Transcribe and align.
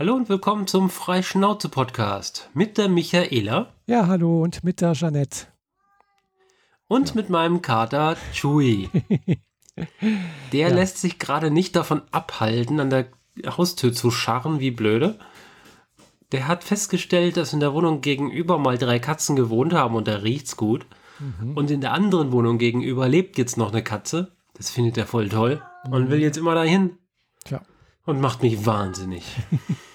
Hallo 0.00 0.14
und 0.14 0.30
willkommen 0.30 0.66
zum 0.66 0.88
Freischnauze-Podcast 0.88 2.48
mit 2.54 2.78
der 2.78 2.88
Michaela. 2.88 3.74
Ja, 3.84 4.06
hallo 4.06 4.42
und 4.42 4.64
mit 4.64 4.80
der 4.80 4.94
Jeanette. 4.94 5.48
Und 6.88 7.10
ja. 7.10 7.14
mit 7.16 7.28
meinem 7.28 7.60
Kater 7.60 8.16
Chewy. 8.32 8.88
der 10.52 10.68
ja. 10.68 10.74
lässt 10.74 10.96
sich 10.96 11.18
gerade 11.18 11.50
nicht 11.50 11.76
davon 11.76 12.00
abhalten, 12.12 12.80
an 12.80 12.88
der 12.88 13.08
Haustür 13.44 13.92
zu 13.92 14.10
scharren 14.10 14.58
wie 14.58 14.70
blöde. 14.70 15.18
Der 16.32 16.48
hat 16.48 16.64
festgestellt, 16.64 17.36
dass 17.36 17.52
in 17.52 17.60
der 17.60 17.74
Wohnung 17.74 18.00
gegenüber 18.00 18.56
mal 18.56 18.78
drei 18.78 19.00
Katzen 19.00 19.36
gewohnt 19.36 19.74
haben 19.74 19.94
und 19.96 20.08
da 20.08 20.16
riecht's 20.16 20.56
gut. 20.56 20.86
Mhm. 21.18 21.58
Und 21.58 21.70
in 21.70 21.82
der 21.82 21.92
anderen 21.92 22.32
Wohnung 22.32 22.56
gegenüber 22.56 23.06
lebt 23.06 23.36
jetzt 23.36 23.58
noch 23.58 23.70
eine 23.70 23.84
Katze. 23.84 24.34
Das 24.54 24.70
findet 24.70 24.96
er 24.96 25.06
voll 25.06 25.28
toll 25.28 25.60
mhm. 25.84 25.92
und 25.92 26.10
will 26.10 26.22
jetzt 26.22 26.38
immer 26.38 26.54
dahin. 26.54 26.96
Tja. 27.44 27.60
Und 28.06 28.18
macht 28.18 28.42
mich 28.42 28.64
wahnsinnig. 28.64 29.24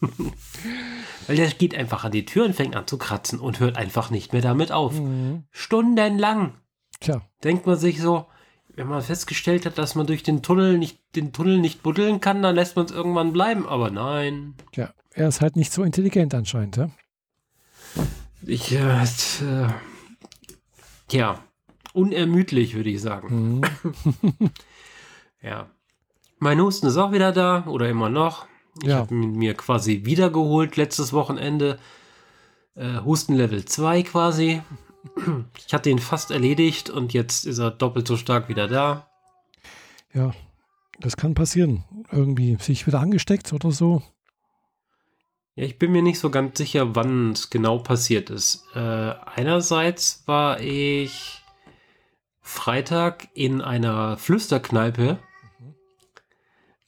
Weil 1.26 1.36
der 1.36 1.48
geht 1.48 1.74
einfach 1.74 2.04
an 2.04 2.12
die 2.12 2.24
Tür 2.24 2.46
und 2.46 2.54
fängt 2.54 2.74
an 2.74 2.86
zu 2.86 2.98
kratzen 2.98 3.38
und 3.38 3.60
hört 3.60 3.76
einfach 3.76 4.10
nicht 4.10 4.32
mehr 4.32 4.42
damit 4.42 4.72
auf. 4.72 4.98
Mhm. 4.98 5.44
Stundenlang. 5.50 6.54
Tja. 7.00 7.22
Denkt 7.44 7.66
man 7.66 7.76
sich 7.76 8.00
so, 8.00 8.26
wenn 8.74 8.88
man 8.88 9.02
festgestellt 9.02 9.66
hat, 9.66 9.78
dass 9.78 9.94
man 9.94 10.06
durch 10.06 10.22
den 10.22 10.42
Tunnel 10.42 10.78
nicht, 10.78 10.98
den 11.16 11.32
Tunnel 11.32 11.58
nicht 11.58 11.82
buddeln 11.82 12.20
kann, 12.20 12.42
dann 12.42 12.54
lässt 12.54 12.76
man 12.76 12.86
es 12.86 12.92
irgendwann 12.92 13.32
bleiben. 13.32 13.66
Aber 13.66 13.90
nein. 13.90 14.54
Tja, 14.72 14.92
er 15.12 15.28
ist 15.28 15.40
halt 15.40 15.56
nicht 15.56 15.72
so 15.72 15.82
intelligent 15.82 16.34
anscheinend, 16.34 16.76
ja? 16.76 16.90
Ich, 18.46 18.72
äh, 18.72 19.02
äh 19.02 19.68
ja, 21.10 21.42
unermüdlich, 21.92 22.74
würde 22.74 22.90
ich 22.90 23.00
sagen. 23.00 23.60
Mhm. 23.60 24.50
ja. 25.42 25.68
Mein 26.38 26.60
Husten 26.60 26.86
ist 26.86 26.96
auch 26.96 27.12
wieder 27.12 27.32
da 27.32 27.66
oder 27.66 27.88
immer 27.88 28.08
noch. 28.08 28.46
Ich 28.82 28.88
ja. 28.88 28.98
habe 28.98 29.14
mir 29.14 29.54
quasi 29.54 30.04
wiedergeholt 30.04 30.76
letztes 30.76 31.12
Wochenende. 31.12 31.78
Äh, 32.74 33.00
Husten 33.04 33.34
Level 33.34 33.64
2 33.64 34.02
quasi. 34.04 34.62
Ich 35.66 35.72
hatte 35.72 35.90
ihn 35.90 35.98
fast 35.98 36.30
erledigt 36.30 36.90
und 36.90 37.12
jetzt 37.12 37.46
ist 37.46 37.58
er 37.58 37.70
doppelt 37.70 38.06
so 38.06 38.16
stark 38.16 38.48
wieder 38.48 38.68
da. 38.68 39.08
Ja, 40.12 40.32
das 40.98 41.16
kann 41.16 41.34
passieren. 41.34 41.84
Irgendwie 42.10 42.56
sich 42.60 42.86
wieder 42.86 43.00
angesteckt 43.00 43.52
oder 43.52 43.70
so. 43.70 44.02
Ja, 45.56 45.64
ich 45.64 45.78
bin 45.78 45.92
mir 45.92 46.02
nicht 46.02 46.18
so 46.18 46.30
ganz 46.30 46.58
sicher, 46.58 46.94
wann 46.94 47.32
es 47.32 47.50
genau 47.50 47.78
passiert 47.78 48.30
ist. 48.30 48.66
Äh, 48.74 48.78
einerseits 48.78 50.22
war 50.26 50.60
ich 50.60 51.42
Freitag 52.40 53.28
in 53.34 53.60
einer 53.60 54.16
Flüsterkneipe. 54.16 55.18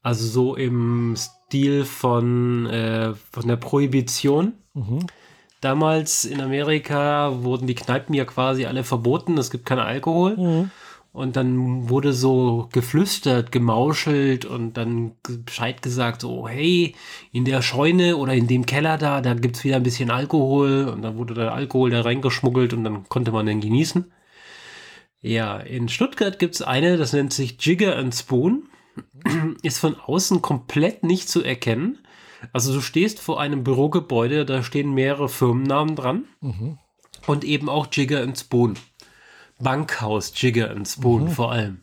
Also 0.03 0.27
so 0.27 0.57
im 0.57 1.15
Stil 1.17 1.85
von, 1.85 2.67
äh, 2.67 3.15
von 3.15 3.47
der 3.47 3.57
Prohibition. 3.57 4.55
Mhm. 4.75 5.07
Damals 5.61 6.25
in 6.25 6.41
Amerika 6.41 7.45
wurden 7.45 7.69
die 7.69 7.77
Kneipen 7.77 8.15
ja 8.15 8.25
quasi 8.25 8.67
alle 8.67 8.83
verboten. 8.83 9.39
Es 9.39 9.51
gibt 9.51 9.65
keinen 9.65 9.79
Alkohol. 9.79 10.37
Mhm. 10.37 10.71
Und 11.13 11.37
dann 11.37 11.91
wurde 11.91 12.15
so 12.15 12.69
geflüstert, 12.73 13.53
gemauschelt 13.53 14.47
und 14.47 14.79
dann 14.79 15.13
Bescheid 15.45 15.83
gesagt, 15.83 16.23
so, 16.23 16.49
hey, 16.49 16.95
in 17.33 17.45
der 17.45 17.61
Scheune 17.61 18.17
oder 18.17 18.33
in 18.33 18.47
dem 18.47 18.65
Keller 18.65 18.97
da, 18.97 19.21
da 19.21 19.35
gibt's 19.35 19.63
wieder 19.63 19.77
ein 19.77 19.83
bisschen 19.83 20.11
Alkohol. 20.11 20.89
Und 20.89 21.03
dann 21.03 21.17
wurde 21.19 21.35
der 21.35 21.53
Alkohol 21.53 21.91
da 21.91 22.01
reingeschmuggelt 22.01 22.73
und 22.73 22.83
dann 22.83 23.09
konnte 23.09 23.31
man 23.31 23.47
den 23.47 23.61
genießen. 23.61 24.11
Ja, 25.21 25.59
in 25.59 25.89
Stuttgart 25.89 26.39
gibt's 26.39 26.63
eine, 26.63 26.97
das 26.97 27.13
nennt 27.13 27.33
sich 27.33 27.57
Jigger 27.61 27.97
and 27.97 28.15
Spoon. 28.15 28.65
Ist 29.63 29.79
von 29.79 29.97
außen 29.99 30.43
komplett 30.43 31.05
nicht 31.05 31.29
zu 31.29 31.43
erkennen. 31.43 31.99
Also 32.53 32.73
du 32.73 32.81
stehst 32.81 33.21
vor 33.21 33.41
einem 33.41 33.63
Bürogebäude, 33.63 34.45
da 34.45 34.63
stehen 34.63 34.93
mehrere 34.95 35.29
Firmennamen 35.29 35.97
dran. 35.97 36.25
Mhm. 36.41 36.79
Und 37.27 37.45
eben 37.45 37.69
auch 37.69 37.87
Jigger 37.91 38.23
and 38.23 38.39
Spoon. 38.39 38.75
Bankhaus, 39.61 40.33
Jigger 40.35 40.71
and 40.71 40.89
Spoon 40.89 41.25
mhm. 41.25 41.31
vor 41.31 41.53
allem. 41.53 41.83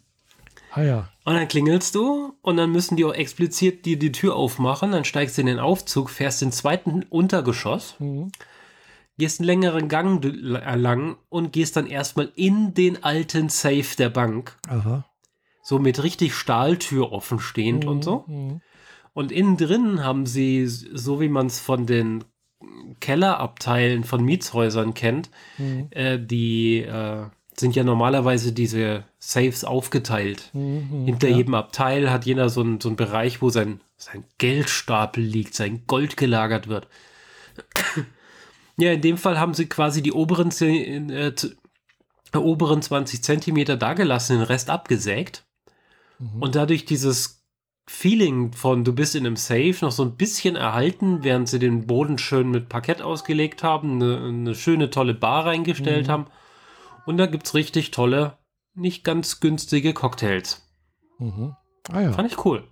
Ah 0.72 0.82
ja. 0.82 1.10
Und 1.26 1.36
dann 1.36 1.48
klingelst 1.48 1.96
du 1.96 2.34
und 2.42 2.58
dann 2.58 2.72
müssen 2.72 2.96
die 2.96 3.06
auch 3.06 3.14
explizit 3.14 3.86
dir 3.86 3.98
die 3.98 4.12
Tür 4.12 4.36
aufmachen. 4.36 4.92
Dann 4.92 5.06
steigst 5.06 5.38
du 5.38 5.42
in 5.42 5.48
den 5.48 5.60
Aufzug, 5.60 6.10
fährst 6.10 6.42
den 6.42 6.52
zweiten 6.52 7.04
Untergeschoss, 7.04 7.96
mhm. 8.00 8.32
gehst 9.18 9.40
einen 9.40 9.48
längeren 9.48 9.88
Gang 9.90 10.24
lang 10.24 11.18
und 11.30 11.54
gehst 11.54 11.76
dann 11.76 11.88
erstmal 11.88 12.32
in 12.36 12.74
den 12.74 13.04
alten 13.04 13.50
Safe 13.50 13.96
der 13.98 14.10
Bank. 14.10 14.58
Aha. 14.68 15.06
So 15.70 15.78
mit 15.78 16.02
richtig 16.02 16.34
Stahltür 16.34 17.12
offen 17.12 17.40
stehend 17.40 17.84
mhm. 17.84 17.92
und 17.92 18.04
so. 18.04 18.24
Mhm. 18.26 18.60
Und 19.14 19.32
innen 19.32 19.56
drin 19.56 20.04
haben 20.04 20.26
sie, 20.26 20.66
so 20.66 21.22
wie 21.22 21.30
man 21.30 21.46
es 21.46 21.60
von 21.60 21.86
den 21.86 22.24
Kellerabteilen 23.00 24.04
von 24.04 24.26
Mietshäusern 24.26 24.96
kennt, 24.96 25.30
mhm. 25.60 25.90
äh, 25.92 26.18
die 26.18 26.80
äh, 26.80 27.28
sind 27.56 27.76
ja 27.76 27.84
normalerweise 27.84 28.52
diese 28.52 29.04
Safes 29.20 29.64
aufgeteilt. 29.64 30.50
Mhm, 30.54 31.06
Hinter 31.06 31.28
ja. 31.28 31.38
jedem 31.38 31.54
Abteil 31.54 32.10
hat 32.10 32.26
jeder 32.26 32.50
so 32.50 32.62
einen 32.62 32.82
so 32.82 32.90
Bereich, 32.96 33.44
wo 33.44 33.52
sein, 33.52 33.80
sein 33.96 34.24
Geldstapel 34.40 35.24
liegt, 35.24 35.54
sein 35.54 35.84
Gold 35.86 36.18
gelagert 36.18 36.68
wird. 36.68 36.88
ja, 38.78 38.92
in 38.92 39.02
dem 39.02 39.18
Fall 39.18 39.40
haben 39.40 39.54
sie 39.54 39.68
quasi 39.68 40.02
die 40.02 40.14
oberen, 40.14 40.50
äh, 41.12 41.32
oberen 42.36 42.82
20 42.82 43.22
Zentimeter 43.22 43.78
dagelassen, 43.78 44.38
den 44.38 44.46
Rest 44.48 44.72
abgesägt. 44.72 45.44
Mhm. 46.20 46.42
Und 46.42 46.56
dadurch 46.56 46.86
dieses 46.86 47.40
Feeling 47.88 48.54
von 48.54 48.84
du 48.84 48.94
bist 48.94 49.16
in 49.16 49.26
einem 49.26 49.36
Safe 49.36 49.76
noch 49.82 49.92
so 49.92 50.04
ein 50.04 50.16
bisschen 50.16 50.56
erhalten, 50.56 51.24
während 51.24 51.50
sie 51.50 51.58
den 51.58 51.88
Boden 51.88 52.20
schön 52.20 52.52
mit 52.52 52.70
Parkett 52.70 53.02
ausgelegt 53.02 53.64
haben, 53.64 53.94
eine, 53.94 54.28
eine 54.28 54.56
schöne 54.56 54.92
tolle 54.92 55.16
Bar 55.16 55.48
reingestellt 55.48 56.08
mhm. 56.08 56.12
haben 56.12 56.26
und 57.08 57.18
da 57.18 57.26
gibt 57.26 57.48
es 57.48 57.56
richtig 57.56 57.90
tolle, 57.90 58.38
nicht 58.76 59.04
ganz 59.04 59.40
günstige 59.40 59.94
Cocktails. 59.96 60.70
Mhm. 61.18 61.56
Ah, 61.92 62.02
ja. 62.02 62.12
Fand 62.14 62.32
ich 62.32 62.46
cool. 62.46 62.64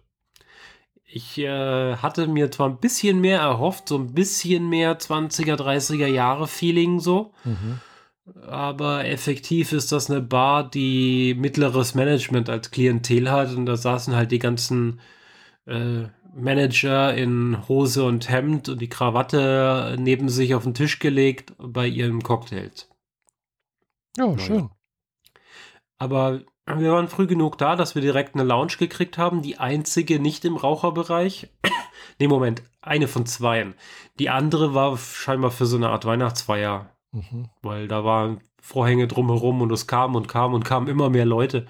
Ich 1.09 1.39
äh, 1.39 1.95
hatte 1.95 2.27
mir 2.27 2.51
zwar 2.51 2.69
ein 2.69 2.79
bisschen 2.79 3.19
mehr 3.19 3.39
erhofft, 3.39 3.87
so 3.87 3.97
ein 3.97 4.13
bisschen 4.13 4.69
mehr 4.69 4.99
20er, 4.99 5.55
30er 5.55 6.05
Jahre 6.05 6.47
Feeling 6.47 6.99
so. 6.99 7.33
Mhm. 7.43 7.79
Aber 8.45 9.05
effektiv 9.05 9.71
ist 9.71 9.91
das 9.91 10.09
eine 10.09 10.21
Bar, 10.21 10.69
die 10.69 11.35
mittleres 11.37 11.95
Management 11.95 12.49
als 12.49 12.71
Klientel 12.71 13.31
hat. 13.31 13.53
Und 13.53 13.65
da 13.65 13.77
saßen 13.77 14.15
halt 14.15 14.31
die 14.31 14.39
ganzen 14.39 14.99
äh, 15.65 16.03
Manager 16.33 17.13
in 17.13 17.67
Hose 17.67 18.03
und 18.03 18.29
Hemd 18.29 18.69
und 18.69 18.81
die 18.81 18.89
Krawatte 18.89 19.95
neben 19.99 20.29
sich 20.29 20.53
auf 20.55 20.63
den 20.63 20.73
Tisch 20.73 20.99
gelegt 20.99 21.53
bei 21.57 21.87
ihren 21.87 22.21
Cocktails. 22.21 22.89
Ja, 24.17 24.37
schön. 24.37 24.69
Aber 25.97 26.41
wir 26.65 26.91
waren 26.91 27.07
früh 27.07 27.27
genug 27.27 27.57
da, 27.57 27.75
dass 27.75 27.95
wir 27.95 28.01
direkt 28.01 28.35
eine 28.35 28.43
Lounge 28.43 28.73
gekriegt 28.77 29.17
haben. 29.17 29.41
Die 29.41 29.57
einzige 29.57 30.19
nicht 30.19 30.43
im 30.45 30.57
Raucherbereich. 30.57 31.49
nee, 32.19 32.27
Moment, 32.27 32.61
eine 32.81 33.07
von 33.07 33.25
zweien. 33.25 33.73
Die 34.19 34.29
andere 34.29 34.73
war 34.73 34.97
scheinbar 34.97 35.51
für 35.51 35.65
so 35.65 35.77
eine 35.77 35.89
Art 35.89 36.05
Weihnachtsfeier. 36.05 36.96
Mhm. 37.11 37.49
Weil 37.61 37.87
da 37.87 38.03
waren 38.03 38.41
Vorhänge 38.59 39.07
drumherum 39.07 39.61
und 39.61 39.71
es 39.71 39.87
kam 39.87 40.15
und 40.15 40.27
kam 40.27 40.53
und 40.53 40.65
kamen 40.65 40.87
immer 40.87 41.09
mehr 41.09 41.25
Leute. 41.25 41.67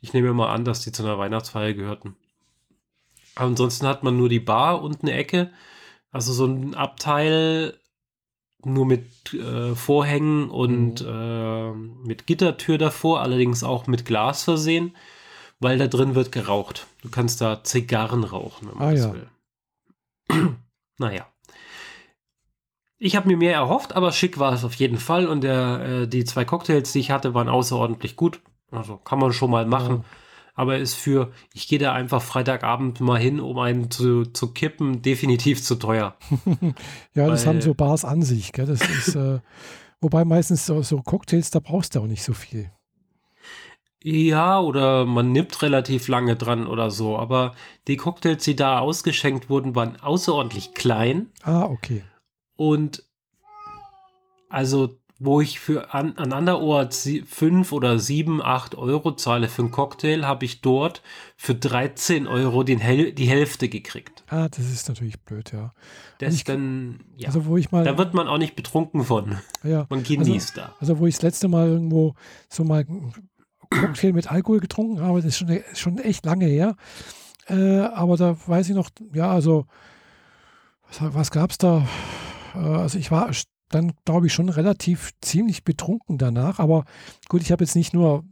Ich 0.00 0.12
nehme 0.12 0.32
mal 0.32 0.52
an, 0.52 0.64
dass 0.64 0.80
die 0.80 0.92
zu 0.92 1.02
einer 1.02 1.18
Weihnachtsfeier 1.18 1.74
gehörten. 1.74 2.16
ansonsten 3.34 3.86
hat 3.86 4.02
man 4.02 4.16
nur 4.16 4.28
die 4.28 4.40
Bar 4.40 4.82
und 4.82 5.02
eine 5.02 5.12
Ecke. 5.12 5.50
Also 6.10 6.32
so 6.32 6.46
ein 6.46 6.74
Abteil 6.74 7.78
nur 8.64 8.86
mit 8.86 9.32
äh, 9.32 9.74
Vorhängen 9.74 10.50
und 10.50 11.02
mhm. 11.02 11.08
äh, 11.08 11.72
mit 12.06 12.26
Gittertür 12.26 12.78
davor, 12.78 13.20
allerdings 13.20 13.64
auch 13.64 13.86
mit 13.86 14.04
Glas 14.04 14.44
versehen, 14.44 14.96
weil 15.60 15.78
da 15.78 15.86
drin 15.86 16.14
wird 16.14 16.32
geraucht. 16.32 16.86
Du 17.02 17.10
kannst 17.10 17.40
da 17.40 17.64
Zigarren 17.64 18.24
rauchen, 18.24 18.68
wenn 18.68 18.78
man 18.78 18.88
ah, 18.88 18.92
das 18.92 19.04
ja. 19.04 19.14
will. 19.14 20.56
naja. 20.98 21.26
Ich 23.00 23.16
habe 23.16 23.26
mir 23.26 23.36
mehr 23.36 23.54
erhofft, 23.54 23.96
aber 23.96 24.12
schick 24.12 24.38
war 24.38 24.52
es 24.52 24.62
auf 24.62 24.74
jeden 24.74 24.98
Fall 24.98 25.26
und 25.26 25.40
der, 25.42 25.80
äh, 26.02 26.06
die 26.06 26.24
zwei 26.24 26.44
Cocktails, 26.44 26.92
die 26.92 27.00
ich 27.00 27.10
hatte, 27.10 27.34
waren 27.34 27.48
außerordentlich 27.48 28.14
gut. 28.14 28.40
Also 28.70 28.98
kann 28.98 29.18
man 29.18 29.32
schon 29.32 29.50
mal 29.50 29.66
machen. 29.66 29.96
Ja 29.96 30.04
aber 30.60 30.76
ist 30.76 30.92
für, 30.92 31.32
ich 31.54 31.68
gehe 31.68 31.78
da 31.78 31.94
einfach 31.94 32.20
Freitagabend 32.20 33.00
mal 33.00 33.18
hin, 33.18 33.40
um 33.40 33.58
einen 33.58 33.90
zu, 33.90 34.24
zu 34.26 34.52
kippen, 34.52 35.00
definitiv 35.00 35.62
zu 35.62 35.76
teuer. 35.76 36.16
ja, 37.14 37.22
Weil, 37.24 37.30
das 37.30 37.46
haben 37.46 37.62
so 37.62 37.72
Bars 37.72 38.04
an 38.04 38.20
sich. 38.20 38.52
Gell? 38.52 38.66
Das 38.66 38.82
ist, 38.82 39.14
äh, 39.16 39.40
wobei 40.02 40.26
meistens 40.26 40.66
so, 40.66 40.82
so 40.82 40.98
Cocktails, 40.98 41.50
da 41.50 41.60
brauchst 41.60 41.94
du 41.94 42.00
auch 42.00 42.06
nicht 42.06 42.22
so 42.22 42.34
viel. 42.34 42.70
Ja, 44.02 44.60
oder 44.60 45.06
man 45.06 45.32
nimmt 45.32 45.62
relativ 45.62 46.08
lange 46.08 46.36
dran 46.36 46.66
oder 46.66 46.90
so. 46.90 47.18
Aber 47.18 47.54
die 47.86 47.96
Cocktails, 47.96 48.44
die 48.44 48.56
da 48.56 48.80
ausgeschenkt 48.80 49.48
wurden, 49.48 49.74
waren 49.74 49.98
außerordentlich 49.98 50.74
klein. 50.74 51.28
Ah, 51.42 51.64
okay. 51.64 52.02
Und 52.60 53.04
also 54.50 54.98
wo 55.18 55.40
ich 55.40 55.60
für 55.60 55.94
an, 55.94 56.18
an 56.18 56.34
anderorts 56.34 57.08
fünf 57.24 57.72
oder 57.72 57.98
sieben, 57.98 58.42
acht 58.42 58.74
Euro 58.74 59.16
zahle 59.16 59.48
für 59.48 59.62
einen 59.62 59.70
Cocktail, 59.70 60.26
habe 60.26 60.44
ich 60.44 60.60
dort 60.60 61.00
für 61.38 61.54
13 61.54 62.26
Euro 62.26 62.62
den 62.62 62.78
Hel 62.78 63.12
die 63.12 63.24
Hälfte 63.24 63.70
gekriegt. 63.70 64.24
Ah, 64.28 64.50
das 64.50 64.70
ist 64.70 64.90
natürlich 64.90 65.18
blöd, 65.20 65.52
ja. 65.52 65.72
Das 66.18 66.34
ich, 66.34 66.44
dann, 66.44 67.00
ja. 67.16 67.28
Also 67.28 67.46
wo 67.46 67.56
ich 67.56 67.72
mal, 67.72 67.82
da 67.82 67.96
wird 67.96 68.12
man 68.12 68.28
auch 68.28 68.36
nicht 68.36 68.56
betrunken 68.56 69.04
von. 69.04 69.38
Ja, 69.64 69.86
man 69.90 70.02
genießt 70.02 70.58
also, 70.58 70.68
da. 70.68 70.76
Also 70.80 70.98
wo 70.98 71.06
ich 71.06 71.14
das 71.14 71.22
letzte 71.22 71.48
Mal 71.48 71.66
irgendwo 71.66 72.14
so 72.50 72.62
mal 72.62 72.84
Cocktail 73.70 74.12
mit 74.12 74.30
Alkohol 74.30 74.60
getrunken 74.60 75.00
habe, 75.00 75.22
das 75.22 75.24
ist 75.24 75.38
schon, 75.38 75.60
schon 75.72 75.98
echt 75.98 76.26
lange 76.26 76.44
her. 76.44 76.76
Äh, 77.46 77.78
aber 77.78 78.18
da 78.18 78.36
weiß 78.46 78.68
ich 78.68 78.74
noch, 78.74 78.90
ja, 79.14 79.30
also 79.30 79.64
was, 80.88 81.14
was 81.14 81.30
gab 81.30 81.52
es 81.52 81.56
da? 81.56 81.86
Äh, 82.54 82.58
also 82.58 82.98
ich 82.98 83.10
war 83.10 83.30
dann, 83.68 83.92
glaube 84.04 84.26
ich, 84.26 84.34
schon 84.34 84.48
relativ 84.48 85.12
ziemlich 85.20 85.64
betrunken 85.64 86.18
danach. 86.18 86.58
Aber 86.58 86.84
gut, 87.28 87.42
ich 87.42 87.52
habe 87.52 87.64
jetzt 87.64 87.76
nicht 87.76 87.94
nur 87.94 88.24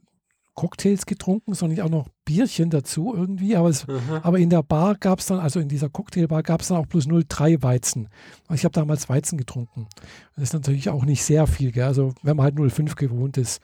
Cocktails 0.59 1.07
getrunken, 1.07 1.55
sondern 1.55 1.81
auch 1.83 1.91
noch 1.91 2.09
Bierchen 2.25 2.69
dazu 2.69 3.15
irgendwie. 3.15 3.55
Aber, 3.55 3.69
es, 3.69 3.87
aber 4.23 4.41
in 4.41 4.51
der 4.51 4.65
Bar 4.65 4.97
gab 4.97 5.21
es 5.21 5.27
dann, 5.27 5.39
also 5.39 5.61
in 5.61 5.69
dieser 5.69 5.89
Cocktailbar 5.89 6.43
gab 6.43 6.63
es 6.63 6.69
dann 6.69 6.79
auch 6.79 6.87
bloß 6.87 7.07
0,3 7.07 7.63
Weizen. 7.63 8.09
Ich 8.53 8.65
habe 8.65 8.73
damals 8.73 9.09
Weizen 9.09 9.39
getrunken. 9.39 9.87
Das 10.35 10.43
ist 10.43 10.55
natürlich 10.55 10.91
auch 10.91 11.05
nicht 11.05 11.23
sehr 11.23 11.47
viel, 11.47 11.71
gell? 11.71 11.85
also 11.85 12.13
wenn 12.25 12.37
man 12.37 12.43
halt 12.43 12.57
0,5 12.57 12.97
gewohnt 12.97 13.37
ist. 13.37 13.61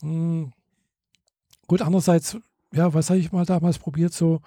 Hm. 0.00 0.52
Gut, 1.66 1.82
andererseits, 1.82 2.36
ja, 2.72 2.94
was 2.94 3.10
habe 3.10 3.18
ich 3.18 3.32
mal 3.32 3.44
damals 3.44 3.80
probiert? 3.80 4.12
So, 4.12 4.40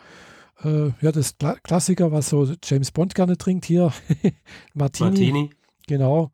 äh, 0.63 0.91
ja, 1.01 1.11
das 1.11 1.37
Kla 1.37 1.55
Klassiker, 1.55 2.11
was 2.11 2.29
so 2.29 2.47
James 2.63 2.91
Bond 2.91 3.15
gerne 3.15 3.37
trinkt 3.37 3.65
hier, 3.65 3.91
Martini. 4.73 5.09
Martini. 5.09 5.49
Genau. 5.87 6.31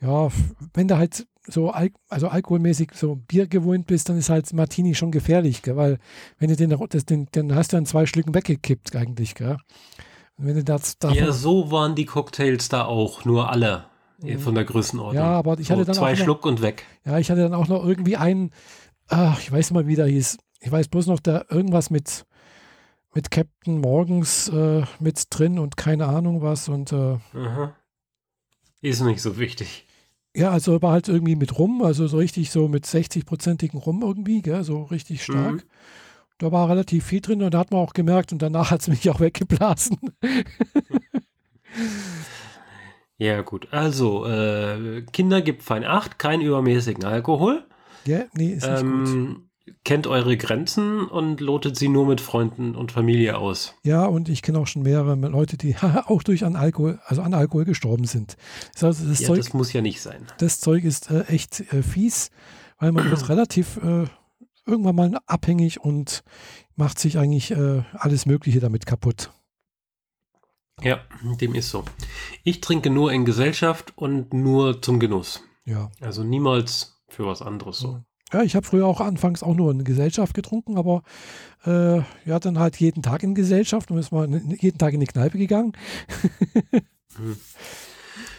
Ja, 0.00 0.28
wenn 0.74 0.88
du 0.88 0.96
halt 0.96 1.26
so 1.46 1.70
Al 1.70 1.90
also 2.08 2.28
alkoholmäßig 2.28 2.90
so 2.94 3.16
Bier 3.16 3.46
gewohnt 3.46 3.86
bist, 3.86 4.08
dann 4.08 4.18
ist 4.18 4.30
halt 4.30 4.52
Martini 4.52 4.94
schon 4.94 5.10
gefährlich, 5.10 5.62
gell? 5.62 5.76
weil 5.76 5.98
wenn 6.38 6.48
du 6.48 6.56
den, 6.56 6.76
das, 6.90 7.04
den, 7.04 7.26
den 7.26 7.54
hast 7.54 7.72
du 7.72 7.76
an 7.76 7.86
zwei 7.86 8.06
Schlücken 8.06 8.34
weggekippt 8.34 8.94
eigentlich, 8.94 9.34
gell? 9.34 9.56
wenn 10.36 10.56
du 10.56 10.64
das 10.64 10.96
ja, 11.12 11.32
so 11.32 11.70
waren 11.70 11.94
die 11.94 12.06
Cocktails 12.06 12.68
da 12.68 12.84
auch, 12.84 13.24
nur 13.24 13.50
alle 13.50 13.84
mhm. 14.20 14.38
von 14.38 14.54
der 14.54 14.64
Größenordnung. 14.64 15.22
Ja, 15.22 15.32
aber 15.32 15.58
ich 15.58 15.70
hatte 15.70 15.82
so 15.82 15.86
dann 15.86 15.94
zwei 15.94 16.12
auch 16.12 16.18
noch, 16.18 16.24
Schluck 16.24 16.46
und 16.46 16.62
weg. 16.62 16.84
Ja, 17.04 17.18
ich 17.18 17.30
hatte 17.30 17.42
dann 17.42 17.54
auch 17.54 17.68
noch 17.68 17.84
irgendwie 17.84 18.16
einen, 18.16 18.50
ach, 19.08 19.38
ich 19.40 19.50
weiß 19.50 19.72
mal, 19.72 19.86
wie 19.86 19.96
der 19.96 20.06
hieß. 20.06 20.38
Ich 20.60 20.70
weiß 20.70 20.88
bloß 20.88 21.06
noch, 21.06 21.20
da 21.20 21.44
irgendwas 21.48 21.90
mit 21.90 22.24
mit 23.14 23.30
Captain 23.30 23.78
Morgens 23.78 24.48
äh, 24.48 24.82
mit 24.98 25.26
drin 25.30 25.58
und 25.58 25.76
keine 25.76 26.06
Ahnung 26.06 26.42
was 26.42 26.68
und 26.68 26.92
äh, 26.92 27.18
ist 28.80 29.00
nicht 29.02 29.22
so 29.22 29.38
wichtig. 29.38 29.86
Ja, 30.34 30.50
also 30.50 30.80
war 30.80 30.92
halt 30.92 31.08
irgendwie 31.08 31.36
mit 31.36 31.58
Rum, 31.58 31.82
also 31.82 32.06
so 32.06 32.16
richtig 32.16 32.50
so 32.50 32.66
mit 32.66 32.86
60-prozentigen 32.86 33.78
Rum 33.78 34.02
irgendwie, 34.02 34.40
gell, 34.40 34.64
so 34.64 34.84
richtig 34.84 35.22
stark. 35.22 35.56
Mhm. 35.56 35.62
Da 36.38 36.50
war 36.50 36.68
relativ 36.68 37.04
viel 37.04 37.20
drin 37.20 37.42
und 37.42 37.52
da 37.52 37.58
hat 37.58 37.70
man 37.70 37.80
auch 37.80 37.92
gemerkt 37.92 38.32
und 38.32 38.40
danach 38.40 38.70
hat 38.70 38.80
es 38.80 38.88
mich 38.88 39.08
auch 39.10 39.20
weggeblasen. 39.20 39.98
ja, 43.18 43.42
gut. 43.42 43.68
Also, 43.72 44.26
äh, 44.26 45.02
Kinder 45.12 45.42
gibt 45.42 45.62
fein 45.62 45.84
8, 45.84 46.18
keinen 46.18 46.40
übermäßigen 46.40 47.04
Alkohol. 47.04 47.64
Ja, 48.06 48.24
nee, 48.32 48.54
ist 48.54 48.66
nicht 48.66 48.80
ähm, 48.80 49.04
gut 49.04 49.51
kennt 49.84 50.06
eure 50.06 50.36
Grenzen 50.36 51.06
und 51.06 51.40
lotet 51.40 51.76
sie 51.76 51.88
nur 51.88 52.06
mit 52.06 52.20
Freunden 52.20 52.74
und 52.74 52.92
Familie 52.92 53.38
aus. 53.38 53.74
Ja, 53.84 54.06
und 54.06 54.28
ich 54.28 54.42
kenne 54.42 54.58
auch 54.58 54.66
schon 54.66 54.82
mehrere 54.82 55.14
Leute, 55.14 55.56
die 55.56 55.76
auch 56.06 56.22
durch 56.22 56.44
an 56.44 56.56
Alkohol, 56.56 57.00
also 57.04 57.22
an 57.22 57.34
Alkohol 57.34 57.64
gestorben 57.64 58.04
sind. 58.04 58.36
Das, 58.74 58.82
heißt, 58.82 59.08
das, 59.08 59.20
ja, 59.20 59.28
Zeug, 59.28 59.38
das 59.38 59.52
muss 59.52 59.72
ja 59.72 59.80
nicht 59.80 60.00
sein. 60.00 60.26
Das 60.38 60.60
Zeug 60.60 60.84
ist 60.84 61.10
äh, 61.10 61.22
echt 61.24 61.60
äh, 61.72 61.82
fies, 61.82 62.30
weil 62.78 62.92
man 62.92 63.10
wird 63.10 63.28
relativ 63.28 63.76
äh, 63.78 64.06
irgendwann 64.66 64.96
mal 64.96 65.18
abhängig 65.26 65.80
und 65.80 66.22
macht 66.76 66.98
sich 66.98 67.18
eigentlich 67.18 67.50
äh, 67.50 67.82
alles 67.92 68.26
Mögliche 68.26 68.60
damit 68.60 68.86
kaputt. 68.86 69.30
Ja, 70.80 71.00
dem 71.40 71.54
ist 71.54 71.70
so. 71.70 71.84
Ich 72.42 72.60
trinke 72.60 72.90
nur 72.90 73.12
in 73.12 73.24
Gesellschaft 73.24 73.92
und 73.96 74.34
nur 74.34 74.82
zum 74.82 74.98
Genuss. 74.98 75.44
Ja. 75.64 75.92
Also 76.00 76.24
niemals 76.24 77.00
für 77.08 77.26
was 77.26 77.42
anderes 77.42 77.78
so. 77.78 78.02
Ja, 78.32 78.42
ich 78.42 78.56
habe 78.56 78.66
früher 78.66 78.86
auch 78.86 79.00
anfangs 79.00 79.42
auch 79.42 79.54
nur 79.54 79.70
in 79.70 79.84
Gesellschaft 79.84 80.34
getrunken, 80.34 80.78
aber 80.78 81.02
äh, 81.66 81.98
ja, 82.24 82.38
dann 82.40 82.58
halt 82.58 82.76
jeden 82.76 83.02
Tag 83.02 83.22
in 83.22 83.34
Gesellschaft 83.34 83.90
und 83.90 83.98
ist 83.98 84.12
mal 84.12 84.28
jeden 84.58 84.78
Tag 84.78 84.94
in 84.94 85.00
die 85.00 85.06
Kneipe 85.06 85.38
gegangen. 85.38 85.72
hm. 87.16 87.36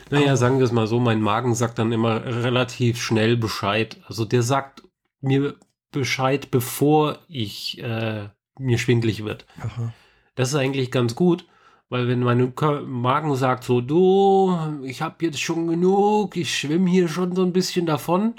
Naja, 0.10 0.36
sagen 0.36 0.58
wir 0.58 0.66
es 0.66 0.72
mal 0.72 0.88
so, 0.88 1.00
mein 1.00 1.22
Magen 1.22 1.56
sagt 1.56 1.80
dann 1.80 1.92
immer 1.92 2.26
relativ 2.26 3.02
schnell 3.02 3.38
Bescheid. 3.38 4.00
Also 4.08 4.26
der 4.26 4.44
sagt 4.44 4.84
mir 5.22 5.56
Bescheid, 5.92 6.52
bevor 6.52 7.20
ich 7.28 7.82
äh, 7.82 8.30
mir 8.60 8.78
schwindlig 8.78 9.24
wird. 9.24 9.46
Aha. 9.60 9.94
Das 10.36 10.50
ist 10.50 10.56
eigentlich 10.56 10.92
ganz 10.92 11.16
gut, 11.16 11.46
weil 11.90 12.08
wenn 12.08 12.20
mein 12.20 12.54
Magen 12.86 13.36
sagt 13.36 13.64
so, 13.64 13.82
du, 13.82 14.58
ich 14.84 15.02
habe 15.02 15.26
jetzt 15.26 15.42
schon 15.42 15.68
genug, 15.68 16.36
ich 16.36 16.58
schwimme 16.58 16.90
hier 16.90 17.08
schon 17.08 17.36
so 17.36 17.44
ein 17.44 17.54
bisschen 17.54 17.86
davon, 17.86 18.34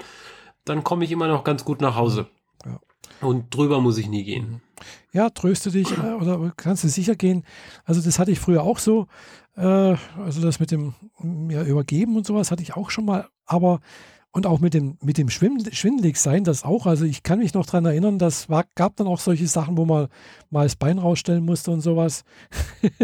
dann 0.65 0.83
komme 0.83 1.05
ich 1.05 1.11
immer 1.11 1.27
noch 1.27 1.43
ganz 1.43 1.63
gut 1.63 1.81
nach 1.81 1.95
Hause. 1.95 2.27
Ja. 2.65 2.79
Und 3.21 3.55
drüber 3.55 3.79
muss 3.79 3.97
ich 3.97 4.09
nie 4.09 4.23
gehen. 4.23 4.49
Mhm. 4.49 4.61
Ja, 5.13 5.29
tröste 5.29 5.71
dich 5.71 5.97
äh, 5.97 6.13
oder 6.13 6.51
kannst 6.57 6.83
du 6.83 6.89
sicher 6.89 7.15
gehen. 7.15 7.45
Also 7.85 8.01
das 8.01 8.19
hatte 8.19 8.31
ich 8.31 8.39
früher 8.39 8.63
auch 8.63 8.79
so. 8.79 9.07
Äh, 9.55 9.95
also 10.17 10.41
das 10.41 10.59
mit 10.59 10.71
dem 10.71 10.93
mir 11.21 11.61
ja, 11.61 11.63
Übergeben 11.63 12.17
und 12.17 12.25
sowas 12.25 12.51
hatte 12.51 12.63
ich 12.63 12.75
auch 12.75 12.89
schon 12.89 13.05
mal. 13.05 13.29
Aber 13.45 13.79
und 14.31 14.45
auch 14.45 14.59
mit 14.59 14.73
dem, 14.73 14.97
mit 15.01 15.17
dem 15.17 15.29
schwindelig 15.29 16.17
sein, 16.17 16.43
das 16.43 16.65
auch. 16.65 16.85
Also 16.87 17.05
ich 17.05 17.23
kann 17.23 17.39
mich 17.39 17.53
noch 17.53 17.65
daran 17.65 17.85
erinnern, 17.85 18.19
das 18.19 18.49
war, 18.49 18.65
gab 18.75 18.97
dann 18.97 19.07
auch 19.07 19.21
solche 19.21 19.47
Sachen, 19.47 19.77
wo 19.77 19.85
man 19.85 20.09
mal 20.49 20.63
das 20.63 20.75
Bein 20.75 20.97
rausstellen 20.97 21.45
musste 21.45 21.71
und 21.71 21.79
sowas 21.79 22.25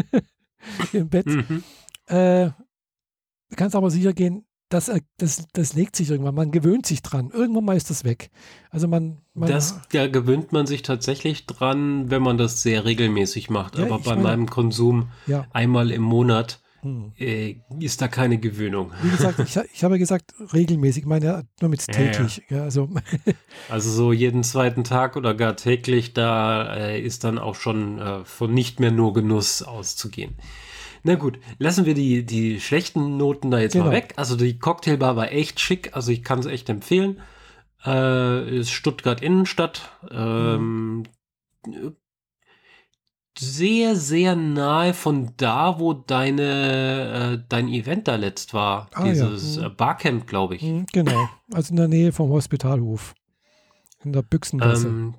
im 0.91 1.07
Bett. 1.07 1.27
Mhm. 1.27 1.63
Äh, 2.07 2.47
du 2.47 3.55
kannst 3.55 3.77
aber 3.77 3.89
sicher 3.89 4.11
gehen, 4.11 4.43
das, 4.71 4.87
äh, 4.87 5.01
das, 5.17 5.47
das 5.53 5.73
legt 5.73 5.95
sich 5.95 6.09
irgendwann. 6.09 6.35
Man 6.35 6.51
gewöhnt 6.51 6.85
sich 6.85 7.01
dran. 7.01 7.29
Irgendwann 7.33 7.65
mal 7.65 7.77
ist 7.77 7.89
das 7.89 8.03
weg. 8.03 8.31
Also 8.69 8.87
man. 8.87 9.17
man 9.33 9.49
das 9.49 9.79
ja, 9.91 10.07
gewöhnt 10.07 10.51
man 10.51 10.65
sich 10.65 10.81
tatsächlich 10.81 11.45
dran, 11.45 12.09
wenn 12.09 12.21
man 12.21 12.37
das 12.37 12.61
sehr 12.63 12.85
regelmäßig 12.85 13.49
macht. 13.49 13.77
Ja, 13.77 13.85
Aber 13.85 13.99
bei 13.99 14.11
meine, 14.11 14.23
meinem 14.23 14.49
Konsum 14.49 15.09
ja. 15.27 15.45
einmal 15.51 15.91
im 15.91 16.01
Monat 16.01 16.61
hm. 16.81 17.11
äh, 17.19 17.57
ist 17.79 18.01
da 18.01 18.07
keine 18.07 18.39
Gewöhnung. 18.39 18.91
Wie 19.03 19.09
gesagt, 19.09 19.39
ich, 19.39 19.59
ich 19.73 19.83
habe 19.83 19.99
gesagt 19.99 20.33
regelmäßig, 20.53 21.05
meine 21.05 21.43
nur 21.59 21.69
mit 21.69 21.85
täglich. 21.85 22.43
Ja, 22.49 22.63
also. 22.63 22.89
also 23.69 23.91
so 23.91 24.13
jeden 24.13 24.43
zweiten 24.43 24.83
Tag 24.83 25.17
oder 25.17 25.33
gar 25.33 25.57
täglich, 25.57 26.13
da 26.13 26.73
äh, 26.73 27.01
ist 27.01 27.23
dann 27.23 27.37
auch 27.37 27.55
schon 27.55 27.99
äh, 27.99 28.25
von 28.25 28.53
nicht 28.53 28.79
mehr 28.79 28.91
nur 28.91 29.13
Genuss 29.13 29.61
auszugehen. 29.61 30.35
Na 31.03 31.15
gut, 31.15 31.39
lassen 31.57 31.85
wir 31.85 31.93
die, 31.93 32.25
die 32.25 32.59
schlechten 32.59 33.17
Noten 33.17 33.51
da 33.51 33.59
jetzt 33.59 33.73
genau. 33.73 33.85
mal 33.85 33.91
weg. 33.91 34.13
Also 34.17 34.35
die 34.35 34.59
Cocktailbar 34.59 35.15
war 35.15 35.31
echt 35.31 35.59
schick, 35.59 35.95
also 35.95 36.11
ich 36.11 36.23
kann 36.23 36.39
es 36.39 36.45
echt 36.45 36.69
empfehlen. 36.69 37.21
Äh, 37.85 38.59
ist 38.59 38.71
Stuttgart 38.71 39.21
Innenstadt. 39.21 39.91
Ähm, 40.11 41.03
mhm. 41.65 41.95
Sehr, 43.39 43.95
sehr 43.95 44.35
nahe 44.35 44.93
von 44.93 45.31
da, 45.37 45.79
wo 45.79 45.93
deine, 45.93 47.39
äh, 47.41 47.45
dein 47.49 47.69
Event 47.69 48.07
da 48.07 48.15
letzt 48.15 48.53
war. 48.53 48.89
Ah, 48.93 49.03
Dieses 49.03 49.55
ja. 49.55 49.69
mhm. 49.69 49.75
Barcamp, 49.75 50.27
glaube 50.27 50.55
ich. 50.55 50.61
Mhm, 50.61 50.85
genau, 50.91 51.29
also 51.51 51.71
in 51.71 51.77
der 51.77 51.87
Nähe 51.87 52.11
vom 52.11 52.29
Hospitalhof. 52.29 53.15
In 54.03 54.13
der 54.13 54.21
Büchsengasse. 54.21 54.87
Ähm, 54.87 55.15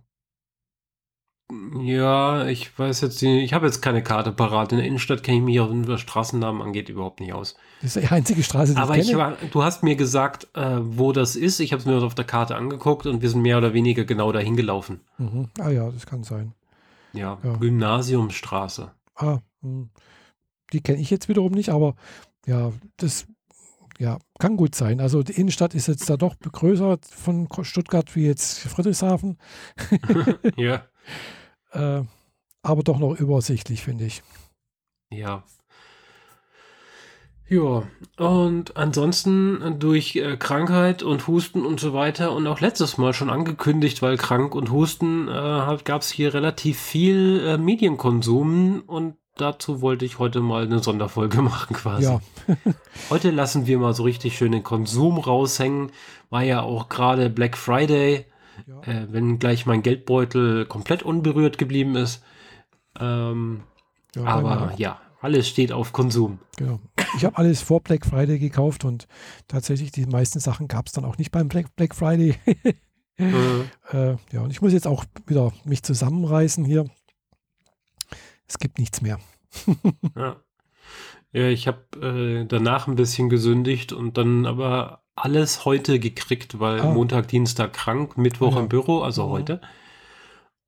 ja, 1.80 2.46
ich 2.46 2.78
weiß 2.78 3.00
jetzt 3.02 3.22
ich 3.22 3.52
habe 3.52 3.66
jetzt 3.66 3.80
keine 3.82 4.02
Karte 4.02 4.32
parat. 4.32 4.72
In 4.72 4.78
der 4.78 4.86
Innenstadt 4.86 5.22
kenne 5.22 5.38
ich 5.38 5.42
mich, 5.44 5.88
was 5.88 6.00
Straßennamen 6.00 6.62
angeht, 6.62 6.88
überhaupt 6.88 7.20
nicht 7.20 7.32
aus. 7.32 7.56
Das 7.80 7.96
ist 7.96 8.04
die 8.04 8.12
einzige 8.12 8.42
Straße, 8.42 8.74
die 8.74 8.80
Aber 8.80 8.96
ich, 8.96 9.10
ich 9.10 9.16
war, 9.16 9.36
du 9.50 9.62
hast 9.62 9.82
mir 9.82 9.96
gesagt, 9.96 10.48
äh, 10.54 10.78
wo 10.80 11.12
das 11.12 11.36
ist. 11.36 11.60
Ich 11.60 11.72
habe 11.72 11.80
es 11.80 11.86
mir 11.86 12.02
auf 12.02 12.14
der 12.14 12.24
Karte 12.24 12.56
angeguckt 12.56 13.06
und 13.06 13.22
wir 13.22 13.30
sind 13.30 13.42
mehr 13.42 13.58
oder 13.58 13.74
weniger 13.74 14.04
genau 14.04 14.32
dahin 14.32 14.56
gelaufen. 14.56 15.00
Mhm. 15.18 15.48
Ah 15.58 15.70
ja, 15.70 15.90
das 15.90 16.06
kann 16.06 16.22
sein. 16.22 16.54
Ja, 17.12 17.38
ja. 17.42 17.56
Gymnasiumsstraße. 17.56 18.90
Ah, 19.16 19.38
mh. 19.60 19.68
Hm. 19.68 19.90
die 20.72 20.80
kenne 20.80 21.00
ich 21.00 21.10
jetzt 21.10 21.28
wiederum 21.28 21.52
nicht, 21.52 21.68
aber 21.68 21.94
ja, 22.46 22.72
das 22.96 23.26
ja, 23.98 24.18
kann 24.38 24.56
gut 24.56 24.74
sein. 24.74 25.00
Also 25.00 25.22
die 25.22 25.32
Innenstadt 25.32 25.74
ist 25.74 25.86
jetzt 25.86 26.08
da 26.08 26.16
doch 26.16 26.36
größer 26.40 26.98
von 27.02 27.48
Stuttgart 27.62 28.14
wie 28.16 28.26
jetzt 28.26 28.60
Friedrichshafen. 28.60 29.38
ja. 30.56 30.82
Äh, 31.72 32.02
aber 32.62 32.82
doch 32.82 32.98
noch 32.98 33.14
übersichtlich, 33.18 33.82
finde 33.82 34.04
ich. 34.04 34.22
Ja. 35.10 35.42
Ja, 37.48 37.82
und 38.16 38.78
ansonsten 38.78 39.78
durch 39.78 40.16
äh, 40.16 40.38
Krankheit 40.38 41.02
und 41.02 41.26
Husten 41.26 41.66
und 41.66 41.80
so 41.80 41.92
weiter 41.92 42.32
und 42.32 42.46
auch 42.46 42.60
letztes 42.60 42.96
Mal 42.96 43.12
schon 43.12 43.28
angekündigt, 43.28 44.00
weil 44.00 44.16
krank 44.16 44.54
und 44.54 44.70
Husten 44.70 45.28
äh, 45.28 45.76
gab 45.84 46.00
es 46.00 46.10
hier 46.10 46.32
relativ 46.32 46.80
viel 46.80 47.42
äh, 47.44 47.58
Medienkonsum 47.58 48.82
und 48.86 49.16
dazu 49.36 49.82
wollte 49.82 50.06
ich 50.06 50.18
heute 50.18 50.40
mal 50.40 50.62
eine 50.64 50.78
Sonderfolge 50.78 51.42
machen 51.42 51.76
quasi. 51.76 52.04
Ja. 52.04 52.20
heute 53.10 53.30
lassen 53.30 53.66
wir 53.66 53.78
mal 53.78 53.92
so 53.92 54.04
richtig 54.04 54.38
schön 54.38 54.52
den 54.52 54.62
Konsum 54.62 55.18
raushängen. 55.18 55.90
War 56.30 56.44
ja 56.44 56.62
auch 56.62 56.88
gerade 56.88 57.28
Black 57.28 57.58
Friday, 57.58 58.24
Ja. 58.66 58.80
äh, 58.82 59.06
wenn 59.12 59.38
gleich 59.38 59.66
mein 59.66 59.82
Geldbeutel 59.82 60.66
komplett 60.66 61.02
unberührt 61.02 61.58
geblieben 61.58 61.96
ist. 61.96 62.22
Ähm, 63.00 63.62
Ja, 64.14 64.24
aber 64.24 64.72
auch. 64.72 64.78
ja, 64.78 65.00
alles 65.20 65.48
steht 65.48 65.72
auf 65.72 65.92
Konsum. 65.92 66.38
Genau. 66.56 66.80
Ich 67.16 67.24
habe 67.24 67.36
alles 67.38 67.60
vor 67.62 67.80
Black 67.80 68.04
Friday 68.06 68.38
gekauft 68.38 68.84
und 68.84 69.06
tatsächlich 69.48 69.92
die 69.92 70.06
meisten 70.06 70.40
Sachen 70.40 70.68
gab 70.68 70.86
es 70.86 70.92
dann 70.92 71.04
auch 71.04 71.18
nicht 71.18 71.30
beim 71.30 71.48
Black, 71.48 71.74
Black 71.76 71.94
Friday. 71.94 72.36
Äh, 73.18 73.60
äh, 73.92 74.16
ja, 74.32 74.40
und 74.40 74.50
ich 74.50 74.62
muss 74.62 74.72
jetzt 74.72 74.86
auch 74.86 75.04
wieder 75.26 75.52
mich 75.64 75.82
zusammenreißen 75.82 76.64
hier. 76.64 76.86
Es 78.48 78.58
gibt 78.58 78.78
nichts 78.78 79.02
mehr. 79.02 79.18
Ja. 80.16 80.36
Ja, 81.34 81.48
ich 81.48 81.66
habe 81.68 81.84
äh, 82.00 82.46
danach 82.46 82.88
ein 82.88 82.96
bisschen 82.96 83.28
gesündigt 83.28 83.92
und 83.92 84.16
dann 84.16 84.44
aber 84.46 85.01
alles 85.14 85.64
heute 85.64 85.98
gekriegt, 85.98 86.58
weil 86.60 86.80
Ah. 86.80 86.90
Montag, 86.92 87.28
Dienstag 87.28 87.72
krank, 87.72 88.16
Mittwoch 88.16 88.54
Ja. 88.54 88.60
im 88.60 88.68
Büro, 88.68 89.00
also 89.02 89.26
Mhm. 89.26 89.30
heute. 89.30 89.60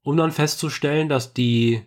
Um 0.03 0.17
dann 0.17 0.33
festzustellen, 0.33 1.09
dass 1.09 1.33
die, 1.33 1.83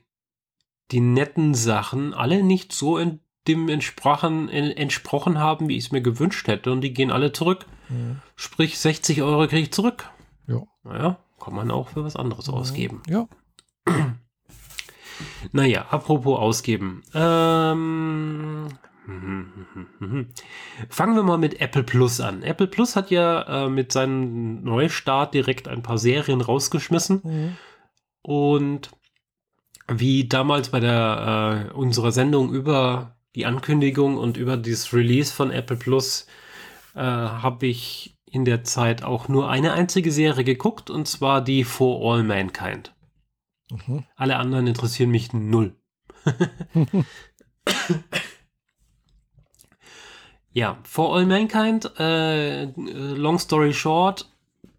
die 0.91 0.99
netten 1.01 1.53
Sachen 1.53 2.13
alle 2.13 2.41
nicht 2.43 2.73
so 2.73 2.97
in 2.97 3.19
dem 3.47 3.69
entsprochen, 3.69 4.49
in, 4.49 4.65
entsprochen 4.71 5.37
haben, 5.39 5.69
wie 5.69 5.77
ich 5.77 5.85
es 5.85 5.91
mir 5.91 6.01
gewünscht 6.01 6.47
hätte. 6.47 6.71
Und 6.71 6.81
die 6.81 6.93
gehen 6.93 7.11
alle 7.11 7.31
zurück. 7.31 7.65
Mhm. 7.89 8.21
Sprich, 8.35 8.77
60 8.79 9.21
Euro 9.21 9.47
kriege 9.47 9.61
ich 9.63 9.71
zurück. 9.71 10.09
Ja. 10.47 10.63
Naja, 10.83 11.17
kann 11.39 11.53
man 11.53 11.69
auch 11.71 11.89
für 11.89 12.03
was 12.03 12.15
anderes 12.15 12.49
ausgeben. 12.49 13.01
Ja, 13.07 13.27
Naja, 15.51 15.85
apropos 15.89 16.37
ausgeben. 16.39 17.03
Ähm, 17.13 18.67
fangen 20.89 21.15
wir 21.15 21.23
mal 21.23 21.37
mit 21.37 21.61
Apple 21.61 21.83
Plus 21.83 22.19
an. 22.19 22.43
Apple 22.43 22.67
Plus 22.67 22.95
hat 22.95 23.09
ja 23.09 23.65
äh, 23.65 23.69
mit 23.69 23.91
seinem 23.91 24.63
Neustart 24.63 25.33
direkt 25.33 25.67
ein 25.67 25.81
paar 25.81 25.97
Serien 25.97 26.41
rausgeschmissen. 26.41 27.21
Mhm. 27.23 27.57
Und 28.21 28.91
wie 29.87 30.27
damals 30.27 30.69
bei 30.69 30.81
der 30.81 31.69
äh, 31.71 31.73
unserer 31.73 32.11
Sendung 32.11 32.53
über 32.53 33.15
die 33.35 33.45
Ankündigung 33.45 34.17
und 34.17 34.35
über 34.35 34.57
das 34.57 34.93
Release 34.93 35.33
von 35.33 35.51
Apple 35.51 35.77
Plus 35.77 36.27
äh, 36.95 36.99
habe 36.99 37.67
ich 37.67 38.17
in 38.25 38.43
der 38.43 38.65
Zeit 38.65 39.03
auch 39.03 39.29
nur 39.29 39.49
eine 39.49 39.71
einzige 39.71 40.11
Serie 40.11 40.43
geguckt 40.43 40.89
und 40.89 41.07
zwar 41.07 41.41
die 41.41 41.63
For 41.63 42.13
All 42.13 42.23
Mankind. 42.23 42.93
Mhm. 43.71 44.03
Alle 44.15 44.35
anderen 44.35 44.67
interessieren 44.67 45.11
mich 45.11 45.31
null. 45.31 45.75
ja, 50.57 50.79
For 50.81 51.15
All 51.15 51.27
Mankind, 51.27 51.91
äh, 51.99 52.65
long 52.75 53.37
story 53.37 53.75
short, 53.75 54.27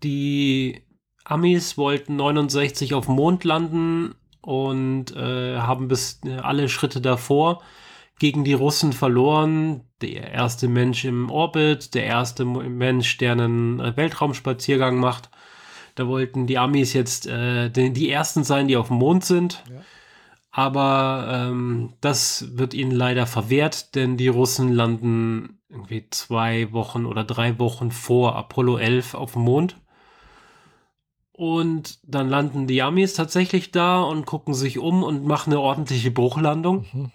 die 0.02 0.82
Amis 1.22 1.78
wollten 1.78 2.16
69 2.16 2.94
auf 2.94 3.06
dem 3.06 3.14
Mond 3.14 3.44
landen 3.44 4.16
und 4.40 5.14
äh, 5.14 5.58
haben 5.58 5.86
bis 5.86 6.18
äh, 6.24 6.32
alle 6.38 6.68
Schritte 6.68 7.00
davor 7.00 7.62
gegen 8.18 8.42
die 8.42 8.54
Russen 8.54 8.92
verloren. 8.92 9.82
Der 10.02 10.32
erste 10.32 10.66
Mensch 10.66 11.04
im 11.04 11.30
Orbit, 11.30 11.94
der 11.94 12.06
erste 12.06 12.44
Mensch, 12.44 13.16
der 13.18 13.32
einen 13.32 13.78
äh, 13.78 13.96
Weltraumspaziergang 13.96 14.98
macht. 14.98 15.30
Da 15.94 16.08
wollten 16.08 16.48
die 16.48 16.58
Amis 16.58 16.92
jetzt 16.92 17.28
äh, 17.28 17.70
die, 17.70 17.92
die 17.92 18.10
ersten 18.10 18.42
sein, 18.42 18.66
die 18.66 18.76
auf 18.76 18.88
dem 18.88 18.96
Mond 18.96 19.24
sind. 19.24 19.62
Ja. 19.70 19.76
Aber 20.50 21.28
ähm, 21.30 21.92
das 22.00 22.48
wird 22.58 22.74
ihnen 22.74 22.90
leider 22.90 23.26
verwehrt, 23.26 23.94
denn 23.94 24.16
die 24.16 24.26
Russen 24.26 24.72
landen 24.72 25.57
irgendwie 25.68 26.06
zwei 26.10 26.72
Wochen 26.72 27.04
oder 27.06 27.24
drei 27.24 27.58
Wochen 27.58 27.90
vor 27.90 28.36
Apollo 28.36 28.78
11 28.78 29.14
auf 29.14 29.32
dem 29.32 29.42
Mond. 29.42 29.76
Und 31.32 32.00
dann 32.02 32.28
landen 32.28 32.66
die 32.66 32.82
Amis 32.82 33.14
tatsächlich 33.14 33.70
da 33.70 34.02
und 34.02 34.26
gucken 34.26 34.54
sich 34.54 34.78
um 34.78 35.02
und 35.04 35.24
machen 35.24 35.52
eine 35.52 35.60
ordentliche 35.60 36.10
Bruchlandung. 36.10 36.86
Mhm. 36.92 37.12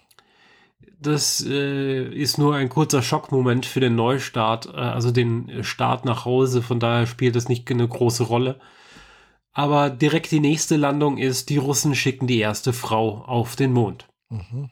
Das 0.98 1.44
äh, 1.46 2.08
ist 2.08 2.38
nur 2.38 2.54
ein 2.54 2.70
kurzer 2.70 3.02
Schockmoment 3.02 3.66
für 3.66 3.80
den 3.80 3.94
Neustart, 3.94 4.66
äh, 4.72 4.78
also 4.78 5.10
den 5.10 5.62
Start 5.62 6.06
nach 6.06 6.24
Hause. 6.24 6.62
Von 6.62 6.80
daher 6.80 7.06
spielt 7.06 7.36
es 7.36 7.50
nicht 7.50 7.70
eine 7.70 7.86
große 7.86 8.22
Rolle. 8.22 8.58
Aber 9.52 9.90
direkt 9.90 10.30
die 10.30 10.40
nächste 10.40 10.76
Landung 10.76 11.18
ist, 11.18 11.50
die 11.50 11.58
Russen 11.58 11.94
schicken 11.94 12.26
die 12.26 12.38
erste 12.38 12.72
Frau 12.72 13.22
auf 13.26 13.56
den 13.56 13.72
Mond. 13.72 14.08
Mhm. 14.30 14.70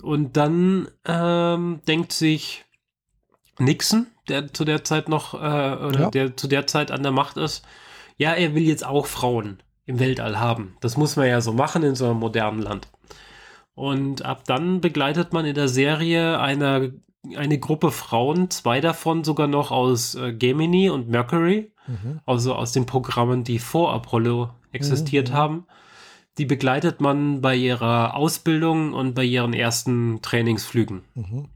Und 0.00 0.36
dann 0.36 0.88
ähm, 1.04 1.80
denkt 1.86 2.12
sich 2.12 2.64
Nixon, 3.64 4.06
der 4.28 4.52
zu 4.52 4.64
der 4.64 4.84
Zeit 4.84 5.08
noch, 5.08 5.34
äh, 5.34 5.36
oder 5.38 6.00
Ja. 6.00 6.10
der 6.10 6.36
zu 6.36 6.46
der 6.48 6.66
Zeit 6.66 6.90
an 6.90 7.02
der 7.02 7.12
Macht 7.12 7.36
ist, 7.36 7.64
ja, 8.16 8.32
er 8.32 8.54
will 8.54 8.62
jetzt 8.62 8.84
auch 8.86 9.06
Frauen 9.06 9.58
im 9.86 9.98
Weltall 9.98 10.38
haben. 10.38 10.76
Das 10.80 10.96
muss 10.96 11.16
man 11.16 11.26
ja 11.26 11.40
so 11.40 11.52
machen 11.52 11.82
in 11.82 11.94
so 11.94 12.06
einem 12.06 12.18
modernen 12.20 12.62
Land. 12.62 12.88
Und 13.74 14.24
ab 14.24 14.44
dann 14.46 14.80
begleitet 14.80 15.32
man 15.32 15.44
in 15.46 15.54
der 15.54 15.68
Serie 15.68 16.38
eine, 16.38 16.92
eine 17.36 17.58
Gruppe 17.58 17.90
Frauen, 17.90 18.50
zwei 18.50 18.80
davon 18.80 19.24
sogar 19.24 19.46
noch 19.46 19.70
aus 19.70 20.14
äh, 20.14 20.32
Gemini 20.32 20.90
und 20.90 21.08
Mercury, 21.08 21.70
Mhm. 21.88 22.20
also 22.26 22.54
aus 22.54 22.70
den 22.72 22.86
Programmen, 22.86 23.42
die 23.42 23.58
vor 23.58 23.92
Apollo 23.92 24.50
existiert 24.70 25.30
Mhm. 25.30 25.34
haben. 25.34 25.66
Die 26.38 26.44
begleitet 26.46 27.00
man 27.00 27.40
bei 27.40 27.56
ihrer 27.56 28.14
Ausbildung 28.14 28.92
und 28.92 29.14
bei 29.14 29.24
ihren 29.24 29.52
ersten 29.52 30.22
Trainingsflügen. 30.22 31.02
Mhm. 31.14 31.48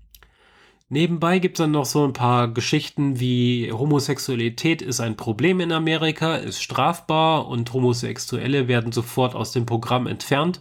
Nebenbei 0.88 1.40
gibt 1.40 1.59
es 1.59 1.64
dann 1.64 1.73
noch 1.73 1.85
so 1.85 2.05
ein 2.05 2.12
paar 2.12 2.47
Geschichten 2.47 3.19
wie 3.19 3.73
Homosexualität 3.73 4.83
ist 4.83 5.00
ein 5.00 5.16
Problem 5.16 5.59
in 5.59 5.73
Amerika, 5.73 6.37
ist 6.37 6.62
strafbar 6.62 7.49
und 7.49 7.73
Homosexuelle 7.73 8.69
werden 8.69 8.93
sofort 8.93 9.35
aus 9.35 9.50
dem 9.50 9.66
Programm 9.66 10.07
entfernt, 10.07 10.61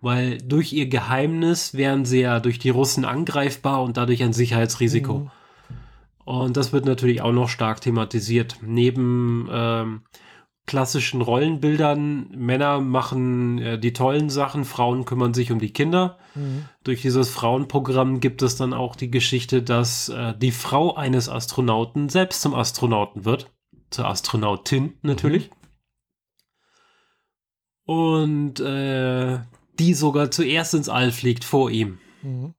weil 0.00 0.38
durch 0.38 0.72
ihr 0.72 0.88
Geheimnis 0.88 1.74
wären 1.74 2.04
sie 2.04 2.22
ja 2.22 2.40
durch 2.40 2.58
die 2.58 2.70
Russen 2.70 3.04
angreifbar 3.04 3.84
und 3.84 3.96
dadurch 3.96 4.24
ein 4.24 4.32
Sicherheitsrisiko. 4.32 5.18
Mhm. 5.18 5.30
Und 6.24 6.56
das 6.56 6.72
wird 6.72 6.84
natürlich 6.84 7.22
auch 7.22 7.32
noch 7.32 7.48
stark 7.48 7.80
thematisiert. 7.80 8.56
Neben 8.62 9.48
ähm, 9.52 10.02
klassischen 10.66 11.20
Rollenbildern, 11.20 12.28
Männer 12.30 12.80
machen 12.80 13.58
äh, 13.58 13.78
die 13.78 13.92
tollen 13.92 14.30
Sachen, 14.30 14.64
Frauen 14.64 15.04
kümmern 15.04 15.34
sich 15.34 15.50
um 15.50 15.58
die 15.58 15.72
Kinder. 15.72 16.18
Mhm. 16.34 16.66
Durch 16.84 17.02
dieses 17.02 17.30
Frauenprogramm 17.30 18.20
gibt 18.20 18.42
es 18.42 18.56
dann 18.56 18.72
auch 18.72 18.94
die 18.94 19.10
Geschichte, 19.10 19.62
dass 19.62 20.08
äh, 20.08 20.34
die 20.36 20.52
Frau 20.52 20.94
eines 20.94 21.28
Astronauten 21.28 22.08
selbst 22.08 22.42
zum 22.42 22.54
Astronauten 22.54 23.24
wird. 23.24 23.50
Zur 23.90 24.06
Astronautin 24.06 24.94
natürlich. 25.02 25.50
Und 27.84 28.60
äh, 28.60 29.40
die 29.78 29.94
sogar 29.94 30.30
zuerst 30.30 30.74
ins 30.74 30.88
All 30.88 31.10
fliegt 31.10 31.44
vor 31.44 31.70
ihm. 31.70 31.98
Mhm. 32.22 32.54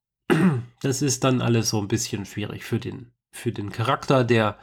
Das 0.81 1.01
ist 1.01 1.23
dann 1.23 1.41
alles 1.41 1.69
so 1.69 1.79
ein 1.79 1.87
bisschen 1.87 2.25
schwierig 2.25 2.65
für 2.65 2.79
den, 2.79 3.13
für 3.31 3.51
den 3.51 3.71
Charakter, 3.71 4.23
der 4.23 4.57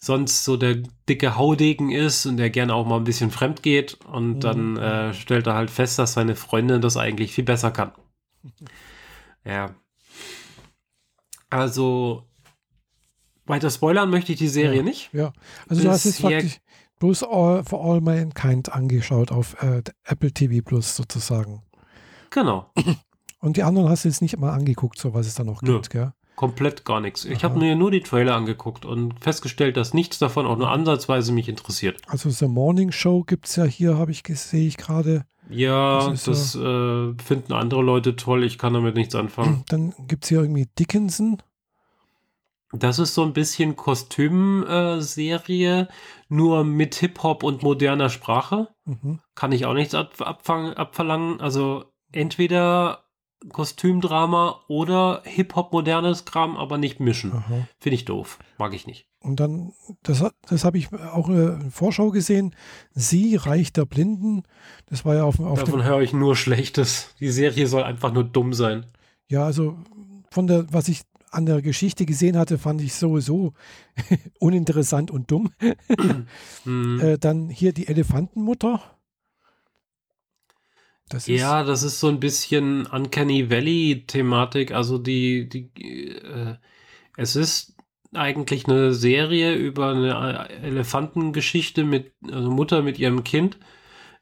sonst 0.00 0.44
so 0.44 0.56
der 0.56 0.76
dicke 1.08 1.36
Haudegen 1.36 1.90
ist 1.90 2.24
und 2.26 2.36
der 2.36 2.50
gerne 2.50 2.72
auch 2.74 2.86
mal 2.86 2.96
ein 2.98 3.04
bisschen 3.04 3.30
fremd 3.30 3.62
geht. 3.62 3.94
Und 4.06 4.34
Mhm. 4.36 4.40
dann 4.40 4.76
äh, 4.76 5.14
stellt 5.14 5.46
er 5.46 5.54
halt 5.54 5.70
fest, 5.70 5.98
dass 5.98 6.12
seine 6.12 6.36
Freundin 6.36 6.80
das 6.80 6.96
eigentlich 6.96 7.32
viel 7.32 7.44
besser 7.44 7.70
kann. 7.70 7.92
Ja. 9.44 9.74
Also, 11.50 12.24
weiter 13.46 13.70
spoilern 13.70 14.10
möchte 14.10 14.32
ich 14.32 14.38
die 14.38 14.48
Serie 14.48 14.78
Ja. 14.78 14.82
nicht. 14.82 15.10
Ja, 15.14 15.32
also 15.68 15.82
du 15.82 15.88
hast 15.88 16.04
jetzt 16.04 16.20
faktisch 16.20 16.58
bloß 16.98 17.22
all, 17.22 17.64
For 17.64 17.82
All 17.82 18.00
Mankind 18.00 18.70
angeschaut 18.72 19.30
auf 19.32 19.54
äh, 19.62 19.82
Apple 20.04 20.32
TV 20.32 20.62
Plus 20.62 20.94
sozusagen. 20.96 21.62
Genau. 22.30 22.70
Und 23.40 23.56
die 23.56 23.62
anderen 23.62 23.88
hast 23.88 24.04
du 24.04 24.08
jetzt 24.08 24.20
nicht 24.20 24.36
mal 24.36 24.52
angeguckt, 24.52 24.98
so 24.98 25.14
was 25.14 25.26
es 25.26 25.34
da 25.34 25.44
noch 25.44 25.62
Nö. 25.62 25.74
gibt, 25.74 25.90
gell? 25.90 26.12
Komplett 26.38 26.84
gar 26.84 27.00
nichts. 27.00 27.24
Ich 27.24 27.42
habe 27.42 27.58
mir 27.58 27.74
nur 27.74 27.90
die 27.90 27.98
Trailer 27.98 28.36
angeguckt 28.36 28.84
und 28.84 29.18
festgestellt, 29.18 29.76
dass 29.76 29.92
nichts 29.92 30.20
davon 30.20 30.46
auch 30.46 30.56
nur 30.56 30.70
ansatzweise 30.70 31.32
mich 31.32 31.48
interessiert. 31.48 32.00
Also 32.06 32.30
The 32.30 32.46
Morning 32.46 32.92
Show 32.92 33.24
gibt 33.24 33.46
es 33.46 33.56
ja 33.56 33.64
hier, 33.64 33.98
habe 33.98 34.12
ich 34.12 34.22
sehe 34.24 34.68
ich 34.68 34.76
gerade. 34.76 35.24
Ja, 35.50 36.10
Das 36.10 36.22
das, 36.22 36.54
äh, 36.54 37.12
finden 37.20 37.52
andere 37.52 37.82
Leute 37.82 38.14
toll. 38.14 38.44
Ich 38.44 38.56
kann 38.56 38.72
damit 38.72 38.94
nichts 38.94 39.16
anfangen. 39.16 39.64
Dann 39.68 39.92
gibt 40.06 40.22
es 40.22 40.28
hier 40.28 40.42
irgendwie 40.42 40.68
Dickinson. 40.78 41.42
Das 42.70 43.00
ist 43.00 43.14
so 43.14 43.24
ein 43.24 43.32
bisschen 43.32 43.74
Kostüm-Serie, 43.74 45.88
nur 46.28 46.62
mit 46.62 46.94
Hip-Hop 46.94 47.42
und 47.42 47.64
moderner 47.64 48.10
Sprache. 48.10 48.68
Mhm. 48.84 49.18
Kann 49.34 49.50
ich 49.50 49.66
auch 49.66 49.74
nichts 49.74 49.96
ab 49.96 50.12
abfangen, 50.20 50.74
abverlangen. 50.74 51.40
Also 51.40 51.86
entweder 52.12 53.07
Kostümdrama 53.52 54.64
oder 54.68 55.22
Hip-Hop 55.24 55.72
modernes 55.72 56.24
Kram, 56.24 56.56
aber 56.56 56.78
nicht 56.78 57.00
mischen. 57.00 57.32
Finde 57.78 57.94
ich 57.94 58.04
doof. 58.04 58.38
Mag 58.58 58.74
ich 58.74 58.86
nicht. 58.86 59.06
Und 59.20 59.40
dann, 59.40 59.72
das, 60.02 60.24
das 60.48 60.64
habe 60.64 60.78
ich 60.78 60.92
auch 60.92 61.28
in 61.28 61.70
Vorschau 61.70 62.10
gesehen. 62.10 62.54
Sie, 62.92 63.36
Reich 63.36 63.72
der 63.72 63.84
Blinden. 63.84 64.44
Das 64.86 65.04
war 65.04 65.14
ja 65.14 65.24
auf, 65.24 65.40
auf 65.40 65.60
Davon 65.60 65.84
höre 65.84 66.00
ich 66.00 66.12
nur 66.12 66.36
Schlechtes. 66.36 67.14
Die 67.20 67.30
Serie 67.30 67.66
soll 67.66 67.82
einfach 67.82 68.12
nur 68.12 68.24
dumm 68.24 68.52
sein. 68.54 68.86
ja, 69.28 69.44
also 69.44 69.76
von 70.30 70.46
der, 70.46 70.72
was 70.72 70.88
ich 70.88 71.02
an 71.30 71.46
der 71.46 71.62
Geschichte 71.62 72.06
gesehen 72.06 72.36
hatte, 72.36 72.58
fand 72.58 72.80
ich 72.80 72.94
sowieso 72.94 73.52
uninteressant 74.38 75.10
und 75.10 75.30
dumm. 75.30 75.50
Hm. 76.64 77.00
Äh, 77.00 77.18
dann 77.18 77.48
hier 77.48 77.72
die 77.72 77.88
Elefantenmutter. 77.88 78.80
Das 81.08 81.26
Ja, 81.26 81.64
das 81.64 81.82
ist 81.82 82.00
so 82.00 82.08
ein 82.08 82.20
bisschen 82.20 82.86
Uncanny 82.86 83.50
Valley-Thematik. 83.50 84.72
Also 84.72 84.98
die, 84.98 85.48
die, 85.48 85.70
äh, 86.16 86.56
es 87.16 87.36
ist 87.36 87.76
eigentlich 88.14 88.66
eine 88.66 88.92
Serie 88.94 89.54
über 89.54 89.90
eine 89.90 90.48
Elefantengeschichte 90.62 91.84
mit 91.84 92.12
also 92.30 92.50
Mutter 92.50 92.82
mit 92.82 92.98
ihrem 92.98 93.24
Kind. 93.24 93.58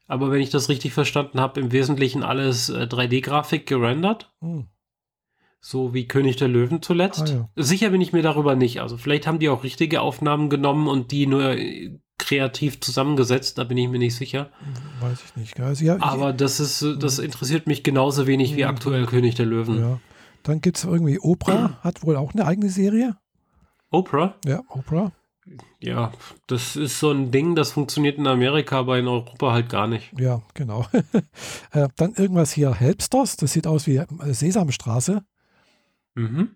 Aber 0.07 0.31
wenn 0.31 0.41
ich 0.41 0.49
das 0.49 0.69
richtig 0.69 0.93
verstanden 0.93 1.39
habe, 1.39 1.59
im 1.59 1.71
Wesentlichen 1.71 2.23
alles 2.23 2.69
äh, 2.69 2.83
3D-Grafik 2.83 3.65
gerendert. 3.65 4.31
Hm, 4.39 4.67
So 5.59 5.93
wie 5.93 6.07
König 6.07 6.37
der 6.37 6.47
Löwen 6.47 6.81
zuletzt. 6.81 7.23
Ah, 7.23 7.49
ja. 7.55 7.63
Sicher 7.63 7.89
bin 7.89 8.01
ich 8.01 8.13
mir 8.13 8.21
darüber 8.21 8.55
nicht. 8.55 8.81
Also 8.81 8.97
vielleicht 8.97 9.27
haben 9.27 9.39
die 9.39 9.49
auch 9.49 9.63
richtige 9.63 10.01
Aufnahmen 10.01 10.49
genommen 10.49 10.87
und 10.87 11.11
die 11.11 11.27
nur 11.27 11.57
äh, 11.57 11.99
kreativ 12.17 12.79
zusammengesetzt. 12.81 13.57
Da 13.57 13.63
bin 13.63 13.77
ich 13.77 13.87
mir 13.89 13.99
nicht 13.99 14.15
sicher. 14.15 14.49
weiß 14.99 15.19
ich 15.25 15.35
nicht. 15.35 15.59
Also, 15.59 15.85
ja, 15.85 15.97
Aber 16.01 16.33
das 16.33 16.59
ist, 16.59 16.85
das 16.99 17.19
interessiert 17.19 17.67
mich 17.67 17.83
genauso 17.83 18.27
wenig 18.27 18.55
wie 18.55 18.63
Mhm. 18.63 18.69
aktuell 18.69 19.05
König 19.05 19.35
der 19.35 19.45
Löwen. 19.45 19.79
ja. 19.79 19.99
Dann 20.43 20.61
gibt 20.61 20.77
es 20.77 20.85
irgendwie 20.85 21.19
Oprah, 21.19 21.77
hat 21.81 22.03
wohl 22.03 22.15
auch 22.15 22.33
eine 22.33 22.45
eigene 22.45 22.69
Serie. 22.69 23.17
Oprah? 23.91 24.35
Ja, 24.45 24.61
Oprah. 24.69 25.11
Ja, 25.81 26.11
das 26.47 26.75
ist 26.77 26.99
so 26.99 27.11
ein 27.11 27.31
Ding, 27.31 27.55
das 27.55 27.71
funktioniert 27.71 28.17
in 28.17 28.27
Amerika, 28.27 28.79
aber 28.79 28.97
in 28.97 29.07
Europa 29.07 29.51
halt 29.51 29.69
gar 29.69 29.87
nicht. 29.87 30.11
Ja, 30.17 30.41
genau. 30.53 30.85
äh, 31.71 31.87
dann 31.97 32.13
irgendwas 32.13 32.51
hier, 32.53 32.73
Helpsters, 32.73 33.35
das 33.37 33.53
sieht 33.53 33.67
aus 33.67 33.87
wie 33.87 33.97
äh, 33.97 34.05
Sesamstraße. 34.33 35.23
Mhm. 36.15 36.49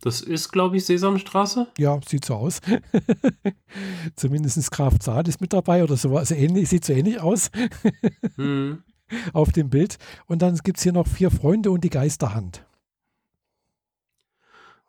Das 0.00 0.20
ist, 0.20 0.50
glaube 0.52 0.76
ich, 0.76 0.84
Sesamstraße. 0.86 1.66
Ja, 1.76 1.98
sieht 2.06 2.24
so 2.24 2.34
aus. 2.36 2.60
Zumindest 4.16 4.70
Graf 4.70 4.98
Zahn 5.00 5.26
ist 5.26 5.40
mit 5.40 5.52
dabei 5.52 5.82
oder 5.82 5.96
so. 5.96 6.16
Also 6.16 6.34
ähnlich, 6.36 6.68
sieht 6.68 6.84
so 6.84 6.92
ähnlich 6.92 7.20
aus 7.20 7.50
Mhm. 8.36 8.82
auf 9.32 9.50
dem 9.52 9.70
Bild. 9.70 9.98
Und 10.26 10.42
dann 10.42 10.56
gibt 10.58 10.76
es 10.78 10.84
hier 10.84 10.92
noch 10.92 11.06
vier 11.08 11.30
Freunde 11.32 11.70
und 11.72 11.82
die 11.82 11.90
Geisterhand. 11.90 12.64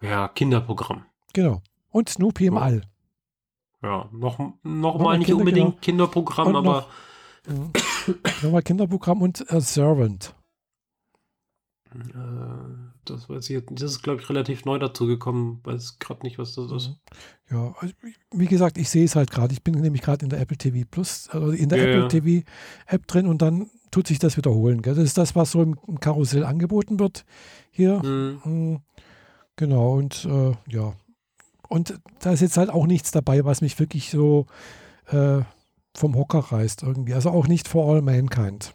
Ja, 0.02 0.28
Kinderprogramm. 0.28 1.06
Genau. 1.34 1.62
Und 1.90 2.10
Snoopy 2.10 2.46
im 2.48 2.56
Ja. 2.56 2.62
All. 2.62 2.82
Ja, 3.82 4.10
noch, 4.12 4.38
noch 4.64 5.00
mal 5.00 5.18
nicht 5.18 5.28
Kinder, 5.28 5.40
unbedingt 5.40 5.68
genau. 5.72 5.80
Kinderprogramm, 5.82 6.48
Und 6.50 6.56
aber 6.56 6.72
noch- 6.72 6.90
Mhm. 7.48 7.72
Nochmal 8.44 8.62
Kinderprogramm 8.62 9.22
und 9.22 9.50
A 9.52 9.60
Servant. 9.62 10.36
äh, 11.96 11.98
das 13.10 13.30
weiß 13.30 13.46
ich 13.46 13.56
jetzt. 13.56 13.70
nicht. 13.72 13.82
Das 13.82 13.92
ist, 13.92 14.02
glaube 14.04 14.22
ich, 14.22 14.30
relativ 14.30 14.66
neu 14.66 14.80
dazu 14.80 15.06
gekommen. 15.08 15.60
Weiß 15.64 16.00
gerade 16.00 16.24
nicht, 16.24 16.38
was 16.38 16.56
das 16.56 16.72
ist. 16.72 16.96
Ja, 17.50 17.76
also, 17.80 17.94
wie 18.32 18.46
gesagt, 18.48 18.78
ich 18.78 18.90
sehe 18.90 19.06
es 19.06 19.16
halt 19.16 19.32
gerade. 19.32 19.54
Ich 19.54 19.64
bin 19.64 19.76
nämlich 19.80 20.02
gerade 20.02 20.24
in 20.24 20.30
der 20.30 20.40
Apple 20.40 20.58
TV 20.58 20.88
Plus, 20.90 21.30
also 21.30 21.52
in 21.52 21.70
der 21.70 21.80
Ja, 21.80 21.84
Apple 21.86 22.02
ja. 22.02 22.08
TV 22.08 22.48
App 22.88 23.08
drin 23.08 23.28
und 23.28 23.42
dann 23.42 23.70
tut 23.92 24.08
sich 24.08 24.20
das 24.20 24.38
wiederholen. 24.38 24.82
Gell? 24.82 24.96
Das 24.96 25.04
ist 25.04 25.18
das, 25.18 25.36
was 25.36 25.52
so 25.52 25.62
im, 25.64 26.00
Karussell 26.00 26.44
angeboten 26.44 27.00
wird 27.00 27.26
hier. 27.72 28.04
Mhm. 28.04 28.40
Mm, 28.44 28.78
Genau, 29.56 29.96
und 29.98 30.24
äh, 30.24 30.54
ja. 30.68 30.94
Und 31.68 32.00
da 32.22 32.32
ist 32.32 32.40
jetzt 32.40 32.56
halt 32.56 32.70
auch 32.70 32.88
nichts 32.88 33.12
dabei, 33.12 33.44
was 33.44 33.60
mich 33.62 33.78
wirklich 33.78 34.10
so 34.10 34.46
äh, 35.08 35.42
vom 35.96 36.16
Hocker 36.16 36.40
reißt 36.40 36.84
irgendwie. 36.84 37.14
Also 37.14 37.30
auch 37.32 37.48
nicht 37.48 37.68
For 37.68 37.94
All 37.94 38.02
Mankind. 38.02 38.74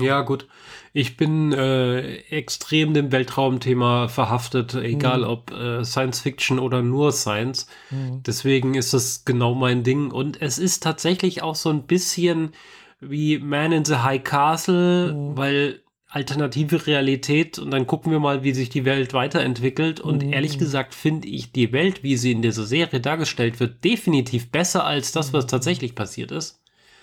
Ja, 0.00 0.22
gut. 0.22 0.46
Ich 0.92 1.16
bin 1.16 1.52
äh, 1.52 2.16
extrem 2.30 2.94
dem 2.94 3.12
Weltraumthema 3.12 4.08
verhaftet, 4.08 4.74
egal 4.74 5.18
Mhm. 5.20 5.24
ob 5.26 5.50
äh, 5.52 5.84
Science 5.84 6.20
Fiction 6.20 6.58
oder 6.58 6.82
nur 6.82 7.12
Science. 7.12 7.66
Mhm. 7.90 8.22
Deswegen 8.26 8.74
ist 8.74 8.94
das 8.94 9.24
genau 9.24 9.54
mein 9.54 9.82
Ding. 9.84 10.10
Und 10.10 10.40
es 10.42 10.58
ist 10.58 10.82
tatsächlich 10.82 11.42
auch 11.42 11.54
so 11.54 11.70
ein 11.70 11.86
bisschen 11.86 12.52
wie 13.00 13.38
Man 13.38 13.72
in 13.72 13.84
the 13.84 13.96
High 13.96 14.24
Castle, 14.24 15.12
Mhm. 15.12 15.36
weil 15.36 15.82
alternative 16.10 16.86
Realität 16.86 17.58
und 17.58 17.70
dann 17.70 17.86
gucken 17.86 18.10
wir 18.10 18.18
mal, 18.18 18.42
wie 18.42 18.54
sich 18.54 18.70
die 18.70 18.86
Welt 18.86 19.12
weiterentwickelt. 19.12 20.00
Und 20.00 20.24
Mhm. 20.24 20.32
ehrlich 20.32 20.58
gesagt 20.58 20.94
finde 20.94 21.28
ich 21.28 21.52
die 21.52 21.70
Welt, 21.72 22.02
wie 22.02 22.16
sie 22.16 22.32
in 22.32 22.40
dieser 22.40 22.64
Serie 22.64 22.98
dargestellt 23.00 23.60
wird, 23.60 23.84
definitiv 23.84 24.50
besser 24.50 24.84
als 24.84 25.12
das, 25.12 25.34
was 25.34 25.46
tatsächlich 25.46 25.94
passiert 25.94 26.32
ist. 26.32 26.60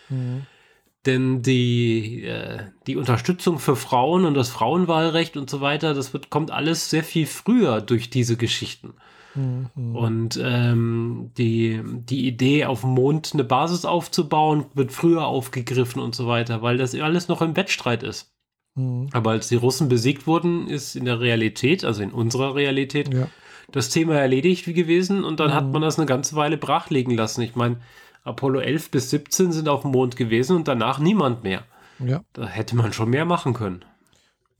Mhm. 0.10 0.48
Denn 1.06 1.42
die, 1.44 2.24
äh, 2.24 2.64
die 2.88 2.96
Unterstützung 2.96 3.60
für 3.60 3.76
Frauen 3.76 4.26
und 4.26 4.34
das 4.34 4.50
Frauenwahlrecht 4.50 5.38
und 5.38 5.50
so 5.50 5.62
weiter, 5.62 5.94
das 5.94 6.14
wird, 6.14 6.30
kommt 6.30 6.50
alles 6.52 6.90
sehr 6.90 7.04
viel 7.04 7.28
früher 7.28 7.82
durch 7.82 8.10
diese 8.10 8.38
Geschichten. 8.38 8.94
Mhm. 9.36 9.96
Und 9.96 10.40
ähm, 10.42 11.32
die, 11.38 11.82
die 11.84 12.26
Idee, 12.28 12.66
auf 12.66 12.82
dem 12.82 12.92
Mond 12.92 13.32
eine 13.34 13.44
Basis 13.44 13.86
aufzubauen, 13.86 14.66
wird 14.74 14.92
früher 14.92 15.26
aufgegriffen 15.28 16.02
und 16.02 16.16
so 16.16 16.26
weiter, 16.28 16.62
weil 16.62 16.78
das 16.78 16.96
alles 16.96 17.28
noch 17.28 17.42
im 17.42 17.56
Wettstreit 17.56 18.02
ist. 18.02 18.32
Mhm. 18.76 19.10
Aber 19.12 19.32
als 19.32 19.48
die 19.50 19.56
Russen 19.58 19.90
besiegt 19.90 20.26
wurden, 20.26 20.68
ist 20.68 20.96
in 20.96 21.06
der 21.06 21.20
Realität, 21.20 21.84
also 21.86 22.02
in 22.02 22.12
unserer 22.12 22.56
Realität, 22.56 23.14
Ja. 23.14 23.28
das 23.72 23.90
Thema 23.90 24.16
erledigt 24.16 24.66
gewesen 24.66 25.24
und 25.24 25.40
dann 25.40 25.54
hat 25.54 25.66
Mhm. 25.66 25.72
man 25.74 25.82
das 25.82 25.98
eine 26.00 26.06
ganze 26.08 26.36
Weile 26.36 26.58
brachlegen 26.58 27.14
lassen. 27.16 27.42
Ich 27.42 27.56
meine, 27.56 27.78
Apollo 28.26 28.60
11 28.60 28.92
bis 28.92 29.10
17 29.12 29.52
sind 29.54 29.70
auf 29.70 29.84
dem 29.84 29.92
Mond 29.92 30.18
gewesen 30.18 30.58
und 30.58 30.68
danach 30.68 31.00
niemand 31.00 31.44
mehr. 31.44 31.64
ja, 32.00 32.22
Da 32.34 32.46
hätte 32.48 32.76
man 32.76 32.92
schon 32.92 33.10
mehr 33.10 33.24
machen 33.26 33.54
können. 33.54 33.86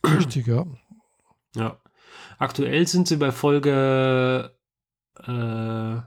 richtig, 0.06 0.48
ja. 0.48 0.66
Ja. 1.56 1.78
Aktuell 2.38 2.88
sind 2.88 3.08
sie 3.10 3.18
bei 3.18 3.32
Folge 3.32 4.56
äh, 5.20 6.02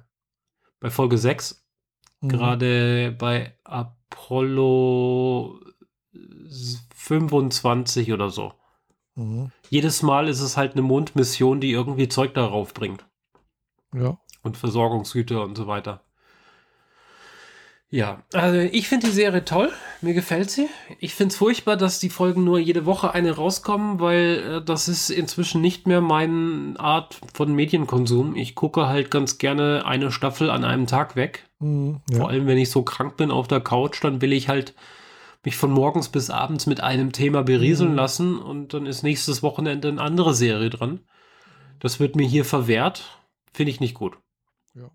bei 0.81 0.91
Folge 0.91 1.19
6, 1.19 1.65
Mhm. 2.21 2.29
gerade 2.29 3.13
bei 3.19 3.57
Apollo 3.65 5.61
25 6.95 8.13
oder 8.13 8.31
so. 8.31 8.53
Mhm. 9.15 9.51
Jedes 9.71 10.03
Mal 10.03 10.29
ist 10.29 10.41
es 10.41 10.57
halt 10.57 10.73
eine 10.73 10.83
Mondmission, 10.83 11.61
die 11.61 11.71
irgendwie 11.73 12.09
Zeug 12.09 12.35
darauf 12.35 12.75
bringt. 12.75 13.05
Ja. 13.95 14.19
und 14.43 14.57
Versorgungsgüter 14.59 15.43
und 15.43 15.57
so 15.57 15.67
weiter. 15.67 16.05
Ja, 17.91 18.23
also 18.35 18.59
ich 18.59 18.87
finde 18.87 19.07
die 19.07 19.13
Serie 19.13 19.47
toll. 19.47 19.73
Mir 20.03 20.13
gefällt 20.13 20.51
sie. 20.51 20.69
Ich 20.99 21.15
finde 21.15 21.33
es 21.33 21.39
furchtbar, 21.39 21.77
dass 21.79 21.99
die 22.01 22.11
Folgen 22.11 22.45
nur 22.45 22.59
jede 22.59 22.85
Woche 22.85 23.15
eine 23.15 23.35
rauskommen, 23.35 23.99
weil 23.99 24.59
äh, 24.59 24.65
das 24.65 24.89
ist 24.89 25.09
inzwischen 25.09 25.63
nicht 25.63 25.87
mehr 25.87 26.03
meine 26.03 26.79
Art 26.79 27.19
von 27.33 27.55
Medienkonsum. 27.55 28.37
Ich 28.37 28.55
gucke 28.55 28.89
halt 28.89 29.11
ganz 29.11 29.39
gerne 29.39 29.87
eine 29.87 30.13
Staffel 30.13 30.51
an 30.51 30.65
einem 30.65 30.87
Tag 30.87 31.17
weg. 31.17 31.49
Mhm. 31.61 32.03
Vor 32.11 32.21
ja. 32.21 32.27
allem, 32.27 32.47
wenn 32.47 32.59
ich 32.59 32.71
so 32.71 32.83
krank 32.83 33.17
bin 33.17 33.31
auf 33.31 33.49
der 33.49 33.61
Couch, 33.61 34.05
dann 34.05 34.21
will 34.21 34.35
ich 34.35 34.51
halt 34.51 34.75
mich 35.43 35.57
von 35.57 35.71
morgens 35.71 36.11
bis 36.11 36.29
abends 36.29 36.67
mit 36.67 36.83
einem 36.83 37.13
Thema 37.13 37.43
berieseln 37.43 37.93
Mhm. 37.93 37.97
lassen 37.97 38.39
und 38.39 38.75
dann 38.75 38.85
ist 38.85 39.03
nächstes 39.03 39.43
Wochenende 39.43 39.89
eine 39.89 40.03
andere 40.03 40.35
Serie 40.35 40.69
dran. 40.69 41.01
Das 41.81 42.01
wird 42.01 42.17
mir 42.17 42.27
hier 42.27 42.45
verwehrt. 42.45 43.19
Finde 43.55 43.71
ich 43.71 43.81
nicht 43.81 43.95
gut. 43.95 44.19
Ja. 44.75 44.91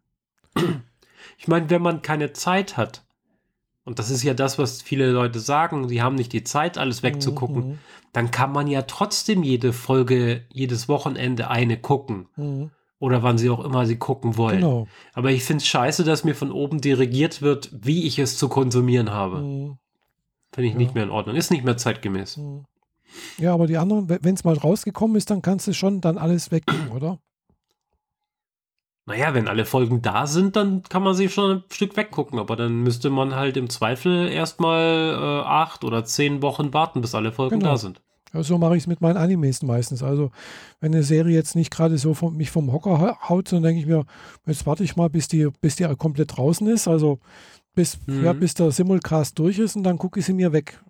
Ich 1.38 1.48
meine, 1.48 1.70
wenn 1.70 1.82
man 1.82 2.02
keine 2.02 2.34
Zeit 2.34 2.78
hat, 2.78 3.04
und 3.86 4.00
das 4.00 4.10
ist 4.10 4.24
ja 4.24 4.34
das, 4.34 4.58
was 4.58 4.82
viele 4.82 5.12
Leute 5.12 5.40
sagen, 5.40 5.90
sie 5.90 6.02
haben 6.02 6.16
nicht 6.16 6.32
die 6.34 6.44
Zeit, 6.44 6.78
alles 6.78 7.04
wegzugucken, 7.04 7.68
Mhm. 7.72 7.80
dann 8.14 8.32
kann 8.32 8.52
man 8.52 8.68
ja 8.68 8.84
trotzdem 8.84 9.44
jede 9.44 9.74
Folge, 9.74 10.46
jedes 10.52 10.88
Wochenende 10.88 11.50
eine 11.50 11.78
gucken. 11.78 12.28
Mhm. 12.38 12.72
Oder 13.00 13.22
wann 13.22 13.38
sie 13.38 13.50
auch 13.50 13.64
immer 13.66 13.86
sie 13.86 13.98
gucken 13.98 14.38
wollen. 14.38 14.62
Genau. 14.62 14.88
Aber 15.14 15.32
ich 15.32 15.44
finde 15.44 15.62
es 15.62 15.68
scheiße, 15.68 16.06
dass 16.06 16.24
mir 16.24 16.36
von 16.36 16.52
oben 16.54 16.80
dirigiert 16.80 17.42
wird, 17.42 17.70
wie 17.74 18.06
ich 18.08 18.18
es 18.20 18.38
zu 18.38 18.48
konsumieren 18.48 19.12
habe. 19.12 19.40
Mhm. 19.40 19.78
Finde 20.54 20.68
ich 20.68 20.74
Ja. 20.74 20.78
nicht 20.80 20.94
mehr 20.96 21.04
in 21.04 21.10
Ordnung. 21.10 21.36
Ist 21.36 21.52
nicht 21.52 21.66
mehr 21.66 21.76
zeitgemäß. 21.76 22.38
Mhm. 22.38 22.64
Ja, 23.38 23.54
aber 23.54 23.68
die 23.68 23.78
anderen, 23.78 24.08
wenn 24.08 24.34
es 24.34 24.44
mal 24.46 24.58
rausgekommen 24.58 25.18
ist, 25.18 25.30
dann 25.30 25.42
kannst 25.42 25.68
du 25.68 25.74
schon 25.74 26.00
dann 26.00 26.18
alles 26.18 26.50
weggucken, 26.52 26.90
oder? 26.92 27.20
Naja, 29.06 29.34
wenn 29.34 29.50
alle 29.50 29.66
Folgen 29.66 30.02
da 30.02 30.28
sind, 30.28 30.56
dann 30.56 30.82
kann 30.84 31.04
man 31.04 31.14
sie 31.14 31.28
schon 31.28 31.58
ein 31.58 31.64
Stück 31.70 31.98
weggucken. 31.98 32.40
Aber 32.40 32.56
dann 32.56 32.84
müsste 32.84 33.10
man 33.10 33.36
halt 33.36 33.58
im 33.58 33.70
Zweifel 33.70 34.30
erstmal 34.30 35.14
äh, 35.14 35.46
acht 35.48 35.84
oder 35.84 36.06
zehn 36.06 36.42
Wochen 36.42 36.74
warten, 36.74 37.02
bis 37.02 37.14
alle 37.14 37.32
Folgen 37.34 37.60
Genau. 37.60 37.72
da 37.72 37.78
sind. 37.78 38.02
Ja, 38.34 38.42
so 38.44 38.58
mache 38.58 38.76
ich 38.78 38.84
es 38.84 38.88
mit 38.88 39.02
meinen 39.02 39.18
Animes 39.18 39.62
meistens. 39.62 40.02
Also, 40.02 40.32
wenn 40.80 40.94
eine 40.94 41.04
Serie 41.04 41.36
jetzt 41.36 41.56
nicht 41.56 41.70
gerade 41.70 41.98
so 41.98 42.14
vom, 42.14 42.36
mich 42.38 42.50
vom 42.50 42.72
Hocker 42.72 43.00
ha- 43.00 43.30
haut, 43.30 43.52
dann 43.52 43.62
denke 43.62 43.82
ich 43.82 43.86
mir, 43.86 44.06
jetzt 44.48 44.66
warte 44.66 44.84
ich 44.84 44.96
mal, 44.96 45.10
bis 45.10 45.28
die, 45.28 45.50
bis 45.62 45.76
die 45.76 45.84
komplett 45.98 46.36
draußen 46.38 46.66
ist. 46.68 46.88
Also, 46.88 47.20
bis, 47.76 48.00
Mhm. 48.08 48.24
ja, 48.24 48.34
bis 48.34 48.54
der 48.54 48.72
Simulcast 48.72 49.38
durch 49.38 49.60
ist 49.60 49.76
und 49.76 49.84
dann 49.84 49.98
gucke 49.98 50.20
ich 50.20 50.26
sie 50.26 50.34
mir 50.34 50.52
weg. 50.54 50.82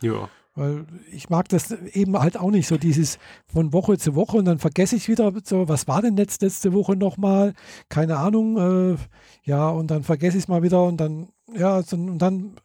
Ja. 0.00 0.28
Weil 0.54 0.84
ich 1.10 1.30
mag 1.30 1.48
das 1.48 1.70
eben 1.70 2.18
halt 2.18 2.36
auch 2.36 2.50
nicht 2.50 2.68
so, 2.68 2.76
dieses 2.76 3.18
von 3.46 3.72
Woche 3.72 3.96
zu 3.96 4.14
Woche 4.14 4.36
und 4.36 4.44
dann 4.44 4.58
vergesse 4.58 4.96
ich 4.96 5.08
wieder 5.08 5.32
so, 5.44 5.66
was 5.68 5.88
war 5.88 6.02
denn 6.02 6.16
jetzt 6.18 6.42
letzte 6.42 6.74
Woche 6.74 6.94
nochmal? 6.94 7.54
Keine 7.88 8.18
Ahnung. 8.18 8.92
Äh, 8.92 8.96
ja, 9.44 9.70
und 9.70 9.90
dann 9.90 10.02
vergesse 10.02 10.36
ich 10.36 10.44
es 10.44 10.48
mal 10.48 10.62
wieder 10.62 10.84
und 10.84 10.98
dann, 10.98 11.28
ja, 11.54 11.82
so, 11.82 11.96
und 11.96 12.18
dann, 12.18 12.56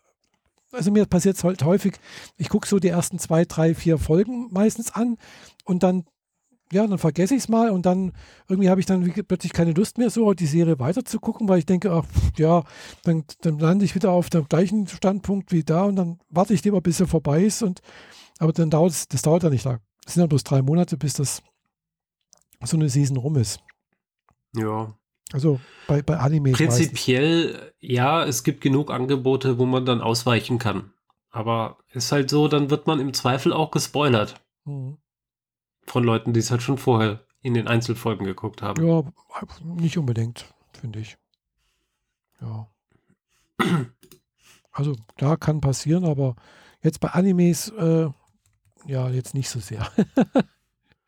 also 0.73 0.91
mir 0.91 1.05
passiert 1.05 1.37
es 1.37 1.43
halt 1.45 1.63
häufig, 1.63 1.97
ich 2.37 2.49
gucke 2.49 2.67
so 2.67 2.79
die 2.79 2.89
ersten 2.89 3.19
zwei, 3.19 3.45
drei, 3.45 3.73
vier 3.73 3.97
Folgen 3.97 4.49
meistens 4.51 4.93
an 4.93 5.17
und 5.63 5.83
dann 5.83 6.03
ja, 6.71 6.85
dann 6.85 6.97
vergesse 6.97 7.35
ich 7.35 7.43
es 7.43 7.49
mal 7.49 7.69
und 7.69 7.85
dann 7.85 8.13
irgendwie 8.47 8.69
habe 8.69 8.79
ich 8.79 8.85
dann 8.85 9.03
plötzlich 9.27 9.53
keine 9.53 9.71
Lust 9.71 9.97
mehr, 9.97 10.09
so 10.09 10.33
die 10.33 10.45
Serie 10.45 10.79
weiter 10.79 11.05
zu 11.05 11.19
gucken, 11.19 11.47
weil 11.47 11.59
ich 11.59 11.65
denke, 11.65 11.91
ach, 11.91 12.05
ja, 12.37 12.63
dann, 13.03 13.23
dann 13.41 13.59
lande 13.59 13.85
ich 13.85 13.95
wieder 13.95 14.11
auf 14.11 14.29
dem 14.29 14.47
gleichen 14.47 14.87
Standpunkt 14.87 15.51
wie 15.51 15.63
da 15.63 15.83
und 15.83 15.95
dann 15.95 16.19
warte 16.29 16.53
ich 16.53 16.63
lieber, 16.63 16.81
bis 16.81 16.99
er 16.99 17.07
vorbei 17.07 17.43
ist. 17.43 17.63
Und, 17.63 17.81
aber 18.39 18.51
dann 18.51 18.69
dauert 18.69 18.91
es, 18.91 19.07
das 19.07 19.21
dauert 19.21 19.43
ja 19.43 19.49
nicht 19.49 19.63
lang. 19.63 19.79
Es 20.05 20.13
sind 20.13 20.21
ja 20.21 20.27
bloß 20.27 20.43
drei 20.43 20.61
Monate, 20.61 20.97
bis 20.97 21.13
das 21.13 21.41
so 22.63 22.77
eine 22.77 22.89
Season 22.89 23.17
rum 23.17 23.37
ist. 23.37 23.59
Ja. 24.55 24.93
Also 25.31 25.59
bei, 25.87 26.01
bei 26.01 26.17
Anime. 26.17 26.53
Prinzipiell, 26.53 27.51
meistens. 27.51 27.73
ja, 27.79 28.23
es 28.25 28.43
gibt 28.43 28.61
genug 28.61 28.91
Angebote, 28.91 29.57
wo 29.57 29.65
man 29.65 29.85
dann 29.85 30.01
ausweichen 30.01 30.57
kann. 30.57 30.91
Aber 31.29 31.77
ist 31.91 32.11
halt 32.11 32.29
so, 32.29 32.47
dann 32.47 32.69
wird 32.69 32.87
man 32.87 32.99
im 32.99 33.13
Zweifel 33.13 33.53
auch 33.53 33.71
gespoilert. 33.71 34.35
Mhm 34.65 34.97
von 35.87 36.03
Leuten, 36.03 36.33
die 36.33 36.39
es 36.39 36.51
halt 36.51 36.61
schon 36.61 36.77
vorher 36.77 37.25
in 37.41 37.53
den 37.53 37.67
Einzelfolgen 37.67 38.25
geguckt 38.25 38.61
haben. 38.61 38.85
Ja, 38.85 39.03
nicht 39.63 39.97
unbedingt, 39.97 40.53
finde 40.73 40.99
ich. 40.99 41.17
Ja. 42.41 42.67
Also 44.71 44.95
klar, 45.15 45.37
kann 45.37 45.61
passieren, 45.61 46.05
aber 46.05 46.35
jetzt 46.83 46.99
bei 46.99 47.09
Animes, 47.09 47.69
äh, 47.69 48.09
ja, 48.85 49.09
jetzt 49.09 49.33
nicht 49.33 49.49
so 49.49 49.59
sehr. 49.59 49.87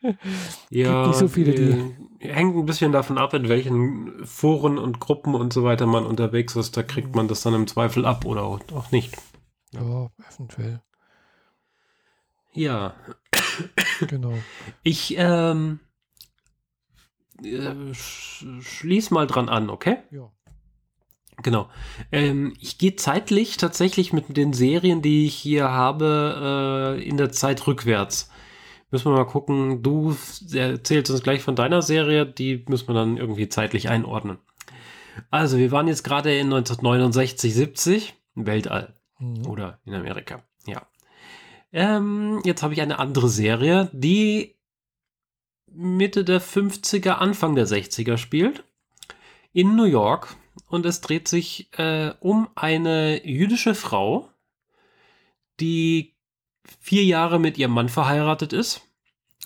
ja, 0.70 1.08
nicht 1.08 1.20
so 1.20 1.28
viele, 1.28 1.54
die. 1.54 2.28
Hängt 2.28 2.56
ein 2.56 2.66
bisschen 2.66 2.92
davon 2.92 3.18
ab, 3.18 3.34
in 3.34 3.48
welchen 3.48 4.26
Foren 4.26 4.78
und 4.78 5.00
Gruppen 5.00 5.36
und 5.36 5.54
so 5.54 5.64
weiter 5.64 5.86
man 5.86 6.06
unterwegs 6.06 6.56
ist. 6.56 6.76
Da 6.76 6.84
kriegt 6.84 7.16
man 7.16 7.28
das 7.28 7.42
dann 7.42 7.54
im 7.54 7.68
Zweifel 7.68 8.06
ab 8.06 8.26
oder 8.26 8.44
auch 8.44 8.92
nicht. 8.92 9.16
Ja, 9.72 10.10
eventuell. 10.34 10.82
Ja. 12.60 12.94
Genau. 14.08 14.34
Ich 14.84 15.16
ähm, 15.18 15.80
äh, 17.42 17.94
schließ 17.94 19.12
mal 19.12 19.28
dran 19.28 19.48
an, 19.48 19.70
okay? 19.70 19.98
Ja. 20.12 20.30
Genau. 21.42 21.70
Ähm, 22.12 22.54
ich 22.60 22.78
gehe 22.78 22.98
zeitlich 22.98 23.56
tatsächlich 23.56 24.12
mit 24.12 24.36
den 24.36 24.52
Serien, 24.52 25.02
die 25.02 25.26
ich 25.26 25.36
hier 25.36 25.70
habe, 25.70 26.98
äh, 27.00 27.08
in 27.08 27.16
der 27.16 27.32
Zeit 27.32 27.66
rückwärts. 27.66 28.30
Müssen 28.92 29.12
wir 29.12 29.18
mal 29.18 29.26
gucken. 29.26 29.82
Du 29.82 30.18
erzählst 30.52 31.12
uns 31.12 31.24
gleich 31.24 31.42
von 31.42 31.56
deiner 31.56 31.82
Serie, 31.82 32.26
die 32.26 32.66
müssen 32.68 32.90
wir 32.90 32.96
dann 32.96 33.16
irgendwie 33.16 33.48
zeitlich 33.48 33.88
einordnen. 33.88 34.38
Also, 35.32 35.58
wir 35.58 35.72
waren 35.72 35.88
jetzt 35.88 36.04
gerade 36.04 36.38
in 36.38 36.48
1969, 36.48 37.54
70, 37.54 38.16
Weltall. 38.36 38.96
Mhm. 39.20 39.46
Oder 39.48 39.80
in 39.86 39.94
Amerika. 39.94 40.44
Ja. 40.66 40.82
Ähm, 41.72 42.42
jetzt 42.44 42.64
habe 42.64 42.74
ich 42.74 42.82
eine 42.82 43.00
andere 43.00 43.30
Serie, 43.30 43.90
die 43.94 44.56
Mitte 45.72 46.24
der 46.24 46.42
50er, 46.42 47.12
Anfang 47.12 47.56
der 47.56 47.68
60er 47.68 48.18
spielt. 48.18 48.64
In 49.54 49.76
New 49.76 49.86
York. 49.86 50.36
Und 50.68 50.86
es 50.86 51.02
dreht 51.02 51.28
sich 51.28 51.70
äh, 51.78 52.14
um 52.20 52.50
eine 52.56 53.26
jüdische 53.26 53.76
Frau, 53.76 54.30
die 55.60 56.16
vier 56.80 57.04
Jahre 57.04 57.40
mit 57.40 57.58
ihrem 57.58 57.72
Mann 57.72 57.90
verheiratet 57.90 58.54
ist. 58.54 58.82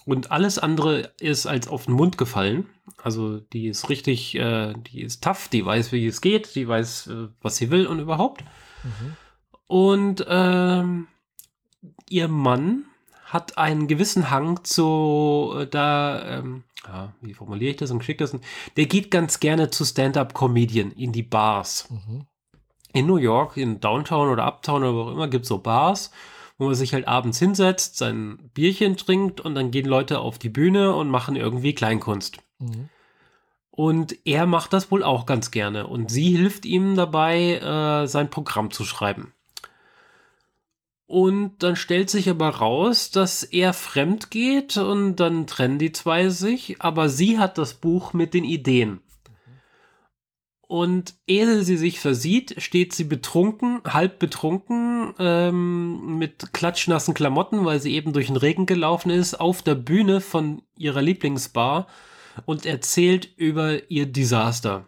Und 0.06 0.32
alles 0.32 0.60
andere 0.60 1.14
ist 1.20 1.46
als 1.46 1.68
auf 1.68 1.86
den 1.86 1.94
Mund 1.94 2.18
gefallen. 2.18 2.68
Also 2.98 3.40
die 3.40 3.68
ist 3.68 3.90
richtig, 3.90 4.36
äh, 4.36 4.74
die 4.74 5.02
ist 5.02 5.24
tough, 5.24 5.48
die 5.48 5.66
weiß, 5.66 5.92
wie 5.92 6.08
es 6.08 6.20
geht, 6.20 6.56
die 6.56 6.68
weiß, 6.68 7.08
äh, 7.08 7.28
was 7.42 7.56
sie 7.56 7.72
will 7.72 7.88
und 7.88 8.00
überhaupt. 8.00 8.44
Mhm. 8.84 9.18
Und 9.68 10.26
ähm, 10.28 11.08
ihr 12.10 12.28
Mann 12.28 12.86
hat 13.26 13.58
einen 13.58 13.88
gewissen 13.88 14.30
Hang 14.30 14.64
zu, 14.64 15.54
äh, 15.58 15.68
da, 15.68 16.40
ähm, 16.40 16.64
ja, 16.88 17.14
wie 17.22 17.34
formuliere 17.34 17.72
ich 17.72 17.78
das 17.78 17.92
und 17.92 18.04
schicke 18.04 18.24
das? 18.24 18.38
Der 18.78 18.86
geht 18.86 19.10
ganz 19.10 19.40
gerne 19.40 19.70
zu 19.70 19.86
Stand-up-Comedian 19.86 20.92
in 20.92 21.12
die 21.12 21.24
Bars. 21.24 21.90
Mhm. 21.90 22.26
In 22.94 23.08
New 23.08 23.18
York, 23.18 23.58
in 23.58 23.80
Downtown 23.80 24.30
oder 24.30 24.46
Uptown 24.46 24.84
oder 24.84 24.94
wo 24.94 25.02
auch 25.02 25.12
immer, 25.12 25.28
gibt 25.28 25.44
es 25.44 25.50
so 25.50 25.58
Bars, 25.58 26.12
wo 26.60 26.66
man 26.66 26.76
sich 26.76 26.94
halt 26.94 27.08
abends 27.08 27.40
hinsetzt, 27.40 27.98
sein 27.98 28.52
Bierchen 28.54 28.98
trinkt 28.98 29.42
und 29.42 29.56
dann 29.56 29.72
gehen 29.72 29.88
Leute 29.88 30.20
auf 30.20 30.38
die 30.38 30.50
Bühne 30.50 30.94
und 30.94 31.10
machen 31.10 31.36
irgendwie 31.36 31.74
Kleinkunst. 31.74 32.38
Mhm. 32.60 32.90
Und 33.72 34.16
er 34.26 34.46
macht 34.46 34.72
das 34.74 34.92
wohl 34.92 35.02
auch 35.02 35.26
ganz 35.26 35.50
gerne. 35.50 35.88
Und 35.88 36.12
sie 36.12 36.38
hilft 36.38 36.66
ihm 36.68 36.96
dabei, 36.96 37.56
äh, 37.56 38.08
sein 38.08 38.30
Programm 38.30 38.70
zu 38.70 38.86
schreiben. 38.86 39.34
Und 41.14 41.62
dann 41.62 41.76
stellt 41.76 42.10
sich 42.10 42.28
aber 42.28 42.50
raus, 42.50 43.12
dass 43.12 43.44
er 43.44 43.74
fremd 43.74 44.32
geht 44.32 44.78
und 44.78 45.18
dann 45.18 45.46
trennen 45.46 45.78
die 45.78 45.92
zwei 45.92 46.30
sich, 46.30 46.82
aber 46.82 47.08
sie 47.08 47.38
hat 47.38 47.60
das 47.60 47.76
Buch 47.76 48.14
mit 48.14 48.34
den 48.34 48.44
Ideen. 48.44 49.00
Und 50.64 51.14
ehe 51.28 51.62
sie 51.62 51.78
sich 51.78 52.00
versieht, 52.00 52.56
steht 52.64 52.96
sie 52.96 53.04
betrunken, 53.04 53.82
halb 53.86 54.18
betrunken, 54.18 55.14
ähm, 55.20 56.18
mit 56.18 56.52
klatschnassen 56.52 57.14
Klamotten, 57.14 57.64
weil 57.64 57.80
sie 57.80 57.94
eben 57.94 58.12
durch 58.12 58.26
den 58.26 58.38
Regen 58.38 58.66
gelaufen 58.66 59.12
ist, 59.12 59.40
auf 59.40 59.62
der 59.62 59.76
Bühne 59.76 60.20
von 60.20 60.64
ihrer 60.80 61.04
Lieblingsbar 61.04 61.86
und 62.46 62.66
erzählt 62.66 63.30
über 63.38 63.88
ihr 63.92 64.08
Desaster. 64.08 64.88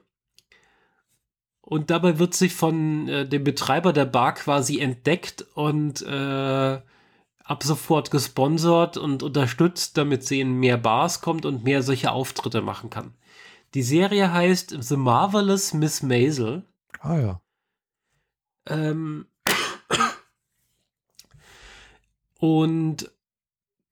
Und 1.65 1.89
dabei 1.89 2.19
wird 2.19 2.35
sie 2.35 2.49
von 2.49 3.07
äh, 3.07 3.27
dem 3.27 3.43
Betreiber 3.43 3.91
der 3.91 4.05
Bar 4.05 4.35
quasi 4.35 4.79
entdeckt 4.79 5.45
und 5.55 6.03
äh, 6.03 6.79
ab 7.43 7.63
sofort 7.63 8.11
gesponsert 8.11 8.97
und 8.97 9.23
unterstützt, 9.23 9.97
damit 9.97 10.23
sie 10.23 10.41
in 10.41 10.59
mehr 10.59 10.77
Bars 10.77 11.21
kommt 11.21 11.45
und 11.45 11.63
mehr 11.63 11.81
solche 11.81 12.11
Auftritte 12.11 12.61
machen 12.61 12.91
kann. 12.91 13.15
Die 13.73 13.81
Serie 13.81 14.31
heißt 14.31 14.77
The 14.79 14.95
Marvelous 14.95 15.73
Miss 15.73 16.03
Maisel. 16.03 16.63
Ah 16.99 17.17
ja. 17.17 17.41
Ähm, 18.67 19.25
und 22.39 23.11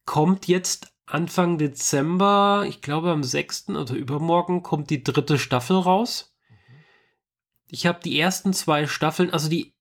kommt 0.06 0.48
jetzt 0.48 0.94
Anfang 1.06 1.58
Dezember, 1.58 2.66
ich 2.68 2.82
glaube 2.82 3.12
am 3.12 3.24
6. 3.24 3.70
oder 3.70 3.96
übermorgen, 3.96 4.62
kommt 4.62 4.90
die 4.90 5.04
dritte 5.04 5.38
Staffel 5.40 5.78
raus. 5.78 6.33
Ich 7.74 7.88
habe 7.88 8.00
die 8.04 8.20
ersten 8.20 8.54
zwei 8.54 8.86
Staffeln, 8.86 9.32
also 9.32 9.50
die, 9.50 9.74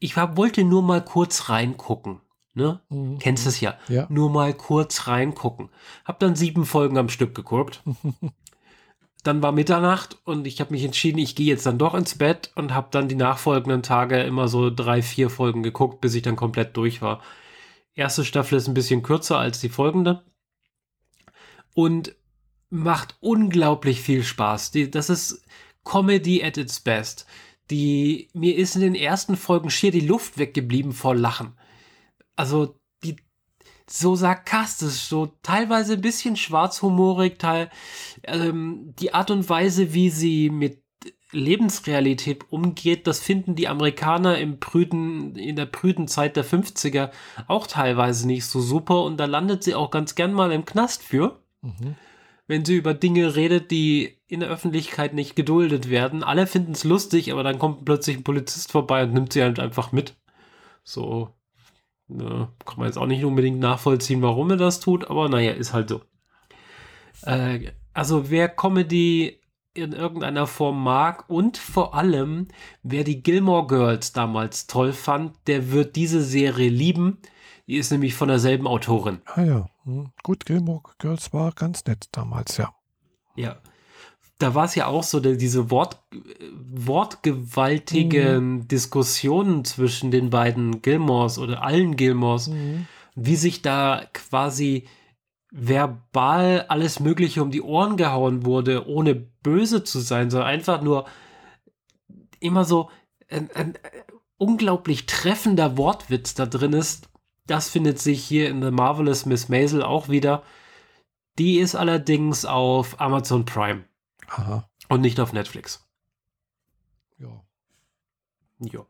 ich 0.00 0.16
hab, 0.16 0.36
wollte 0.36 0.64
nur 0.64 0.82
mal 0.82 1.00
kurz 1.00 1.48
reingucken. 1.48 2.20
Ne? 2.54 2.80
Mhm. 2.88 3.20
Kennst 3.20 3.46
es 3.46 3.60
ja. 3.60 3.78
ja. 3.86 4.08
Nur 4.08 4.30
mal 4.30 4.52
kurz 4.52 5.06
reingucken. 5.06 5.68
Hab 6.04 6.18
dann 6.18 6.34
sieben 6.34 6.66
Folgen 6.66 6.98
am 6.98 7.08
Stück 7.08 7.32
geguckt. 7.36 7.84
dann 9.22 9.44
war 9.44 9.52
Mitternacht 9.52 10.18
und 10.24 10.44
ich 10.48 10.58
habe 10.60 10.72
mich 10.72 10.82
entschieden, 10.82 11.18
ich 11.18 11.36
gehe 11.36 11.46
jetzt 11.46 11.66
dann 11.66 11.78
doch 11.78 11.94
ins 11.94 12.18
Bett 12.18 12.50
und 12.56 12.74
habe 12.74 12.88
dann 12.90 13.06
die 13.06 13.14
nachfolgenden 13.14 13.84
Tage 13.84 14.20
immer 14.24 14.48
so 14.48 14.68
drei, 14.68 15.00
vier 15.00 15.30
Folgen 15.30 15.62
geguckt, 15.62 16.00
bis 16.00 16.16
ich 16.16 16.22
dann 16.22 16.34
komplett 16.34 16.76
durch 16.76 17.00
war. 17.00 17.22
Erste 17.94 18.24
Staffel 18.24 18.58
ist 18.58 18.66
ein 18.66 18.74
bisschen 18.74 19.04
kürzer 19.04 19.38
als 19.38 19.60
die 19.60 19.68
folgende 19.68 20.24
und 21.74 22.16
macht 22.70 23.16
unglaublich 23.20 24.00
viel 24.00 24.24
Spaß. 24.24 24.72
Die, 24.72 24.90
das 24.90 25.10
ist 25.10 25.44
Comedy 25.84 26.42
at 26.42 26.56
its 26.56 26.80
best. 26.80 27.26
Die, 27.70 28.28
mir 28.34 28.56
ist 28.56 28.74
in 28.74 28.82
den 28.82 28.94
ersten 28.94 29.36
Folgen 29.36 29.70
schier 29.70 29.90
die 29.90 30.00
Luft 30.00 30.38
weggeblieben 30.38 30.92
vor 30.92 31.14
Lachen. 31.14 31.54
Also, 32.36 32.76
die, 33.02 33.16
so 33.88 34.16
sarkastisch, 34.16 35.04
so 35.04 35.32
teilweise 35.42 35.94
ein 35.94 36.00
bisschen 36.00 36.36
schwarzhumorig, 36.36 37.38
teil, 37.38 37.70
ähm, 38.24 38.94
die 38.98 39.14
Art 39.14 39.30
und 39.30 39.48
Weise, 39.48 39.94
wie 39.94 40.10
sie 40.10 40.50
mit 40.50 40.82
Lebensrealität 41.32 42.52
umgeht, 42.52 43.06
das 43.06 43.20
finden 43.20 43.56
die 43.56 43.68
Amerikaner 43.68 44.38
im 44.38 44.60
prüden, 44.60 45.34
in 45.36 45.56
der 45.56 45.66
prüden 45.66 46.06
Zeit 46.06 46.36
der 46.36 46.44
50er 46.44 47.10
auch 47.48 47.66
teilweise 47.66 48.26
nicht 48.26 48.46
so 48.46 48.60
super 48.60 49.02
und 49.02 49.16
da 49.18 49.24
landet 49.24 49.64
sie 49.64 49.74
auch 49.74 49.90
ganz 49.90 50.14
gern 50.14 50.32
mal 50.32 50.52
im 50.52 50.64
Knast 50.64 51.02
für. 51.02 51.40
Mhm 51.62 51.96
wenn 52.46 52.64
sie 52.64 52.76
über 52.76 52.94
Dinge 52.94 53.36
redet, 53.36 53.70
die 53.70 54.18
in 54.26 54.40
der 54.40 54.48
Öffentlichkeit 54.48 55.14
nicht 55.14 55.36
geduldet 55.36 55.90
werden. 55.90 56.22
Alle 56.22 56.46
finden 56.46 56.72
es 56.72 56.84
lustig, 56.84 57.32
aber 57.32 57.42
dann 57.42 57.58
kommt 57.58 57.84
plötzlich 57.84 58.16
ein 58.16 58.24
Polizist 58.24 58.72
vorbei 58.72 59.04
und 59.04 59.14
nimmt 59.14 59.32
sie 59.32 59.42
halt 59.42 59.58
einfach 59.58 59.92
mit. 59.92 60.14
So, 60.82 61.30
ne, 62.08 62.48
kann 62.64 62.78
man 62.78 62.86
jetzt 62.86 62.98
auch 62.98 63.06
nicht 63.06 63.24
unbedingt 63.24 63.60
nachvollziehen, 63.60 64.22
warum 64.22 64.50
er 64.50 64.56
das 64.56 64.80
tut, 64.80 65.08
aber 65.08 65.28
naja, 65.28 65.52
ist 65.52 65.72
halt 65.72 65.88
so. 65.88 66.02
Äh, 67.22 67.72
also 67.92 68.30
wer 68.30 68.48
Comedy 68.48 69.40
in 69.74 69.92
irgendeiner 69.92 70.46
Form 70.46 70.82
mag 70.82 71.28
und 71.28 71.58
vor 71.58 71.94
allem, 71.94 72.48
wer 72.82 73.02
die 73.02 73.22
Gilmore 73.22 73.66
Girls 73.66 74.12
damals 74.12 74.66
toll 74.66 74.92
fand, 74.92 75.36
der 75.46 75.72
wird 75.72 75.96
diese 75.96 76.22
Serie 76.22 76.70
lieben. 76.70 77.18
Die 77.66 77.76
ist 77.76 77.90
nämlich 77.90 78.14
von 78.14 78.28
derselben 78.28 78.66
Autorin. 78.66 79.20
Ah 79.26 79.42
ja, 79.42 79.68
hm. 79.84 80.10
gut, 80.22 80.44
Gilmore 80.44 80.82
Girls 80.98 81.32
war 81.32 81.52
ganz 81.52 81.84
nett 81.86 82.08
damals, 82.12 82.56
ja. 82.58 82.74
Ja. 83.36 83.56
Da 84.38 84.54
war 84.54 84.64
es 84.64 84.74
ja 84.74 84.86
auch 84.86 85.04
so, 85.04 85.20
diese 85.20 85.70
Wort, 85.70 86.02
wortgewaltigen 86.72 88.54
Mhm. 88.56 88.68
Diskussionen 88.68 89.64
zwischen 89.64 90.10
den 90.10 90.30
beiden 90.30 90.82
Gilmores 90.82 91.38
oder 91.38 91.62
allen 91.62 91.96
Gilmores, 91.96 92.48
Mhm. 92.48 92.86
wie 93.14 93.36
sich 93.36 93.62
da 93.62 94.02
quasi 94.12 94.88
verbal 95.52 96.64
alles 96.68 96.98
Mögliche 96.98 97.42
um 97.42 97.50
die 97.52 97.62
Ohren 97.62 97.96
gehauen 97.96 98.44
wurde, 98.44 98.88
ohne 98.88 99.14
böse 99.14 99.84
zu 99.84 100.00
sein, 100.00 100.30
sondern 100.30 100.48
einfach 100.48 100.82
nur 100.82 101.06
immer 102.40 102.64
so 102.64 102.90
ein, 103.30 103.48
ein 103.54 103.74
unglaublich 104.36 105.06
treffender 105.06 105.78
Wortwitz 105.78 106.34
da 106.34 106.44
drin 106.46 106.72
ist. 106.72 107.08
Das 107.46 107.68
findet 107.68 107.98
sich 108.00 108.24
hier 108.24 108.48
in 108.48 108.62
The 108.62 108.70
Marvelous 108.70 109.26
Miss 109.26 109.48
Maisel 109.48 109.82
auch 109.82 110.08
wieder. 110.08 110.42
Die 111.38 111.58
ist 111.58 111.74
allerdings 111.74 112.44
auf 112.44 113.00
Amazon 113.00 113.44
Prime 113.44 113.84
Aha, 114.28 114.68
und 114.88 115.00
nicht 115.00 115.20
auf 115.20 115.32
Netflix. 115.32 115.86
ja, 117.18 117.44
Ja. 118.60 118.86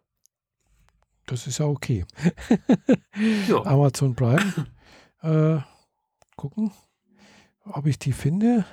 das 1.27 1.47
ist 1.47 1.59
ja 1.59 1.67
okay. 1.67 2.05
ja. 3.49 3.63
Amazon 3.65 4.15
Prime. 4.15 4.67
äh, 5.23 5.59
gucken, 6.37 6.71
ob 7.65 7.87
ich 7.87 7.99
die 7.99 8.13
finde. 8.13 8.65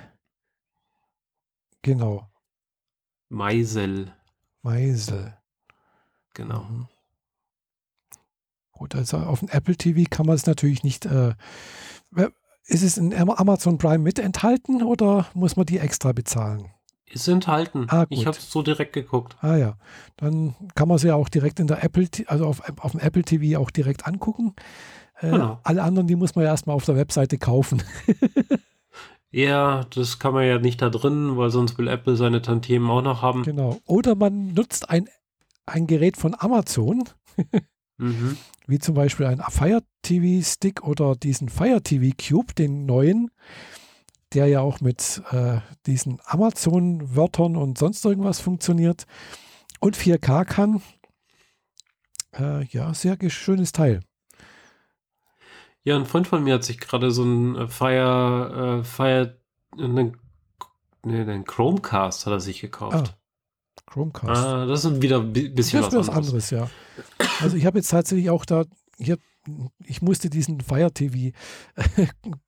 Genau, 1.80 2.30
Meisel, 3.30 4.14
Meisel. 4.60 5.36
genau. 6.34 6.62
Mhm. 6.64 6.88
Gut, 8.82 8.96
also 8.96 9.18
auf 9.18 9.38
dem 9.38 9.48
Apple 9.48 9.76
TV 9.76 10.10
kann 10.10 10.26
man 10.26 10.34
es 10.34 10.44
natürlich 10.46 10.82
nicht. 10.82 11.06
Äh, 11.06 11.34
ist 12.66 12.82
es 12.82 12.98
in 12.98 13.14
Am- 13.14 13.30
Amazon 13.30 13.78
Prime 13.78 13.98
mit 14.00 14.18
enthalten 14.18 14.82
oder 14.82 15.26
muss 15.34 15.54
man 15.54 15.66
die 15.66 15.78
extra 15.78 16.10
bezahlen? 16.10 16.66
Ist 17.06 17.28
enthalten. 17.28 17.86
Ah, 17.90 18.06
ich 18.08 18.26
habe 18.26 18.36
so 18.40 18.60
direkt 18.60 18.92
geguckt. 18.92 19.36
Ah 19.40 19.54
ja, 19.54 19.74
dann 20.16 20.56
kann 20.74 20.88
man 20.88 20.98
sie 20.98 21.06
ja 21.06 21.14
auch 21.14 21.28
direkt 21.28 21.60
in 21.60 21.68
der 21.68 21.84
Apple, 21.84 22.08
also 22.26 22.44
auf, 22.46 22.60
auf 22.80 22.90
dem 22.90 22.98
Apple 23.00 23.22
TV 23.22 23.60
auch 23.60 23.70
direkt 23.70 24.04
angucken. 24.04 24.52
Äh, 25.20 25.30
Genau. 25.30 25.60
Alle 25.62 25.84
anderen, 25.84 26.08
die 26.08 26.16
muss 26.16 26.34
man 26.34 26.44
ja 26.44 26.50
erstmal 26.50 26.74
auf 26.74 26.84
der 26.84 26.96
Webseite 26.96 27.38
kaufen. 27.38 27.84
Ja, 29.30 29.84
das 29.94 30.18
kann 30.18 30.34
man 30.34 30.44
ja 30.44 30.58
nicht 30.58 30.82
da 30.82 30.90
drin, 30.90 31.38
weil 31.38 31.48
sonst 31.50 31.78
will 31.78 31.88
Apple 31.88 32.16
seine 32.16 32.42
Tantiemen 32.42 32.90
auch 32.90 33.00
noch 33.00 33.22
haben. 33.22 33.44
genau. 33.44 33.78
Oder 33.86 34.14
man 34.14 34.48
nutzt 34.48 34.90
ein, 34.90 35.08
ein 35.64 35.86
Gerät 35.86 36.18
von 36.18 36.34
Amazon, 36.38 37.04
Mhm. 38.02 38.36
wie 38.66 38.80
zum 38.80 38.96
Beispiel 38.96 39.26
ein 39.26 39.40
Fire 39.48 39.82
TV 40.02 40.44
Stick 40.44 40.82
oder 40.82 41.14
diesen 41.14 41.48
Fire 41.48 41.80
TV 41.80 42.16
Cube, 42.16 42.52
den 42.52 42.84
neuen, 42.84 43.30
der 44.34 44.46
ja 44.46 44.60
auch 44.60 44.80
mit 44.80 45.22
äh, 45.30 45.60
diesen 45.86 46.18
Amazon-Wörtern 46.24 47.56
und 47.56 47.78
sonst 47.78 48.04
irgendwas 48.04 48.40
funktioniert 48.40 49.04
und 49.78 49.96
4K 49.96 50.44
kann. 50.44 50.82
Äh, 52.36 52.64
ja, 52.66 52.92
sehr 52.92 53.16
schönes 53.28 53.70
Teil. 53.70 54.00
Ja, 55.84 55.96
ein 55.96 56.06
Freund 56.06 56.26
von 56.26 56.42
mir 56.42 56.54
hat 56.54 56.64
sich 56.64 56.78
gerade 56.78 57.12
so 57.12 57.22
ein 57.24 57.56
äh, 57.56 57.68
Fire, 57.68 58.80
äh, 58.80 58.84
Fire, 58.84 59.38
einen, 59.78 60.16
nee, 61.04 61.24
den 61.24 61.44
Chromecast 61.44 62.26
hat 62.26 62.32
er 62.32 62.40
sich 62.40 62.60
gekauft. 62.60 63.16
Chromecast. 63.92 64.28
Ah, 64.44 64.66
das 64.66 64.84
ist 64.84 65.02
wieder 65.02 65.20
ein 65.20 65.32
bi- 65.32 65.48
bisschen 65.48 65.82
Das 65.82 65.92
was 65.94 66.08
was 66.08 66.14
anderes. 66.16 66.50
ja. 66.50 66.68
Also 67.40 67.56
ich 67.56 67.66
habe 67.66 67.78
jetzt 67.78 67.88
tatsächlich 67.90 68.30
auch 68.30 68.44
da, 68.44 68.64
hier, 68.98 69.18
ich 69.84 70.02
musste 70.02 70.30
diesen 70.30 70.60
Fire 70.60 70.92
TV 70.92 71.30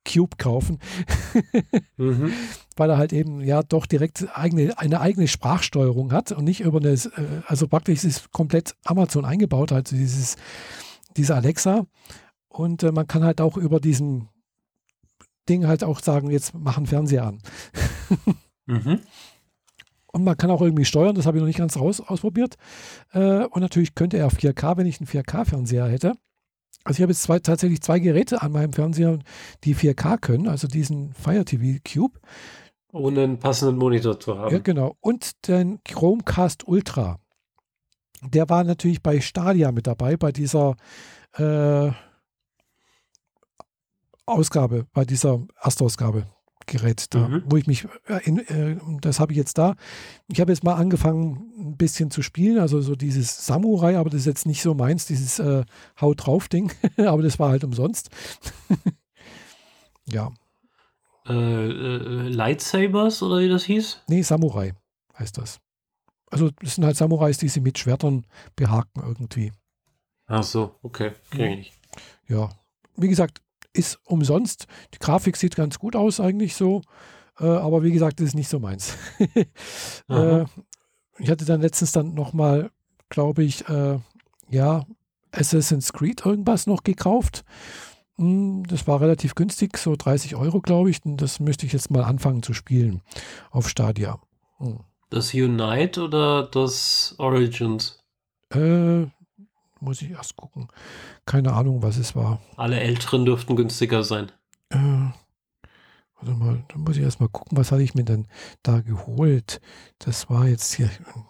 Cube 0.07 0.37
kaufen, 0.37 0.79
Mhm. 1.97 2.31
weil 2.77 2.89
er 2.89 2.97
halt 2.97 3.13
eben 3.13 3.41
ja 3.41 3.63
doch 3.63 3.85
direkt 3.85 4.25
eigene, 4.37 4.77
eine 4.79 5.01
eigene 5.01 5.27
Sprachsteuerung 5.27 6.11
hat 6.13 6.31
und 6.31 6.43
nicht 6.45 6.61
über 6.61 6.79
eine, 6.79 6.89
äh, 6.93 7.41
also 7.47 7.67
praktisch 7.67 8.03
ist 8.03 8.31
komplett 8.31 8.75
Amazon 8.85 9.25
eingebaut, 9.25 9.71
also 9.71 9.95
dieses, 9.95 10.35
diese 11.17 11.35
Alexa. 11.35 11.85
Und 12.47 12.83
äh, 12.83 12.91
man 12.93 13.07
kann 13.07 13.23
halt 13.23 13.41
auch 13.41 13.57
über 13.57 13.79
diesen 13.81 14.29
Ding 15.49 15.67
halt 15.67 15.83
auch 15.83 15.99
sagen, 15.99 16.31
jetzt 16.31 16.53
mach 16.55 16.77
einen 16.77 16.87
Fernseher 16.87 17.25
an. 17.27 17.39
Mhm. 18.67 18.99
Und 20.15 20.23
man 20.23 20.37
kann 20.37 20.49
auch 20.49 20.61
irgendwie 20.61 20.85
steuern, 20.85 21.13
das 21.13 21.25
habe 21.25 21.37
ich 21.37 21.41
noch 21.41 21.47
nicht 21.47 21.57
ganz 21.57 21.75
raus 21.75 21.99
ausprobiert. 21.99 22.55
Äh, 23.11 23.47
und 23.47 23.59
natürlich 23.59 23.95
könnte 23.95 24.15
er 24.15 24.29
4K, 24.29 24.77
wenn 24.77 24.87
ich 24.87 25.01
einen 25.01 25.09
4K-Fernseher 25.09 25.87
hätte. 25.87 26.13
Also 26.85 26.99
ich 26.99 27.01
habe 27.01 27.11
jetzt 27.11 27.23
zwei, 27.23 27.39
tatsächlich 27.39 27.81
zwei 27.81 27.99
Geräte 27.99 28.41
an 28.41 28.53
meinem 28.53 28.71
Fernseher, 28.71 29.19
die 29.65 29.75
4K 29.75 30.17
können, 30.17 30.47
also 30.47 30.69
diesen 30.69 31.11
Fire 31.15 31.43
TV 31.43 31.81
Cube. 31.83 32.17
Ohne 32.93 33.23
einen 33.23 33.39
passenden 33.39 33.75
Monitor 33.75 34.17
zu 34.17 34.37
haben. 34.37 34.53
Ja, 34.53 34.59
genau. 34.59 34.95
Und 35.01 35.49
den 35.49 35.83
Chromecast 35.83 36.65
Ultra. 36.65 37.19
Der 38.23 38.47
war 38.47 38.63
natürlich 38.63 39.03
bei 39.03 39.19
Stadia 39.19 39.73
mit 39.73 39.85
dabei, 39.85 40.15
bei 40.15 40.31
dieser 40.31 40.77
äh, 41.33 41.91
Ausgabe, 44.25 44.85
bei 44.93 45.03
dieser 45.03 45.45
Erstausgabe 45.61 46.25
Gerät 46.65 47.13
da, 47.13 47.27
Mhm. 47.27 47.43
wo 47.47 47.57
ich 47.57 47.67
mich, 47.67 47.87
äh, 48.07 48.23
in, 48.23 48.39
äh, 48.39 48.77
das 49.01 49.19
habe 49.19 49.31
ich 49.33 49.37
jetzt 49.37 49.57
da. 49.57 49.75
Ich 50.27 50.39
habe 50.41 50.51
jetzt 50.51 50.63
mal 50.63 50.75
angefangen, 50.75 51.51
ein 51.57 51.77
bisschen 51.77 52.11
zu 52.11 52.21
spielen, 52.21 52.57
also 52.59 52.81
so 52.81 52.95
dieses 52.95 53.45
Samurai, 53.45 53.97
aber 53.97 54.09
das 54.09 54.21
ist 54.21 54.25
jetzt 54.25 54.45
nicht 54.45 54.61
so 54.61 54.73
meins, 54.73 55.05
dieses 55.05 55.39
äh, 55.39 55.63
Haut 56.01 56.25
drauf 56.25 56.47
Ding, 56.47 56.71
aber 56.97 57.21
das 57.21 57.37
war 57.39 57.49
halt 57.49 57.63
umsonst. 57.63 58.09
ja, 60.05 60.31
Äh, 61.27 61.33
äh, 61.33 62.27
Lightsabers 62.29 63.23
oder 63.23 63.39
wie 63.39 63.49
das 63.49 63.63
hieß? 63.63 64.01
nee, 64.07 64.21
Samurai 64.21 64.73
heißt 65.17 65.37
das. 65.37 65.59
Also 66.29 66.49
das 66.61 66.75
sind 66.75 66.83
halt 66.85 66.97
Samurais, 66.97 67.37
die 67.37 67.47
sie 67.47 67.61
mit 67.61 67.79
Schwertern 67.79 68.25
behaken 68.55 69.01
irgendwie. 69.03 69.51
Ach 70.27 70.43
so, 70.43 70.75
okay. 70.81 71.11
Kenn 71.31 71.51
ich 71.51 71.57
nicht. 71.57 71.73
Ja, 72.27 72.49
wie 72.97 73.07
gesagt, 73.07 73.41
ist 73.75 73.99
umsonst. 74.03 74.67
Die 74.93 74.99
Grafik 74.99 75.37
sieht 75.37 75.55
ganz 75.55 75.79
gut 75.79 75.95
aus 75.95 76.19
eigentlich 76.19 76.55
so, 76.55 76.81
äh, 77.39 77.45
aber 77.45 77.83
wie 77.83 77.91
gesagt, 77.91 78.19
das 78.19 78.27
ist 78.27 78.35
nicht 78.35 78.49
so 78.49 78.59
meins. 78.59 78.95
Äh, 80.09 80.45
ich 81.17 81.29
hatte 81.29 81.45
dann 81.45 81.61
letztens 81.61 81.91
dann 81.93 82.13
nochmal, 82.13 82.69
glaube 83.09 83.43
ich, 83.43 83.67
äh, 83.69 83.99
ja, 84.49 84.85
Assassin's 85.31 85.93
Creed 85.93 86.25
irgendwas 86.25 86.67
noch 86.67 86.83
gekauft. 86.83 87.43
Hm, 88.17 88.63
Das 88.67 88.87
war 88.87 89.01
relativ 89.01 89.35
günstig, 89.35 89.77
so 89.77 89.95
30 89.95 90.35
Euro, 90.35 90.61
glaube 90.61 90.89
ich. 90.89 91.03
Und 91.05 91.21
das 91.21 91.39
müsste 91.39 91.65
ich 91.65 91.73
jetzt 91.73 91.91
mal 91.91 92.03
anfangen 92.03 92.43
zu 92.43 92.53
spielen 92.53 93.01
auf 93.51 93.69
Stadia. 93.69 94.19
Hm. 94.57 94.79
Das 95.09 95.33
Unite 95.33 96.03
oder 96.03 96.43
das 96.43 97.15
Origins? 97.17 97.99
Äh, 98.51 99.05
muss 99.85 100.01
ich 100.01 100.11
erst 100.11 100.35
gucken. 100.35 100.67
Keine 101.25 101.53
Ahnung, 101.53 101.81
was 101.81 101.97
es 101.97 102.15
war. 102.15 102.41
Alle 102.57 102.79
älteren 102.79 103.23
dürften 103.25 103.55
günstiger 103.55 104.03
sein. 104.03 104.31
Äh, 104.69 104.77
warte 106.15 106.31
mal, 106.37 106.65
da 106.67 106.77
muss 106.77 106.97
ich 106.97 107.03
erst 107.03 107.21
mal 107.21 107.29
gucken, 107.29 107.57
was 107.57 107.71
hatte 107.71 107.83
ich 107.83 107.95
mir 107.95 108.03
denn 108.03 108.27
da 108.63 108.81
geholt. 108.81 109.61
Das 109.99 110.29
war 110.29 110.47
jetzt 110.47 110.73
hier, 110.73 110.89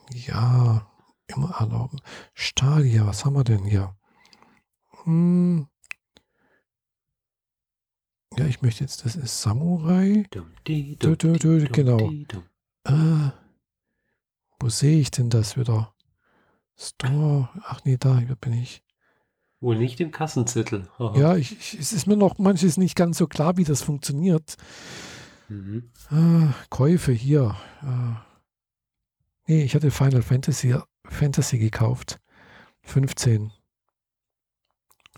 ja, 0.09 0.87
immer 1.27 1.55
erlauben. 1.59 1.99
Stadia, 2.33 3.05
was 3.05 3.25
haben 3.25 3.35
wir 3.35 3.43
denn 3.43 3.65
hier? 3.65 3.95
Hm. 5.03 5.67
Ja, 8.37 8.45
ich 8.45 8.61
möchte 8.61 8.83
jetzt, 8.83 9.05
das 9.05 9.15
ist 9.15 9.41
Samurai. 9.41 10.25
Dum, 10.31 10.51
di, 10.67 10.97
dum, 10.97 11.17
dum, 11.17 11.37
genau. 11.71 12.11
Äh, 12.83 13.31
wo 14.59 14.69
sehe 14.69 14.99
ich 14.99 15.11
denn 15.11 15.29
das 15.29 15.57
wieder? 15.57 15.94
Store, 16.77 17.49
ach 17.63 17.81
nee, 17.85 17.97
da 17.97 18.21
bin 18.41 18.53
ich. 18.53 18.83
Wohl 19.61 19.77
nicht 19.77 19.99
im 19.99 20.11
Kassenzettel. 20.11 20.89
Aha. 20.97 21.17
Ja, 21.17 21.35
ich, 21.35 21.53
ich, 21.53 21.79
es 21.79 21.93
ist 21.93 22.07
mir 22.07 22.17
noch 22.17 22.37
manches 22.37 22.77
nicht 22.77 22.95
ganz 22.95 23.17
so 23.17 23.27
klar, 23.27 23.57
wie 23.57 23.63
das 23.63 23.81
funktioniert. 23.81 24.57
Mhm. 25.47 25.91
Ah, 26.09 26.53
Käufe 26.69 27.11
hier. 27.13 27.55
Ah. 27.81 28.25
Nee, 29.47 29.63
ich 29.63 29.75
hatte 29.75 29.91
Final 29.91 30.21
Fantasy, 30.21 30.75
Fantasy 31.05 31.57
gekauft. 31.57 32.19
15 32.83 33.51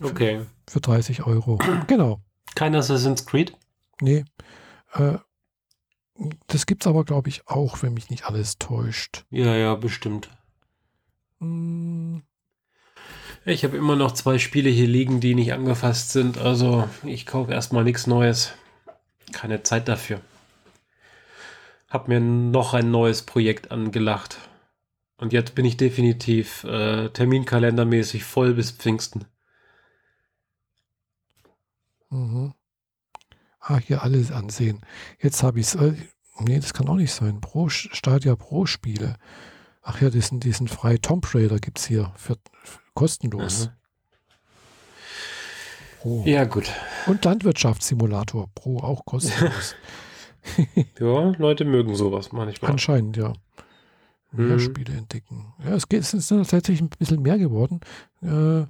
Okay. 0.00 0.46
für 0.68 0.80
30 0.80 1.24
Euro. 1.24 1.58
Genau. 1.86 2.20
Kein 2.54 2.74
Assassin's 2.74 3.26
Creed? 3.26 3.52
Nee. 4.00 4.24
Äh, 4.92 5.18
das 6.46 6.66
gibt 6.66 6.82
es 6.82 6.86
aber, 6.86 7.04
glaube 7.04 7.28
ich, 7.28 7.46
auch, 7.46 7.82
wenn 7.82 7.94
mich 7.94 8.10
nicht 8.10 8.24
alles 8.24 8.58
täuscht. 8.58 9.24
Ja, 9.30 9.54
ja, 9.56 9.74
bestimmt. 9.74 10.30
Hm, 11.40 12.22
Ich 13.44 13.64
habe 13.64 13.76
immer 13.76 13.96
noch 13.96 14.12
zwei 14.12 14.38
Spiele 14.38 14.70
hier 14.70 14.86
liegen, 14.86 15.20
die 15.20 15.34
nicht 15.34 15.52
angefasst 15.52 16.12
sind. 16.12 16.38
Also 16.38 16.88
ich 17.04 17.26
kaufe 17.26 17.52
erstmal 17.52 17.84
nichts 17.84 18.06
Neues. 18.06 18.52
Keine 19.32 19.62
Zeit 19.62 19.88
dafür. 19.88 20.20
Hab 21.88 22.08
mir 22.08 22.20
noch 22.20 22.74
ein 22.74 22.90
neues 22.90 23.22
Projekt 23.22 23.70
angelacht. 23.70 24.38
Und 25.16 25.32
jetzt 25.32 25.54
bin 25.54 25.64
ich 25.64 25.76
definitiv 25.76 26.64
äh, 26.64 27.08
terminkalendermäßig 27.10 28.24
voll 28.24 28.54
bis 28.54 28.70
Pfingsten. 28.70 29.24
Mhm. 32.10 32.54
Ah, 33.60 33.78
hier 33.78 34.02
alles 34.02 34.30
ansehen. 34.30 34.80
Jetzt 35.20 35.42
habe 35.42 35.60
ich 35.60 35.66
es. 35.66 35.74
Äh, 35.74 35.94
nee, 36.40 36.56
das 36.60 36.72
kann 36.74 36.88
auch 36.88 36.94
nicht 36.96 37.12
sein. 37.12 37.40
Pro 37.40 37.68
Stadia 37.68 38.36
Pro 38.36 38.66
Spiele. 38.66 39.16
Ach 39.90 40.02
ja, 40.02 40.10
diesen, 40.10 40.38
diesen 40.38 40.68
frei 40.68 40.98
Tomb 40.98 41.34
Raider 41.34 41.56
gibt 41.56 41.78
es 41.78 41.86
hier 41.86 42.12
für, 42.14 42.36
für 42.62 42.78
kostenlos. 42.92 43.70
Pro. 45.98 46.22
Ja, 46.26 46.44
gut. 46.44 46.70
Und 47.06 47.24
Landwirtschaftssimulator 47.24 48.50
Pro 48.54 48.80
auch 48.80 49.06
kostenlos. 49.06 49.74
ja, 51.00 51.30
Leute 51.38 51.64
mögen 51.64 51.94
sowas 51.94 52.32
manchmal. 52.32 52.70
Anscheinend, 52.70 53.16
ja. 53.16 53.32
Mehr 54.30 54.56
mhm. 54.56 54.60
Spiele 54.60 54.92
entdecken. 54.92 55.54
Ja, 55.64 55.70
es, 55.70 55.88
geht, 55.88 56.02
es 56.02 56.12
ist 56.12 56.28
tatsächlich 56.28 56.82
ein 56.82 56.90
bisschen 56.90 57.22
mehr 57.22 57.38
geworden. 57.38 57.80
Äh, 58.20 58.66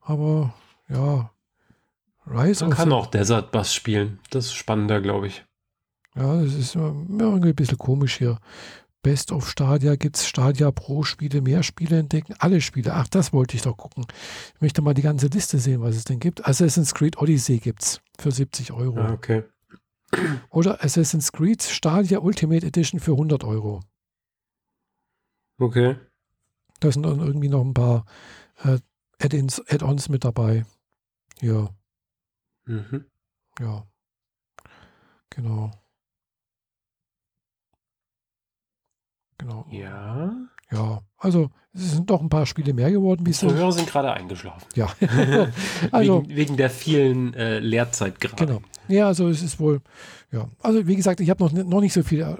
aber 0.00 0.52
ja, 0.88 1.30
Rise 2.26 2.64
Man 2.66 2.76
kann 2.76 2.92
auch 2.92 3.06
Desert 3.06 3.52
Bus 3.52 3.72
spielen. 3.72 4.18
Das 4.30 4.46
ist 4.46 4.54
spannender, 4.54 5.00
glaube 5.00 5.28
ich. 5.28 5.44
Ja, 6.16 6.42
das 6.42 6.54
ist 6.54 6.74
irgendwie 6.74 7.50
ein 7.50 7.54
bisschen 7.54 7.78
komisch 7.78 8.18
hier. 8.18 8.40
Best 9.06 9.30
of 9.30 9.48
Stadia 9.48 9.94
gibt 9.94 10.16
es 10.16 10.26
Stadia 10.26 10.72
Pro 10.72 11.04
Spiele, 11.04 11.40
mehr 11.40 11.62
Spiele 11.62 12.00
entdecken, 12.00 12.34
alle 12.40 12.60
Spiele. 12.60 12.92
Ach, 12.92 13.06
das 13.06 13.32
wollte 13.32 13.54
ich 13.54 13.62
doch 13.62 13.76
gucken. 13.76 14.04
Ich 14.56 14.60
möchte 14.60 14.82
mal 14.82 14.94
die 14.94 15.02
ganze 15.02 15.28
Liste 15.28 15.60
sehen, 15.60 15.80
was 15.80 15.94
es 15.94 16.02
denn 16.02 16.18
gibt. 16.18 16.44
Assassin's 16.44 16.92
Creed 16.92 17.16
Odyssey 17.18 17.58
gibt 17.58 17.84
es 17.84 18.00
für 18.18 18.32
70 18.32 18.72
Euro. 18.72 18.98
Ah, 18.98 19.12
okay. 19.12 19.44
Oder 20.50 20.82
Assassin's 20.82 21.30
Creed 21.30 21.62
Stadia 21.62 22.18
Ultimate 22.18 22.66
Edition 22.66 22.98
für 22.98 23.12
100 23.12 23.44
Euro. 23.44 23.80
Okay. 25.60 25.94
Da 26.80 26.90
sind 26.90 27.04
dann 27.04 27.20
irgendwie 27.20 27.48
noch 27.48 27.64
ein 27.64 27.74
paar 27.74 28.06
äh, 28.64 28.80
Add-ins, 29.20 29.62
Add-ons 29.68 30.08
mit 30.08 30.24
dabei. 30.24 30.66
Ja. 31.40 31.68
Mhm. 32.64 33.04
Ja. 33.60 33.86
Genau. 35.30 35.70
Genau. 39.38 39.66
Ja. 39.70 40.32
Ja, 40.70 41.00
also 41.18 41.50
es 41.72 41.92
sind 41.92 42.10
doch 42.10 42.20
ein 42.20 42.28
paar 42.28 42.46
Spiele 42.46 42.72
mehr 42.72 42.90
geworden. 42.90 43.24
Die 43.24 43.32
Zuhörer 43.32 43.70
sind 43.70 43.88
gerade 43.88 44.12
eingeschlafen. 44.12 44.66
Ja. 44.74 44.88
also, 45.92 46.22
wegen, 46.22 46.36
wegen, 46.36 46.56
der 46.56 46.70
vielen 46.70 47.34
äh, 47.34 47.58
Lehrzeit 47.58 48.20
gerade. 48.20 48.46
Genau. 48.46 48.60
Ja, 48.88 49.08
also 49.08 49.28
es 49.28 49.42
ist 49.42 49.60
wohl, 49.60 49.80
ja. 50.32 50.48
Also 50.62 50.86
wie 50.86 50.96
gesagt, 50.96 51.20
ich 51.20 51.30
habe 51.30 51.42
noch, 51.44 51.52
noch 51.52 51.80
nicht 51.80 51.92
so 51.92 52.02
viel, 52.02 52.22
äh, 52.22 52.36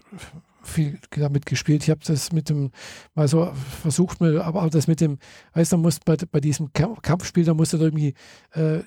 viel 0.62 0.98
damit 1.10 1.46
gespielt. 1.46 1.82
Ich 1.82 1.90
habe 1.90 2.00
das 2.04 2.32
mit 2.32 2.48
dem, 2.48 2.70
mal 3.14 3.28
so 3.28 3.52
versucht, 3.82 4.20
aber 4.22 4.68
das 4.70 4.86
mit 4.86 5.00
dem, 5.00 5.18
weißt 5.54 5.72
du, 5.72 5.76
musst 5.78 6.04
bei, 6.04 6.16
bei 6.30 6.40
diesem 6.40 6.72
Kampfspiel, 6.72 7.44
da 7.44 7.54
musst 7.54 7.72
du 7.72 7.78
irgendwie 7.78 8.14
äh, 8.52 8.80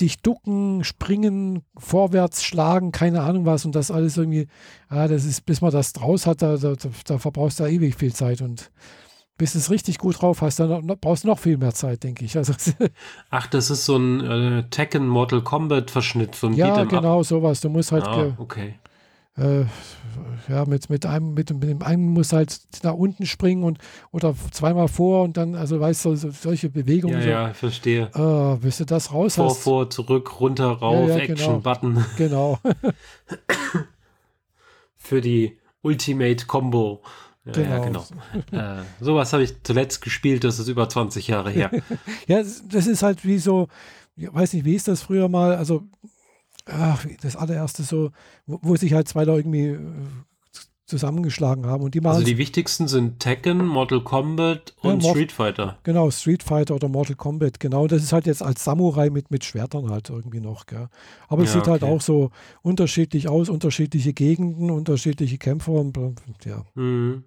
dich 0.00 0.22
ducken, 0.22 0.84
springen, 0.84 1.62
vorwärts 1.76 2.42
schlagen, 2.42 2.92
keine 2.92 3.22
Ahnung 3.22 3.46
was 3.46 3.64
und 3.64 3.74
das 3.74 3.90
alles 3.90 4.16
irgendwie, 4.16 4.48
ja, 4.90 5.08
das 5.08 5.24
ist, 5.24 5.46
bis 5.46 5.60
man 5.60 5.70
das 5.70 5.92
draus 5.92 6.26
hat, 6.26 6.42
da, 6.42 6.56
da, 6.56 6.74
da 7.06 7.18
verbrauchst 7.18 7.60
du 7.60 7.64
ewig 7.64 7.94
viel 7.94 8.12
Zeit 8.12 8.40
und 8.42 8.70
bis 9.38 9.52
du 9.52 9.58
es 9.58 9.70
richtig 9.70 9.98
gut 9.98 10.20
drauf 10.20 10.42
hast, 10.42 10.60
dann 10.60 10.86
brauchst 11.00 11.24
du 11.24 11.28
noch 11.28 11.38
viel 11.38 11.56
mehr 11.56 11.74
Zeit, 11.74 12.04
denke 12.04 12.24
ich. 12.24 12.36
Also, 12.36 12.52
Ach, 13.30 13.46
das 13.46 13.70
ist 13.70 13.86
so 13.86 13.96
ein 13.96 14.20
äh, 14.20 14.64
Tekken 14.70 15.08
Mortal 15.08 15.42
Kombat 15.42 15.90
Verschnitt 15.90 16.36
von 16.36 16.54
Ja, 16.54 16.84
genau, 16.84 17.22
sowas. 17.22 17.60
Du 17.60 17.68
musst 17.68 17.90
halt 17.90 18.04
ah, 18.04 18.34
okay 18.38 18.74
äh, 19.36 19.64
ja, 20.48 20.64
mit, 20.66 20.90
mit 20.90 21.06
einem, 21.06 21.34
mit, 21.34 21.50
mit 21.52 21.68
dem 21.68 21.82
einen 21.82 22.08
muss 22.08 22.32
halt 22.32 22.60
nach 22.82 22.94
unten 22.94 23.24
springen 23.26 23.64
und 23.64 23.78
oder 24.10 24.34
zweimal 24.50 24.88
vor 24.88 25.22
und 25.22 25.36
dann, 25.36 25.54
also 25.54 25.80
weißt 25.80 26.04
du, 26.04 26.16
so, 26.16 26.30
solche 26.30 26.68
Bewegungen. 26.68 27.16
Ja, 27.16 27.22
so, 27.22 27.28
ja, 27.28 27.54
verstehe. 27.54 28.10
Äh, 28.14 28.56
bis 28.58 28.78
du 28.78 28.84
das 28.84 29.12
raus 29.12 29.36
vor, 29.36 29.46
hast. 29.46 29.58
Vor, 29.58 29.84
vor, 29.84 29.90
zurück, 29.90 30.40
runter, 30.40 30.66
rauf, 30.66 31.08
ja, 31.08 31.18
ja, 31.18 31.26
genau. 31.26 31.40
Action-Button. 31.40 32.04
Genau. 32.16 32.58
Für 34.96 35.20
die 35.20 35.58
Ultimate 35.82 36.46
Combo. 36.46 37.02
Ja, 37.44 37.52
genau. 37.52 37.72
Ja, 37.72 38.40
genau. 38.50 38.80
äh, 38.80 38.82
sowas 39.00 39.32
habe 39.32 39.42
ich 39.42 39.62
zuletzt 39.62 40.00
gespielt, 40.02 40.44
das 40.44 40.58
ist 40.58 40.68
über 40.68 40.88
20 40.88 41.26
Jahre 41.26 41.50
her. 41.50 41.70
ja, 42.28 42.38
das 42.38 42.86
ist 42.86 43.02
halt 43.02 43.24
wie 43.24 43.38
so, 43.38 43.68
ich 44.14 44.32
weiß 44.32 44.52
nicht, 44.52 44.64
wie 44.64 44.76
ist 44.76 44.86
das 44.86 45.02
früher 45.02 45.28
mal, 45.28 45.56
also 45.56 45.82
ach, 46.66 47.04
das 47.20 47.36
allererste 47.36 47.82
so, 47.82 48.10
wo, 48.46 48.58
wo 48.62 48.76
sich 48.76 48.92
halt 48.92 49.08
zwei 49.08 49.24
da 49.24 49.34
irgendwie 49.34 49.68
äh, 49.68 49.78
zusammengeschlagen 50.86 51.66
haben. 51.66 51.82
Und 51.82 51.94
die 51.94 52.04
also 52.04 52.22
die 52.22 52.38
wichtigsten 52.38 52.86
sind 52.86 53.18
Tekken, 53.18 53.66
Mortal 53.66 54.02
Kombat 54.02 54.74
und 54.82 55.02
ja, 55.02 55.10
Street 55.10 55.32
Fighter. 55.32 55.78
Genau, 55.84 56.10
Street 56.10 56.42
Fighter 56.42 56.74
oder 56.74 56.88
Mortal 56.88 57.16
Kombat, 57.16 57.60
genau. 57.60 57.86
Das 57.86 58.02
ist 58.02 58.12
halt 58.12 58.26
jetzt 58.26 58.42
als 58.42 58.62
Samurai 58.62 59.08
mit, 59.08 59.30
mit 59.30 59.44
Schwertern 59.44 59.90
halt 59.90 60.10
irgendwie 60.10 60.40
noch. 60.40 60.66
Gell. 60.66 60.88
Aber 61.28 61.42
es 61.42 61.54
ja, 61.54 61.60
sieht 61.60 61.68
halt 61.68 61.82
okay. 61.82 61.90
halt 61.90 62.00
auch 62.00 62.02
so 62.02 62.30
unterschiedlich 62.62 63.28
aus, 63.28 63.48
unterschiedliche 63.48 64.12
Gegenden, 64.12 64.70
unterschiedliche 64.70 65.38
Kämpfer 65.38 65.72
und 65.72 65.96
ja. 66.44 66.64
Mhm. 66.74 67.24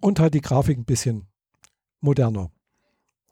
Und 0.00 0.18
halt 0.18 0.34
die 0.34 0.40
Grafik 0.40 0.78
ein 0.78 0.84
bisschen 0.84 1.28
moderner 2.00 2.50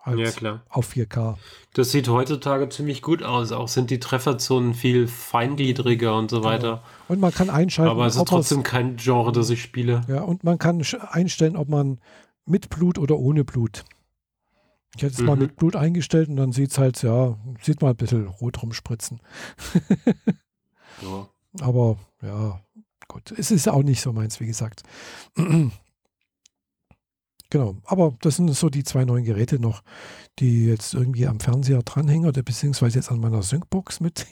ja, 0.07 0.31
klar. 0.31 0.63
auf 0.69 0.93
4K. 0.93 1.37
Das 1.75 1.91
sieht 1.91 2.09
heutzutage 2.09 2.69
ziemlich 2.69 3.03
gut 3.03 3.23
aus. 3.23 3.53
Auch 3.53 3.69
sind 3.69 3.91
die 3.91 4.01
Trefferzonen 4.01 4.75
viel 4.75 5.07
feingliedriger 5.07 6.17
und 6.17 6.31
so 6.31 6.43
weiter. 6.45 6.69
Genau. 6.69 6.83
Und 7.09 7.21
man 7.21 7.33
kann 7.33 7.51
einschalten. 7.51 7.91
Aber 7.91 8.07
es 8.07 8.17
ist 8.17 8.27
trotzdem 8.27 8.63
kein 8.63 8.97
Genre, 8.97 9.33
das 9.33 9.51
ich 9.51 9.63
spiele. 9.63 10.03
Ja, 10.09 10.23
und 10.23 10.45
man 10.45 10.59
kann 10.59 10.83
einstellen, 11.11 11.57
ob 11.57 11.69
man 11.69 12.01
mit 12.47 12.71
Blut 12.71 12.99
oder 12.99 13.19
ohne 13.19 13.45
Blut. 13.45 13.85
Ich 14.97 15.03
hätte 15.03 15.15
es 15.15 15.21
mhm. 15.21 15.27
mal 15.27 15.37
mit 15.37 15.57
Blut 15.57 15.77
eingestellt 15.77 16.29
und 16.29 16.37
dann 16.37 16.53
sieht 16.53 16.71
es 16.71 16.79
halt, 16.79 17.03
ja, 17.03 17.37
sieht 17.63 17.83
man 17.83 17.91
ein 17.91 17.97
bisschen 17.97 18.27
rot 18.27 18.63
rumspritzen. 18.63 19.21
ja. 21.03 21.29
Aber 21.61 21.99
ja, 22.23 22.61
gut. 23.07 23.33
Es 23.37 23.51
ist 23.51 23.69
auch 23.69 23.83
nicht 23.83 24.01
so 24.01 24.13
meins, 24.13 24.41
wie 24.41 24.47
gesagt. 24.47 24.83
Genau, 27.51 27.77
aber 27.85 28.15
das 28.21 28.37
sind 28.37 28.53
so 28.55 28.69
die 28.69 28.85
zwei 28.85 29.05
neuen 29.05 29.25
Geräte 29.25 29.59
noch, 29.59 29.83
die 30.39 30.67
jetzt 30.67 30.93
irgendwie 30.93 31.27
am 31.27 31.41
Fernseher 31.41 31.83
dranhängen 31.83 32.29
oder 32.29 32.43
beziehungsweise 32.43 32.99
jetzt 32.99 33.11
an 33.11 33.21
meiner 33.21 33.43
Syncbox 33.43 34.01
mit. 34.01 34.27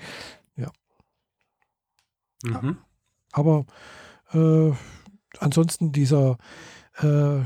ja. 0.56 0.72
Mhm. 2.42 2.78
Aber 3.30 3.66
äh, 4.32 4.72
ansonsten 5.38 5.92
dieser, 5.92 6.38
äh, 6.98 7.38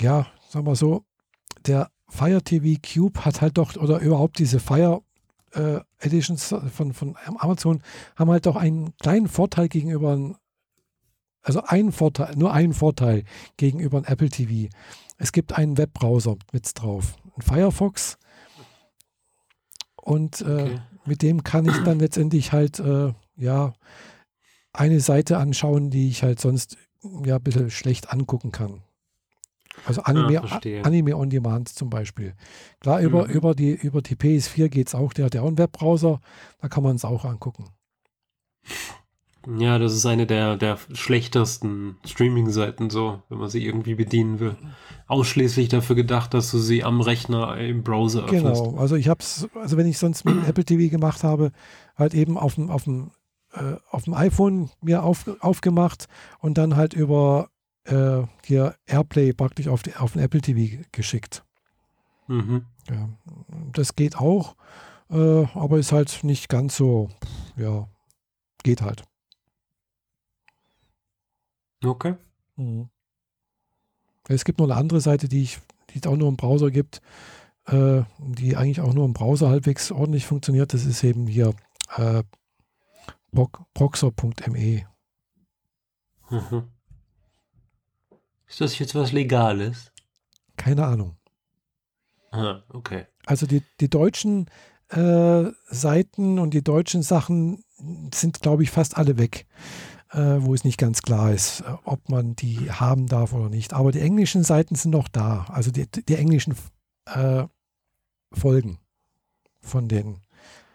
ja, 0.00 0.26
sagen 0.50 0.66
wir 0.66 0.76
so, 0.76 1.04
der 1.64 1.90
Fire 2.08 2.42
TV 2.42 2.80
Cube 2.82 3.24
hat 3.24 3.40
halt 3.40 3.56
doch, 3.56 3.74
oder 3.76 4.00
überhaupt 4.00 4.38
diese 4.38 4.60
Fire 4.60 5.02
äh, 5.52 5.80
Editions 5.98 6.54
von, 6.74 6.92
von 6.92 7.16
Amazon 7.38 7.82
haben 8.16 8.30
halt 8.30 8.44
doch 8.46 8.56
einen 8.56 8.96
kleinen 8.98 9.28
Vorteil 9.28 9.68
gegenüber 9.68 10.36
also 11.46 11.62
ein 11.64 11.92
Vorteil, 11.92 12.34
nur 12.34 12.52
ein 12.52 12.72
Vorteil 12.72 13.22
gegenüber 13.56 13.98
einem 13.98 14.06
Apple 14.06 14.30
TV. 14.30 14.68
Es 15.16 15.30
gibt 15.30 15.52
einen 15.52 15.78
Webbrowser 15.78 16.36
mit 16.52 16.68
drauf, 16.74 17.16
ein 17.36 17.42
Firefox. 17.42 18.18
Und 19.94 20.40
äh, 20.40 20.44
okay. 20.44 20.80
mit 21.04 21.22
dem 21.22 21.44
kann 21.44 21.64
ich 21.66 21.76
dann 21.84 22.00
letztendlich 22.00 22.50
halt, 22.50 22.80
äh, 22.80 23.12
ja, 23.36 23.74
eine 24.72 24.98
Seite 24.98 25.38
anschauen, 25.38 25.90
die 25.90 26.08
ich 26.08 26.24
halt 26.24 26.40
sonst 26.40 26.78
ja 27.24 27.36
ein 27.36 27.42
bisschen 27.42 27.70
schlecht 27.70 28.12
angucken 28.12 28.50
kann. 28.50 28.82
Also 29.84 30.02
Anime, 30.02 30.42
ah, 30.42 30.60
Anime 30.82 31.16
on 31.16 31.30
Demand 31.30 31.68
zum 31.68 31.90
Beispiel. 31.90 32.34
Klar, 32.80 33.00
über, 33.00 33.28
mhm. 33.28 33.30
über, 33.30 33.54
die, 33.54 33.70
über 33.70 34.02
die 34.02 34.16
PS4 34.16 34.68
geht 34.68 34.88
es 34.88 34.96
auch, 34.96 35.12
der 35.12 35.26
hat 35.26 35.34
ja 35.36 35.42
auch 35.42 35.46
einen 35.46 35.58
Webbrowser, 35.58 36.20
da 36.58 36.68
kann 36.68 36.82
man 36.82 36.96
es 36.96 37.04
auch 37.04 37.24
angucken. 37.24 37.68
Ja, 39.58 39.78
das 39.78 39.94
ist 39.94 40.06
eine 40.06 40.26
der, 40.26 40.56
der 40.56 40.78
schlechtesten 40.92 41.96
Streaming-Seiten, 42.04 42.90
so, 42.90 43.22
wenn 43.28 43.38
man 43.38 43.48
sie 43.48 43.64
irgendwie 43.64 43.94
bedienen 43.94 44.40
will. 44.40 44.56
Ausschließlich 45.06 45.68
dafür 45.68 45.94
gedacht, 45.94 46.34
dass 46.34 46.50
du 46.50 46.58
sie 46.58 46.82
am 46.82 47.00
Rechner 47.00 47.56
im 47.58 47.84
Browser 47.84 48.24
öffnest. 48.24 48.64
Genau, 48.64 48.76
also 48.76 48.96
ich 48.96 49.08
habe 49.08 49.20
es, 49.20 49.48
also 49.54 49.76
wenn 49.76 49.86
ich 49.86 49.98
sonst 49.98 50.24
mit 50.24 50.36
Apple 50.48 50.64
TV 50.64 50.90
gemacht 50.90 51.22
habe, 51.22 51.52
halt 51.96 52.12
eben 52.14 52.36
auf 52.36 52.56
dem, 52.56 52.70
auf 52.70 52.84
dem, 52.84 53.12
äh, 53.52 53.76
auf 53.90 54.04
dem 54.04 54.14
iPhone 54.14 54.70
mir 54.80 55.04
auf, 55.04 55.24
aufgemacht 55.40 56.08
und 56.40 56.58
dann 56.58 56.74
halt 56.74 56.92
über 56.92 57.50
äh, 57.84 58.22
hier 58.44 58.74
Airplay 58.86 59.32
praktisch 59.32 59.68
auf, 59.68 59.84
die, 59.84 59.94
auf 59.94 60.14
den 60.14 60.22
Apple 60.22 60.40
TV 60.40 60.82
geschickt. 60.90 61.44
Mhm. 62.26 62.64
Ja, 62.90 63.08
das 63.72 63.94
geht 63.94 64.16
auch, 64.16 64.56
äh, 65.10 65.44
aber 65.54 65.78
ist 65.78 65.92
halt 65.92 66.24
nicht 66.24 66.48
ganz 66.48 66.76
so, 66.76 67.10
ja, 67.56 67.86
geht 68.64 68.82
halt. 68.82 69.04
Okay. 71.86 72.14
Mhm. 72.56 72.88
Es 74.28 74.44
gibt 74.44 74.58
noch 74.58 74.66
eine 74.66 74.76
andere 74.76 75.00
Seite, 75.00 75.28
die, 75.28 75.42
ich, 75.42 75.58
die 75.90 75.98
es 75.98 76.06
auch 76.06 76.16
nur 76.16 76.28
im 76.28 76.36
Browser 76.36 76.70
gibt, 76.70 77.00
äh, 77.66 78.02
die 78.18 78.56
eigentlich 78.56 78.80
auch 78.80 78.92
nur 78.92 79.04
im 79.04 79.12
Browser 79.12 79.48
halbwegs 79.48 79.92
ordentlich 79.92 80.26
funktioniert. 80.26 80.74
Das 80.74 80.84
ist 80.84 81.04
eben 81.04 81.26
hier 81.26 81.54
äh, 81.96 82.22
proxer.me. 83.74 84.86
Mhm. 86.30 86.68
Ist 88.48 88.60
das 88.60 88.78
jetzt 88.78 88.94
was 88.94 89.12
Legales? 89.12 89.92
Keine 90.56 90.86
Ahnung. 90.86 91.16
Ah, 92.30 92.62
okay. 92.68 93.06
Also 93.26 93.46
die, 93.46 93.62
die 93.80 93.88
deutschen 93.88 94.46
äh, 94.88 95.44
Seiten 95.66 96.38
und 96.38 96.54
die 96.54 96.62
deutschen 96.62 97.02
Sachen 97.02 97.64
sind, 98.12 98.40
glaube 98.40 98.62
ich, 98.62 98.70
fast 98.70 98.96
alle 98.96 99.18
weg, 99.18 99.46
wo 100.12 100.54
es 100.54 100.64
nicht 100.64 100.78
ganz 100.78 101.02
klar 101.02 101.32
ist, 101.32 101.60
äh, 101.60 101.76
ob 101.84 102.08
man 102.08 102.36
die 102.36 102.70
haben 102.70 103.06
darf 103.06 103.32
oder 103.32 103.48
nicht. 103.48 103.72
Aber 103.72 103.92
die 103.92 104.00
englischen 104.00 104.44
Seiten 104.44 104.74
sind 104.74 104.92
noch 104.92 105.08
da, 105.08 105.46
also 105.48 105.70
die, 105.70 105.86
die 105.90 106.14
englischen 106.14 106.54
äh, 107.06 107.44
Folgen 108.32 108.78
von 109.60 109.88
den, 109.88 110.20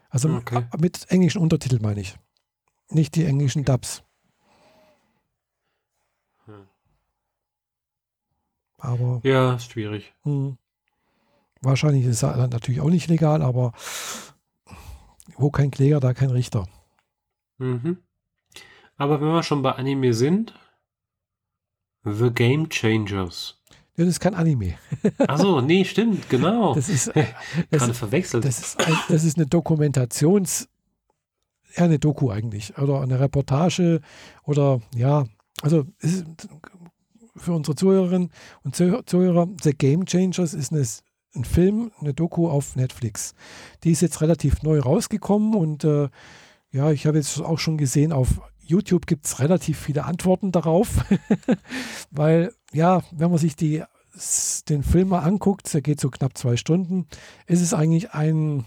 also 0.09 0.29
okay. 0.29 0.65
mit 0.77 1.09
englischen 1.09 1.41
Untertiteln 1.41 1.81
meine 1.81 2.01
ich, 2.01 2.17
nicht 2.89 3.15
die 3.15 3.25
englischen 3.25 3.63
Dubs. 3.63 4.03
Hm. 6.45 6.67
Aber. 8.77 9.21
Ja, 9.23 9.55
ist 9.55 9.71
schwierig. 9.71 10.13
Mh. 10.23 10.33
Hm. 10.33 10.57
Wahrscheinlich 11.63 12.05
ist 12.05 12.23
es 12.23 12.35
natürlich 12.49 12.81
auch 12.81 12.89
nicht 12.89 13.07
legal, 13.07 13.43
aber 13.43 13.71
wo 15.37 15.51
kein 15.51 15.69
Kläger, 15.69 15.99
da 15.99 16.15
kein 16.15 16.31
Richter. 16.31 16.67
Mhm. 17.59 17.99
Aber 18.97 19.21
wenn 19.21 19.27
wir 19.29 19.43
schon 19.43 19.61
bei 19.61 19.73
Anime 19.73 20.13
sind, 20.13 20.53
The 22.03 22.31
Game 22.31 22.69
Changers. 22.69 23.59
Ja, 23.95 24.05
das 24.05 24.15
ist 24.15 24.19
kein 24.19 24.35
Anime. 24.35 24.75
Achso, 25.19 25.61
nee, 25.61 25.85
stimmt, 25.85 26.29
genau. 26.29 26.73
Das 26.73 26.89
ist 26.89 27.07
das, 27.15 27.25
gerade 27.69 27.93
verwechselt. 27.93 28.45
Das 28.45 28.59
ist, 28.59 28.79
ein, 28.79 28.97
das 29.09 29.23
ist 29.23 29.37
eine 29.37 29.45
Dokumentations, 29.45 30.67
ja, 31.75 31.85
eine 31.85 31.99
Doku 31.99 32.31
eigentlich. 32.31 32.77
Oder 32.77 33.01
eine 33.01 33.19
Reportage 33.19 34.01
oder 34.43 34.81
ja, 34.95 35.25
also 35.61 35.85
für 37.35 37.53
unsere 37.53 37.75
Zuhörerinnen 37.75 38.31
und 38.63 38.75
Zuhörer, 38.75 39.47
The 39.61 39.73
Game 39.73 40.05
Changers 40.05 40.53
ist 40.53 40.71
eine 40.71 40.85
ein 41.35 41.45
Film, 41.45 41.91
eine 41.99 42.13
Doku 42.13 42.49
auf 42.49 42.75
Netflix. 42.75 43.35
Die 43.83 43.91
ist 43.91 44.01
jetzt 44.01 44.21
relativ 44.21 44.63
neu 44.63 44.79
rausgekommen 44.79 45.55
und 45.55 45.83
äh, 45.83 46.09
ja, 46.71 46.91
ich 46.91 47.05
habe 47.05 47.17
jetzt 47.17 47.39
auch 47.39 47.59
schon 47.59 47.77
gesehen, 47.77 48.11
auf 48.11 48.41
YouTube 48.63 49.05
gibt 49.05 49.25
es 49.25 49.39
relativ 49.39 49.79
viele 49.79 50.05
Antworten 50.05 50.51
darauf, 50.51 51.03
weil 52.11 52.53
ja, 52.73 53.01
wenn 53.11 53.29
man 53.29 53.39
sich 53.39 53.55
die, 53.55 53.83
den 54.69 54.83
Film 54.83 55.09
mal 55.09 55.19
anguckt, 55.19 55.73
der 55.73 55.81
geht 55.81 55.99
so 55.99 56.09
knapp 56.09 56.37
zwei 56.37 56.57
Stunden, 56.57 57.07
ist 57.47 57.61
es 57.61 57.73
eigentlich 57.73 58.11
ein, 58.11 58.65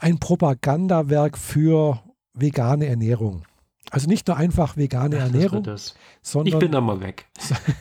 ein 0.00 0.18
Propagandawerk 0.18 1.38
für 1.38 2.02
vegane 2.32 2.86
Ernährung. 2.86 3.44
Also 3.90 4.08
nicht 4.08 4.26
nur 4.26 4.36
einfach 4.36 4.76
vegane 4.76 5.18
Ach, 5.18 5.26
Ernährung, 5.26 5.64
sondern 6.22 6.52
ich 6.52 6.58
bin 6.58 6.72
da 6.72 6.80
mal 6.80 7.00
weg. 7.00 7.26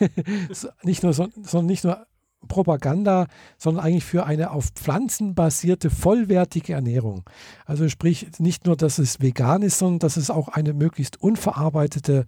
nicht 0.83 1.01
nur, 1.01 1.13
sondern 1.13 1.65
nicht 1.65 1.83
nur 1.83 2.05
Propaganda, 2.47 3.27
sondern 3.57 3.83
eigentlich 3.83 4.05
für 4.05 4.25
eine 4.25 4.51
auf 4.51 4.69
Pflanzen 4.75 5.35
basierte, 5.35 5.89
vollwertige 5.89 6.73
Ernährung. 6.73 7.23
Also 7.65 7.89
sprich 7.89 8.27
nicht 8.39 8.65
nur, 8.65 8.75
dass 8.75 8.99
es 8.99 9.21
vegan 9.21 9.61
ist, 9.61 9.79
sondern 9.79 9.99
dass 9.99 10.17
es 10.17 10.29
auch 10.29 10.49
eine 10.49 10.73
möglichst 10.73 11.21
unverarbeitete 11.21 12.25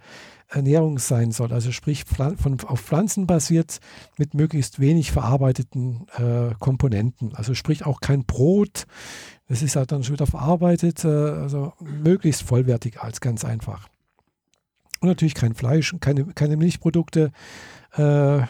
Ernährung 0.48 1.00
sein 1.00 1.32
soll. 1.32 1.52
Also 1.52 1.72
sprich 1.72 2.06
von, 2.06 2.60
auf 2.66 2.80
Pflanzen 2.80 3.28
basiert 3.28 3.80
mit 4.18 4.34
möglichst 4.34 4.80
wenig 4.80 5.12
verarbeiteten 5.12 6.08
äh, 6.18 6.54
Komponenten. 6.60 7.34
Also 7.36 7.54
sprich 7.56 7.86
auch 7.86 8.00
kein 8.00 8.26
Brot, 8.26 8.86
das 9.48 9.62
ist 9.62 9.76
halt 9.76 9.92
dann 9.92 10.04
schon 10.04 10.14
wieder 10.14 10.28
verarbeitet, 10.28 11.04
äh, 11.04 11.08
also 11.08 11.74
möglichst 11.80 12.44
vollwertig 12.44 13.02
als 13.02 13.22
ganz 13.22 13.44
einfach. 13.44 13.88
Und 15.02 15.10
natürlich 15.10 15.36
kein 15.36 15.56
Fleisch, 15.56 15.96
keine, 16.00 16.26
keine 16.26 16.58
Milchprodukte 16.58 17.32
äh, 17.96 18.42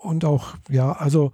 und 0.00 0.24
auch, 0.24 0.54
ja, 0.68 0.92
also 0.92 1.32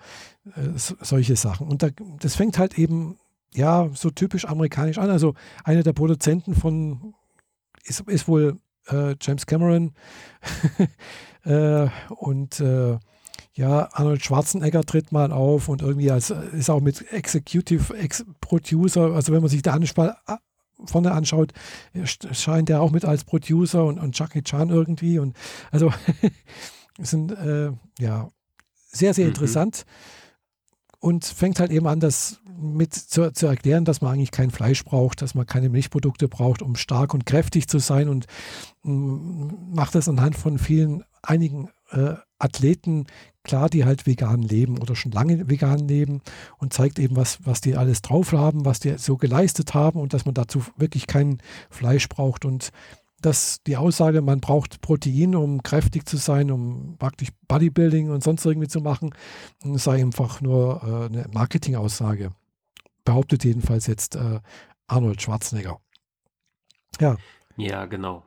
äh, 0.57 0.71
solche 0.77 1.37
Sachen. 1.37 1.69
Und 1.69 1.83
da, 1.83 1.89
das 2.21 2.37
fängt 2.37 2.59
halt 2.59 2.79
eben, 2.79 3.19
ja, 3.55 3.91
so 3.95 4.11
typisch 4.11 4.47
amerikanisch 4.47 4.99
an. 4.99 5.11
Also 5.11 5.35
einer 5.65 5.83
der 5.83 5.93
Produzenten 5.93 6.55
von, 6.55 7.15
ist, 7.85 8.01
ist 8.09 8.29
wohl 8.29 8.59
äh, 8.89 9.15
James 9.21 9.47
Cameron 9.47 9.95
äh, 11.45 11.89
und 12.09 12.61
äh, 12.61 12.99
ja, 13.55 13.89
Arnold 13.93 14.25
Schwarzenegger 14.25 14.83
tritt 14.83 15.13
mal 15.13 15.31
auf 15.31 15.69
und 15.69 15.83
irgendwie 15.83 16.11
als, 16.11 16.31
ist 16.31 16.71
auch 16.71 16.81
mit 16.81 17.13
Executive 17.13 17.95
Ex 17.97 18.25
Producer, 18.41 19.13
also 19.15 19.33
wenn 19.33 19.43
man 19.43 19.51
sich 19.51 19.63
da 19.63 19.75
anspannt, 19.75 20.15
äh, 20.27 20.37
vorne 20.87 21.13
anschaut, 21.13 21.53
scheint 22.33 22.71
er 22.71 22.81
auch 22.81 22.91
mit 22.91 23.05
als 23.05 23.25
Producer 23.25 23.85
und, 23.85 23.99
und 23.99 24.19
Jackie 24.19 24.43
Chan 24.43 24.71
irgendwie 24.71 25.19
und 25.19 25.37
also 25.71 25.93
sind 26.99 27.31
äh, 27.33 27.71
ja 27.99 28.31
sehr, 28.93 29.15
sehr 29.15 29.25
mhm. 29.25 29.31
interessant 29.31 29.85
und 31.01 31.25
fängt 31.25 31.59
halt 31.59 31.73
eben 31.73 31.89
an, 31.89 32.01
das 32.01 32.39
mit 32.61 32.95
zu, 32.95 33.33
zu, 33.33 33.47
erklären, 33.47 33.85
dass 33.85 34.01
man 34.01 34.13
eigentlich 34.13 34.31
kein 34.31 34.53
Fleisch 34.53 34.85
braucht, 34.85 35.21
dass 35.21 35.35
man 35.35 35.47
keine 35.47 35.69
Milchprodukte 35.69 36.29
braucht, 36.29 36.63
um 36.63 36.77
stark 36.77 37.13
und 37.13 37.27
kräftig 37.27 37.67
zu 37.67 37.81
sein 37.81 38.09
und 38.09 38.27
mm, 38.85 39.75
macht 39.75 39.97
das 39.97 40.09
anhand 40.09 40.37
von 40.37 40.59
vielen, 40.59 41.03
einigen 41.23 41.71
äh, 41.91 42.15
Athleten 42.39 43.07
klar, 43.45 43.69
die 43.69 43.85
halt 43.85 44.07
vegan 44.07 44.43
leben 44.43 44.79
oder 44.79 44.95
schon 44.95 45.13
lange 45.13 45.49
vegan 45.49 45.81
leben 45.89 46.21
und 46.59 46.73
zeigt 46.73 46.99
eben, 46.99 47.17
was, 47.17 47.45
was 47.45 47.61
die 47.61 47.77
alles 47.77 48.03
drauf 48.03 48.33
haben, 48.33 48.65
was 48.65 48.81
die 48.81 48.97
so 48.99 49.17
geleistet 49.17 49.75
haben 49.75 50.01
und 50.01 50.15
dass 50.15 50.25
man 50.25 50.35
dazu 50.35 50.65
wirklich 50.77 51.07
kein 51.07 51.39
Fleisch 51.71 52.09
braucht 52.09 52.45
und 52.45 52.71
dass 53.23 53.63
die 53.67 53.77
Aussage, 53.77 54.21
man 54.21 54.41
braucht 54.41 54.81
Protein, 54.81 55.35
um 55.35 55.63
kräftig 55.63 56.07
zu 56.09 56.17
sein, 56.17 56.51
um 56.51 56.97
praktisch 56.99 57.31
Bodybuilding 57.49 58.11
und 58.11 58.23
sonst 58.23 58.45
irgendwie 58.45 58.69
zu 58.69 58.81
machen, 58.81 59.15
sei 59.63 60.03
einfach 60.03 60.41
nur 60.41 60.83
äh, 60.83 61.07
eine 61.07 61.29
Marketingaussage. 61.33 62.31
Behauptet 63.05 63.45
jedenfalls 63.45 63.87
jetzt 63.87 64.17
äh, 64.17 64.41
Arnold 64.87 65.23
Schwarzenegger. 65.23 65.81
Ja. 67.01 67.17
Ja, 67.57 67.87
genau. 67.87 68.25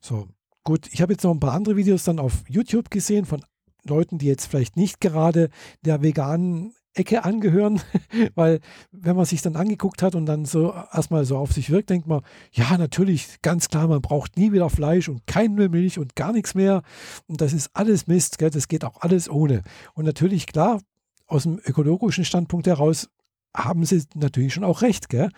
So, 0.00 0.28
gut. 0.64 0.88
Ich 0.92 1.02
habe 1.02 1.12
jetzt 1.12 1.24
noch 1.24 1.32
ein 1.32 1.40
paar 1.40 1.52
andere 1.52 1.76
Videos 1.76 2.04
dann 2.04 2.18
auf 2.18 2.44
YouTube 2.48 2.90
gesehen 2.90 3.24
von 3.24 3.44
Leuten, 3.84 4.18
die 4.18 4.26
jetzt 4.26 4.46
vielleicht 4.46 4.76
nicht 4.76 5.00
gerade 5.00 5.50
der 5.82 6.02
veganen 6.02 6.74
Ecke 6.94 7.24
angehören, 7.24 7.80
weil 8.34 8.60
wenn 8.90 9.16
man 9.16 9.24
sich 9.24 9.42
dann 9.42 9.56
angeguckt 9.56 10.02
hat 10.02 10.14
und 10.14 10.26
dann 10.26 10.44
so 10.44 10.72
erstmal 10.92 11.24
so 11.24 11.36
auf 11.36 11.52
sich 11.52 11.70
wirkt, 11.70 11.90
denkt 11.90 12.06
man, 12.06 12.22
ja, 12.52 12.76
natürlich, 12.76 13.40
ganz 13.42 13.68
klar, 13.68 13.88
man 13.88 14.02
braucht 14.02 14.36
nie 14.36 14.52
wieder 14.52 14.70
Fleisch 14.70 15.08
und 15.08 15.26
keine 15.26 15.68
Milch 15.68 15.98
und 15.98 16.16
gar 16.16 16.32
nichts 16.32 16.54
mehr. 16.54 16.82
Und 17.26 17.40
das 17.40 17.52
ist 17.52 17.70
alles 17.74 18.06
Mist, 18.06 18.38
gell? 18.38 18.50
das 18.50 18.68
geht 18.68 18.84
auch 18.84 19.00
alles 19.00 19.30
ohne. 19.30 19.62
Und 19.94 20.04
natürlich, 20.04 20.46
klar, 20.46 20.80
aus 21.26 21.44
dem 21.44 21.58
ökologischen 21.64 22.24
Standpunkt 22.24 22.66
heraus 22.66 23.08
haben 23.54 23.84
sie 23.84 24.02
natürlich 24.14 24.54
schon 24.54 24.64
auch 24.64 24.82
recht, 24.82 25.08
gell? 25.08 25.30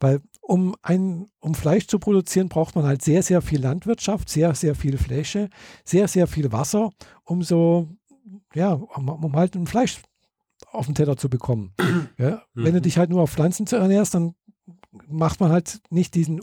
weil 0.00 0.20
um, 0.40 0.74
ein, 0.82 1.26
um 1.40 1.54
Fleisch 1.54 1.86
zu 1.86 1.98
produzieren, 1.98 2.48
braucht 2.48 2.74
man 2.74 2.86
halt 2.86 3.02
sehr, 3.02 3.22
sehr 3.22 3.42
viel 3.42 3.60
Landwirtschaft, 3.60 4.30
sehr, 4.30 4.54
sehr 4.54 4.74
viel 4.74 4.96
Fläche, 4.96 5.50
sehr, 5.84 6.08
sehr 6.08 6.26
viel 6.26 6.52
Wasser, 6.52 6.90
um 7.24 7.42
so, 7.42 7.88
ja, 8.54 8.72
um, 8.72 9.08
um 9.08 9.36
halt 9.36 9.54
ein 9.54 9.66
Fleisch 9.66 10.00
auf 10.70 10.86
den 10.86 10.94
Teller 10.94 11.16
zu 11.16 11.28
bekommen. 11.28 11.74
Ja? 12.18 12.42
Mhm. 12.54 12.64
Wenn 12.64 12.74
du 12.74 12.80
dich 12.80 12.98
halt 12.98 13.10
nur 13.10 13.22
auf 13.22 13.30
Pflanzen 13.30 13.66
zu 13.66 13.76
ernährst, 13.76 14.14
dann 14.14 14.34
macht 15.06 15.40
man 15.40 15.52
halt 15.52 15.80
nicht 15.90 16.14
diesen 16.14 16.40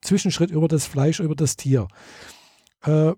Zwischenschritt 0.00 0.50
über 0.50 0.68
das 0.68 0.86
Fleisch, 0.86 1.20
über 1.20 1.34
das 1.34 1.56
Tier. 1.56 1.88
Äh, 2.82 3.12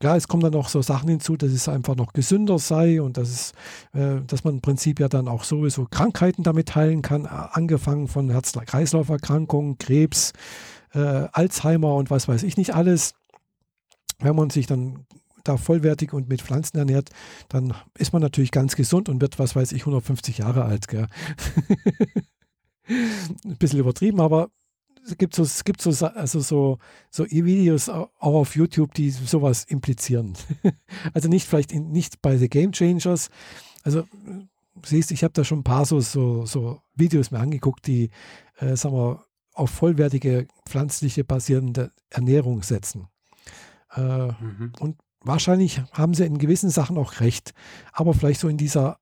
klar, 0.00 0.16
es 0.16 0.28
kommen 0.28 0.42
dann 0.42 0.52
noch 0.52 0.68
so 0.68 0.82
Sachen 0.82 1.08
hinzu, 1.08 1.36
dass 1.36 1.50
es 1.50 1.68
einfach 1.68 1.96
noch 1.96 2.12
gesünder 2.12 2.58
sei 2.58 3.00
und 3.00 3.16
dass, 3.16 3.28
es, 3.30 3.52
äh, 3.98 4.22
dass 4.26 4.44
man 4.44 4.56
im 4.56 4.60
Prinzip 4.60 5.00
ja 5.00 5.08
dann 5.08 5.28
auch 5.28 5.44
sowieso 5.44 5.86
Krankheiten 5.86 6.42
damit 6.42 6.74
heilen 6.74 7.02
kann, 7.02 7.26
angefangen 7.26 8.08
von 8.08 8.30
Herz-Kreislauf-Erkrankungen, 8.30 9.78
Krebs, 9.78 10.32
äh, 10.92 11.28
Alzheimer 11.32 11.94
und 11.94 12.10
was 12.10 12.28
weiß 12.28 12.42
ich 12.42 12.56
nicht 12.56 12.74
alles. 12.74 13.14
Wenn 14.18 14.36
man 14.36 14.50
sich 14.50 14.66
dann 14.66 15.06
da 15.48 15.56
vollwertig 15.56 16.12
und 16.12 16.28
mit 16.28 16.42
Pflanzen 16.42 16.78
ernährt, 16.78 17.10
dann 17.48 17.74
ist 17.98 18.12
man 18.12 18.22
natürlich 18.22 18.50
ganz 18.50 18.76
gesund 18.76 19.08
und 19.08 19.20
wird, 19.20 19.38
was 19.38 19.56
weiß 19.56 19.72
ich, 19.72 19.82
150 19.82 20.38
Jahre 20.38 20.64
alt. 20.64 20.88
Gell? 20.88 21.06
Ein 22.88 23.56
bisschen 23.58 23.80
übertrieben, 23.80 24.20
aber 24.20 24.50
es 25.04 25.16
gibt 25.16 25.34
so, 25.34 25.42
es 25.42 25.64
gibt 25.64 25.80
so, 25.80 25.90
also 26.06 26.40
so, 26.40 26.78
so 27.10 27.24
E-Videos 27.24 27.88
auch 27.88 28.10
auf 28.18 28.56
YouTube, 28.56 28.94
die 28.94 29.10
sowas 29.10 29.64
implizieren. 29.64 30.34
also 31.14 31.28
nicht 31.28 31.46
vielleicht 31.46 31.72
in, 31.72 31.90
nicht 31.92 32.22
bei 32.22 32.36
The 32.36 32.48
Game 32.48 32.72
Changers. 32.72 33.30
Also 33.84 34.04
siehst, 34.84 35.12
ich 35.12 35.22
habe 35.22 35.32
da 35.32 35.44
schon 35.44 35.60
ein 35.60 35.64
paar 35.64 35.84
so, 35.86 36.00
so, 36.00 36.44
so 36.44 36.80
Videos 36.94 37.30
mir 37.30 37.38
angeguckt, 37.38 37.86
die, 37.86 38.10
äh, 38.58 38.76
sagen 38.76 38.96
wir, 38.96 39.24
auf 39.54 39.70
vollwertige 39.70 40.48
pflanzliche 40.68 41.24
basierende 41.24 41.90
Ernährung 42.10 42.62
setzen. 42.62 43.08
Äh, 43.94 44.26
mhm. 44.26 44.72
Und 44.78 44.96
wahrscheinlich 45.26 45.82
haben 45.92 46.14
sie 46.14 46.24
in 46.24 46.38
gewissen 46.38 46.70
Sachen 46.70 46.98
auch 46.98 47.20
recht, 47.20 47.52
aber 47.92 48.14
vielleicht 48.14 48.40
so 48.40 48.48
in 48.48 48.56
dieser 48.56 48.98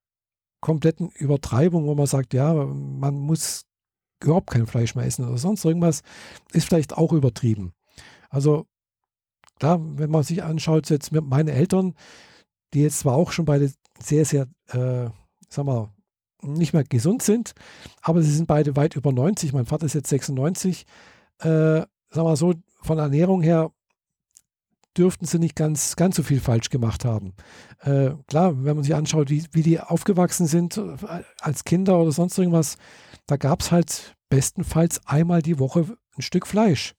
kompletten 0.61 1.11
Übertreibung, 1.11 1.87
wo 1.87 1.95
man 1.95 2.07
sagt, 2.07 2.33
ja, 2.33 2.55
man 2.55 3.15
muss 3.17 3.67
überhaupt 4.23 4.51
kein 4.51 4.67
Fleisch 4.67 4.95
mehr 4.95 5.05
essen 5.05 5.27
oder 5.27 5.39
sonst 5.39 5.65
irgendwas, 5.65 6.03
ist 6.53 6.67
vielleicht 6.67 6.97
auch 6.97 7.13
übertrieben. 7.13 7.75
Also 8.31 8.67
klar, 9.59 9.79
wenn 9.81 10.11
man 10.11 10.23
sich 10.23 10.43
anschaut, 10.43 10.89
jetzt 10.91 11.13
meine 11.13 11.53
Eltern, 11.53 11.95
die 12.73 12.83
jetzt 12.83 13.01
zwar 13.01 13.15
auch 13.15 13.33
schon 13.33 13.45
beide 13.45 13.73
sehr, 14.01 14.25
sehr, 14.25 14.49
äh, 14.69 15.11
sag 15.49 15.67
mal, 15.67 15.91
nicht 16.43 16.73
mehr 16.73 16.85
gesund 16.85 17.23
sind, 17.23 17.53
aber 18.03 18.23
sie 18.23 18.33
sind 18.33 18.47
beide 18.47 18.77
weit 18.77 18.97
über 18.97 19.13
90. 19.13 19.53
Mein 19.53 19.67
Vater 19.67 19.87
ist 19.87 19.95
jetzt 19.95 20.09
96. 20.09 20.85
Äh, 21.41 21.47
sagen 21.47 21.89
wir 22.11 22.37
so, 22.37 22.55
von 22.81 22.99
Ernährung 22.99 23.43
her 23.43 23.71
dürften 24.97 25.27
sie 25.27 25.39
nicht 25.39 25.57
ganz, 25.57 25.97
ganz 25.97 26.17
so 26.17 26.23
viel 26.23 26.41
falsch 26.41 26.71
gemacht 26.71 27.05
haben. 27.05 27.35
Äh, 27.81 28.11
klar, 28.27 28.65
wenn 28.65 28.77
man 28.77 28.85
sich 28.85 28.95
anschaut, 28.95 29.31
wie, 29.31 29.45
wie 29.53 29.63
die 29.63 29.81
aufgewachsen 29.81 30.47
sind 30.47 30.77
äh, 30.77 31.23
als 31.41 31.65
Kinder 31.65 31.99
oder 31.99 32.13
sonst 32.13 32.39
irgendwas, 32.39 32.77
da 33.27 33.37
gab 33.37 33.61
es 33.61 33.73
halt 33.73 34.17
bestenfalls 34.29 35.07
einmal 35.07 35.43
die 35.43 35.59
Woche 35.59 35.97
ein 36.17 36.23
Stück 36.23 36.47
Fleisch. 36.47 36.95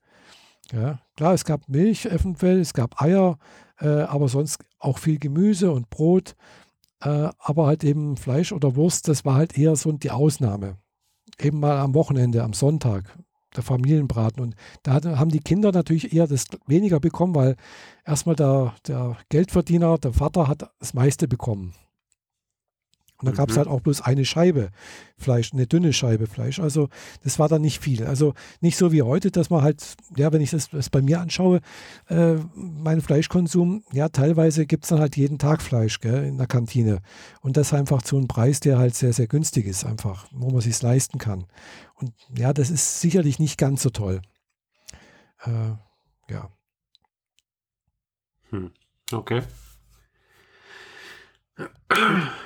Ja, 0.72 1.00
klar, 1.16 1.34
es 1.34 1.46
gab 1.46 1.70
Milch 1.70 2.06
eventuell, 2.06 2.60
es 2.60 2.74
gab 2.74 3.02
Eier, 3.02 3.38
äh, 3.80 3.88
aber 3.88 4.28
sonst 4.28 4.64
auch 4.80 4.98
viel 4.98 5.20
Gemüse 5.20 5.72
und 5.72 5.90
Brot. 5.90 6.36
Äh, 7.02 7.30
aber 7.40 7.68
halt 7.68 7.84
eben 7.84 8.18
Fleisch 8.18 8.52
oder 8.52 8.76
Wurst, 8.76 9.08
das 9.08 9.26
war 9.26 9.36
halt 9.36 9.58
eher 9.58 9.76
so 9.76 9.92
die 9.92 10.12
Ausnahme. 10.12 10.78
Eben 11.40 11.60
mal 11.60 11.78
am 11.78 11.94
Wochenende, 11.94 12.44
am 12.44 12.54
Sonntag 12.54 13.18
der 13.58 13.64
Familienbraten. 13.64 14.42
Und 14.42 14.56
da 14.84 15.02
haben 15.18 15.32
die 15.32 15.40
Kinder 15.40 15.72
natürlich 15.72 16.14
eher 16.14 16.28
das 16.28 16.46
weniger 16.68 17.00
bekommen, 17.00 17.36
weil 17.36 17.56
erstmal 18.06 18.36
der, 18.36 18.74
der 18.88 19.18
Geldverdiener, 19.30 19.98
der 19.98 20.14
Vater, 20.14 20.48
hat 20.48 20.70
das 20.80 20.94
meiste 20.94 21.28
bekommen. 21.28 21.74
Und 23.18 23.28
da 23.28 23.32
mhm. 23.32 23.36
gab 23.38 23.50
es 23.50 23.58
halt 23.58 23.68
auch 23.68 23.80
bloß 23.80 24.02
eine 24.02 24.26
Scheibe 24.26 24.72
Fleisch, 25.18 25.54
eine 25.54 25.68
dünne 25.68 25.94
Scheibe 25.94 26.28
Fleisch. 26.28 26.60
Also 26.60 26.90
das 27.24 27.40
war 27.40 27.48
dann 27.48 27.62
nicht 27.62 27.82
viel. 27.82 28.06
Also 28.06 28.34
nicht 28.60 28.78
so 28.78 28.92
wie 28.92 29.04
heute, 29.04 29.32
dass 29.32 29.50
man 29.50 29.62
halt, 29.62 29.96
ja, 30.18 30.34
wenn 30.34 30.42
ich 30.42 30.52
das, 30.52 30.70
das 30.70 30.90
bei 30.90 31.02
mir 31.02 31.22
anschaue, 31.22 31.62
äh, 32.10 32.36
meinen 32.56 33.02
Fleischkonsum, 33.02 33.84
ja, 33.94 34.10
teilweise 34.10 34.66
gibt 34.66 34.84
es 34.84 34.90
dann 34.90 35.00
halt 35.00 35.16
jeden 35.16 35.38
Tag 35.38 35.62
Fleisch 35.62 36.02
gell, 36.02 36.26
in 36.26 36.38
der 36.38 36.48
Kantine. 36.48 37.02
Und 37.42 37.56
das 37.56 37.74
einfach 37.74 38.02
zu 38.02 38.18
einem 38.18 38.28
Preis, 38.28 38.60
der 38.60 38.78
halt 38.78 38.96
sehr, 38.96 39.14
sehr 39.14 39.28
günstig 39.28 39.66
ist, 39.66 39.86
einfach, 39.86 40.28
wo 40.32 40.50
man 40.50 40.62
sich 40.62 40.82
leisten 40.82 41.18
kann. 41.18 41.46
Und 41.96 42.12
ja, 42.38 42.52
das 42.52 42.70
ist 42.70 43.00
sicherlich 43.00 43.40
nicht 43.40 43.58
ganz 43.58 43.82
so 43.82 43.92
toll. 43.92 44.22
Äh, 45.46 45.76
ja. 46.30 46.50
Hm. 48.50 48.72
Okay. 49.12 49.42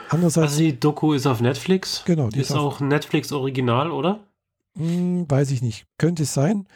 Andererseits, 0.09 0.51
also 0.51 0.59
die 0.59 0.79
Doku 0.79 1.13
ist 1.13 1.25
auf 1.25 1.41
Netflix. 1.41 2.03
Genau. 2.05 2.29
Die 2.29 2.39
ist, 2.39 2.49
ist 2.51 2.55
auch 2.55 2.79
Netflix 2.79 3.31
Original, 3.31 3.91
oder? 3.91 4.19
Hm, 4.75 5.29
weiß 5.29 5.51
ich 5.51 5.61
nicht. 5.61 5.85
Könnte 5.97 6.23
es 6.23 6.33
sein. 6.33 6.67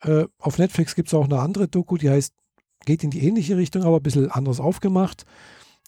Äh, 0.00 0.26
auf 0.38 0.58
Netflix 0.58 0.94
gibt 0.94 1.08
es 1.08 1.14
auch 1.14 1.24
eine 1.24 1.40
andere 1.40 1.68
Doku, 1.68 1.96
die 1.96 2.10
heißt, 2.10 2.34
geht 2.84 3.04
in 3.04 3.10
die 3.10 3.26
ähnliche 3.26 3.56
Richtung, 3.56 3.82
aber 3.82 3.96
ein 3.96 4.02
bisschen 4.02 4.30
anders 4.30 4.60
aufgemacht 4.60 5.24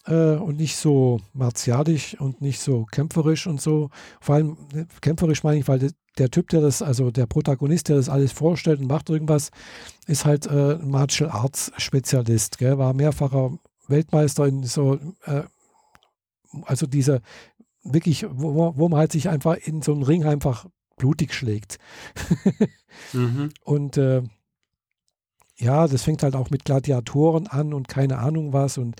äh, 0.07 0.35
und 0.35 0.57
nicht 0.57 0.77
so 0.77 1.19
martialisch 1.33 2.19
und 2.19 2.41
nicht 2.41 2.59
so 2.59 2.85
kämpferisch 2.85 3.47
und 3.47 3.61
so. 3.61 3.89
Vor 4.19 4.35
allem 4.35 4.57
äh, 4.73 4.85
kämpferisch 5.01 5.43
meine 5.43 5.59
ich, 5.59 5.67
weil 5.67 5.79
der, 5.79 5.91
der 6.17 6.31
Typ, 6.31 6.49
der 6.49 6.61
das, 6.61 6.81
also 6.81 7.11
der 7.11 7.27
Protagonist, 7.27 7.89
der 7.89 7.97
das 7.97 8.09
alles 8.09 8.31
vorstellt 8.31 8.79
und 8.79 8.87
macht 8.87 9.09
irgendwas, 9.09 9.51
ist 10.07 10.25
halt 10.25 10.47
äh, 10.47 10.77
Martial 10.77 11.29
Arts 11.29 11.71
Spezialist, 11.77 12.57
gell? 12.57 12.77
war 12.77 12.93
mehrfacher 12.93 13.57
Weltmeister 13.87 14.47
in 14.47 14.63
so 14.63 14.95
äh, 15.25 15.43
also 16.63 16.87
diese 16.87 17.21
wirklich, 17.83 18.25
wo, 18.29 18.73
wo 18.75 18.89
man 18.89 18.99
halt 18.99 19.11
sich 19.11 19.29
einfach 19.29 19.55
in 19.55 19.81
so 19.81 19.93
einen 19.93 20.03
Ring 20.03 20.25
einfach 20.25 20.65
blutig 20.97 21.33
schlägt. 21.33 21.77
mhm. 23.13 23.49
Und 23.63 23.97
äh, 23.97 24.23
ja, 25.59 25.87
das 25.87 26.03
fängt 26.03 26.23
halt 26.23 26.35
auch 26.35 26.49
mit 26.49 26.65
Gladiatoren 26.65 27.47
an 27.47 27.73
und 27.73 27.87
keine 27.87 28.19
Ahnung 28.19 28.53
was. 28.53 28.77
Und 28.77 28.95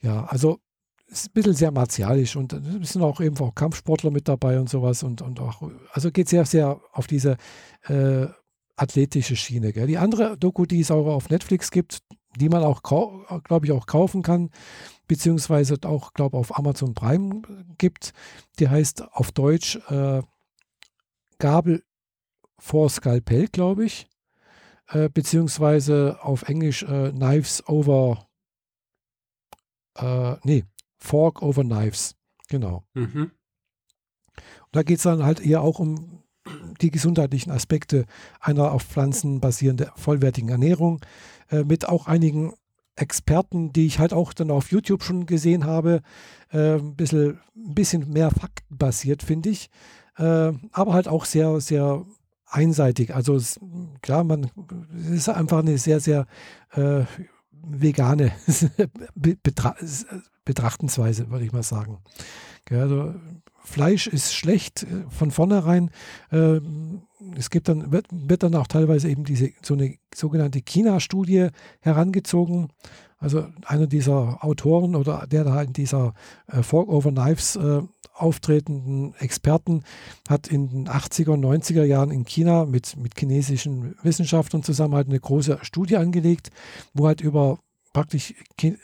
ja, 0.00 0.24
also 0.24 0.58
ist 1.06 1.28
ein 1.28 1.32
bisschen 1.32 1.54
sehr 1.54 1.70
martialisch 1.70 2.36
und 2.36 2.52
es 2.54 2.94
sind 2.94 3.02
auch 3.02 3.20
eben 3.20 3.36
auch 3.38 3.54
Kampfsportler 3.54 4.10
mit 4.10 4.26
dabei 4.28 4.58
und 4.58 4.68
sowas. 4.68 5.02
Und, 5.02 5.22
und 5.22 5.38
auch, 5.40 5.62
also 5.92 6.10
geht 6.10 6.28
sehr, 6.28 6.44
sehr 6.44 6.80
auf 6.92 7.06
diese 7.06 7.36
äh, 7.84 8.26
athletische 8.74 9.36
Schiene. 9.36 9.72
Gell. 9.72 9.86
Die 9.86 9.98
andere 9.98 10.36
Doku, 10.36 10.66
die 10.66 10.80
es 10.80 10.90
auch 10.90 11.06
auf 11.06 11.28
Netflix 11.28 11.70
gibt, 11.70 11.98
die 12.36 12.48
man 12.48 12.62
auch, 12.64 12.82
glaube 12.82 13.66
ich, 13.66 13.72
auch 13.72 13.86
kaufen 13.86 14.22
kann, 14.22 14.50
beziehungsweise 15.06 15.76
auch, 15.84 16.14
glaube 16.14 16.36
ich, 16.36 16.40
auf 16.40 16.58
Amazon 16.58 16.94
Prime 16.94 17.42
gibt. 17.78 18.12
Die 18.58 18.68
heißt 18.68 19.02
auf 19.12 19.32
Deutsch 19.32 19.76
äh, 19.88 20.22
Gabel 21.38 21.82
vor 22.58 22.88
Skalpell, 22.88 23.48
glaube 23.48 23.84
ich, 23.84 24.06
äh, 24.88 25.08
beziehungsweise 25.08 26.18
auf 26.22 26.42
Englisch 26.42 26.82
äh, 26.84 27.10
Knives 27.10 27.66
over, 27.68 28.28
äh, 29.96 30.36
nee, 30.44 30.64
Fork 30.98 31.42
over 31.42 31.62
Knives, 31.62 32.14
genau. 32.48 32.84
Mhm. 32.94 33.32
Und 34.34 34.76
da 34.76 34.82
geht 34.82 34.98
es 34.98 35.02
dann 35.02 35.24
halt 35.24 35.40
eher 35.40 35.60
auch 35.60 35.80
um 35.80 36.22
die 36.80 36.90
gesundheitlichen 36.90 37.50
Aspekte 37.50 38.06
einer 38.40 38.72
auf 38.72 38.82
Pflanzen 38.82 39.40
basierenden 39.40 39.90
vollwertigen 39.96 40.48
Ernährung 40.48 41.00
äh, 41.52 41.64
mit 41.64 41.88
auch 41.88 42.06
einigen 42.06 42.54
Experten, 42.96 43.72
die 43.72 43.86
ich 43.86 43.98
halt 43.98 44.12
auch 44.12 44.32
dann 44.32 44.50
auf 44.50 44.70
YouTube 44.70 45.02
schon 45.02 45.26
gesehen 45.26 45.64
habe, 45.64 46.02
äh, 46.50 46.74
ein, 46.74 46.96
bisschen, 46.96 47.40
ein 47.56 47.74
bisschen 47.74 48.10
mehr 48.10 48.30
faktenbasiert, 48.30 49.22
finde 49.22 49.50
ich. 49.50 49.70
Äh, 50.16 50.52
aber 50.72 50.92
halt 50.92 51.08
auch 51.08 51.24
sehr, 51.24 51.60
sehr 51.60 52.04
einseitig. 52.46 53.14
Also 53.14 53.34
es, 53.34 53.58
klar, 54.02 54.24
man 54.24 54.50
es 54.94 55.10
ist 55.10 55.28
einfach 55.28 55.60
eine 55.60 55.78
sehr, 55.78 56.00
sehr 56.00 56.26
äh, 56.72 57.04
vegane 57.50 58.32
Betra 59.14 59.76
Betrachtensweise, 60.44 61.30
würde 61.30 61.44
ich 61.44 61.52
mal 61.52 61.62
sagen. 61.62 61.98
Also 62.68 63.14
Fleisch 63.64 64.06
ist 64.06 64.34
schlecht 64.34 64.82
äh, 64.82 64.86
von 65.08 65.30
vornherein. 65.30 65.90
Ähm, 66.30 67.02
es 67.36 67.50
gibt 67.50 67.68
dann, 67.68 67.92
wird, 67.92 68.06
wird 68.10 68.42
dann 68.42 68.54
auch 68.54 68.66
teilweise 68.66 69.08
eben 69.08 69.24
diese 69.24 69.50
so 69.62 69.74
eine 69.74 69.96
sogenannte 70.14 70.60
China-Studie 70.60 71.48
herangezogen. 71.80 72.68
Also 73.18 73.46
einer 73.64 73.86
dieser 73.86 74.44
Autoren 74.44 74.96
oder 74.96 75.26
der 75.30 75.44
da 75.44 75.62
in 75.62 75.72
dieser 75.72 76.14
äh, 76.48 76.62
Fork 76.62 76.88
over 76.88 77.12
Knives 77.12 77.54
äh, 77.54 77.82
auftretenden 78.14 79.14
Experten 79.20 79.84
hat 80.28 80.48
in 80.48 80.68
den 80.68 80.88
80er 80.88 81.30
und 81.30 81.44
90er 81.44 81.84
Jahren 81.84 82.10
in 82.10 82.24
China 82.24 82.66
mit, 82.66 82.96
mit 82.96 83.18
chinesischen 83.18 83.94
Wissenschaftlern 84.02 84.62
zusammen 84.62 84.94
halt 84.94 85.08
eine 85.08 85.20
große 85.20 85.58
Studie 85.62 85.96
angelegt, 85.96 86.50
wo 86.94 87.06
halt 87.06 87.20
über 87.20 87.58
praktisch 87.92 88.34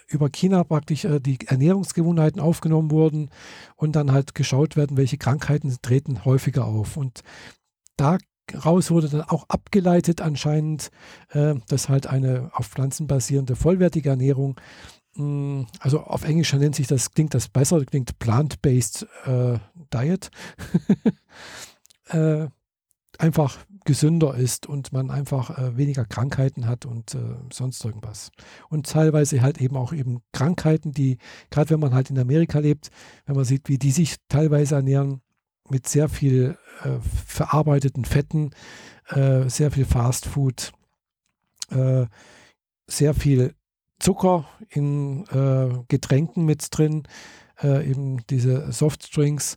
über 0.08 0.28
China 0.30 0.64
praktisch 0.64 1.04
äh, 1.04 1.20
die 1.20 1.38
Ernährungsgewohnheiten 1.46 2.40
aufgenommen 2.40 2.90
wurden 2.90 3.30
und 3.76 3.96
dann 3.96 4.12
halt 4.12 4.34
geschaut 4.34 4.76
werden, 4.76 4.96
welche 4.96 5.18
Krankheiten 5.18 5.74
treten 5.82 6.24
häufiger 6.24 6.66
auf. 6.66 6.96
Und 6.96 7.22
daraus 7.96 8.90
wurde 8.90 9.08
dann 9.08 9.22
auch 9.22 9.48
abgeleitet 9.48 10.20
anscheinend, 10.20 10.90
äh, 11.30 11.54
dass 11.68 11.88
halt 11.88 12.06
eine 12.06 12.50
auf 12.52 12.66
Pflanzen 12.66 13.06
basierende 13.06 13.56
vollwertige 13.56 14.10
Ernährung, 14.10 14.60
hm, 15.14 15.66
also 15.80 16.00
auf 16.00 16.24
Englisch 16.24 16.52
nennt 16.52 16.76
sich 16.76 16.86
das, 16.86 17.12
klingt 17.12 17.34
das 17.34 17.48
besser, 17.48 17.84
klingt 17.84 18.18
Plant-Based 18.18 19.06
äh, 19.24 19.58
Diet, 19.92 20.30
äh, 22.08 22.46
einfach 23.18 23.58
gesünder 23.88 24.34
ist 24.34 24.66
und 24.66 24.92
man 24.92 25.10
einfach 25.10 25.56
äh, 25.56 25.78
weniger 25.78 26.04
Krankheiten 26.04 26.66
hat 26.66 26.84
und 26.84 27.14
äh, 27.14 27.20
sonst 27.50 27.82
irgendwas. 27.82 28.30
Und 28.68 28.86
teilweise 28.86 29.40
halt 29.40 29.62
eben 29.62 29.78
auch 29.78 29.94
eben 29.94 30.20
Krankheiten, 30.30 30.92
die, 30.92 31.16
gerade 31.48 31.70
wenn 31.70 31.80
man 31.80 31.94
halt 31.94 32.10
in 32.10 32.18
Amerika 32.18 32.58
lebt, 32.58 32.90
wenn 33.24 33.34
man 33.34 33.46
sieht, 33.46 33.66
wie 33.70 33.78
die 33.78 33.90
sich 33.90 34.16
teilweise 34.28 34.74
ernähren, 34.74 35.22
mit 35.70 35.88
sehr 35.88 36.10
viel 36.10 36.58
äh, 36.84 36.98
verarbeiteten 37.26 38.04
Fetten, 38.04 38.50
äh, 39.08 39.48
sehr 39.48 39.70
viel 39.70 39.86
Fastfood, 39.86 40.72
äh, 41.70 42.04
sehr 42.86 43.14
viel 43.14 43.54
Zucker 43.98 44.46
in 44.68 45.24
äh, 45.28 45.82
Getränken 45.88 46.44
mit 46.44 46.66
drin, 46.70 47.04
eben 47.60 48.24
diese 48.28 48.70
Softdrinks, 48.70 49.56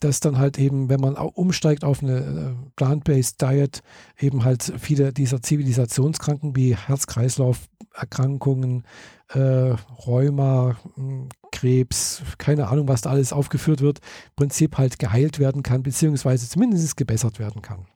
dass 0.00 0.20
dann 0.20 0.38
halt 0.38 0.58
eben, 0.58 0.88
wenn 0.88 1.00
man 1.00 1.16
umsteigt 1.16 1.84
auf 1.84 2.02
eine 2.02 2.18
äh, 2.18 2.54
plant-based 2.76 3.40
Diet, 3.40 3.82
eben 4.18 4.44
halt 4.44 4.72
viele 4.78 5.12
dieser 5.12 5.40
Zivilisationskranken 5.40 6.56
wie 6.56 6.76
Herz-Kreislauf-Erkrankungen, 6.76 8.84
äh, 9.28 9.74
Rheuma, 10.06 10.76
hm, 10.94 11.28
Krebs, 11.52 12.22
keine 12.38 12.68
Ahnung, 12.68 12.88
was 12.88 13.02
da 13.02 13.10
alles 13.10 13.32
aufgeführt 13.32 13.80
wird, 13.80 14.00
im 14.00 14.36
Prinzip 14.36 14.78
halt 14.78 14.98
geheilt 14.98 15.38
werden 15.38 15.62
kann, 15.62 15.82
beziehungsweise 15.82 16.48
zumindest 16.48 16.96
gebessert 16.96 17.38
werden 17.38 17.62
kann. 17.62 17.86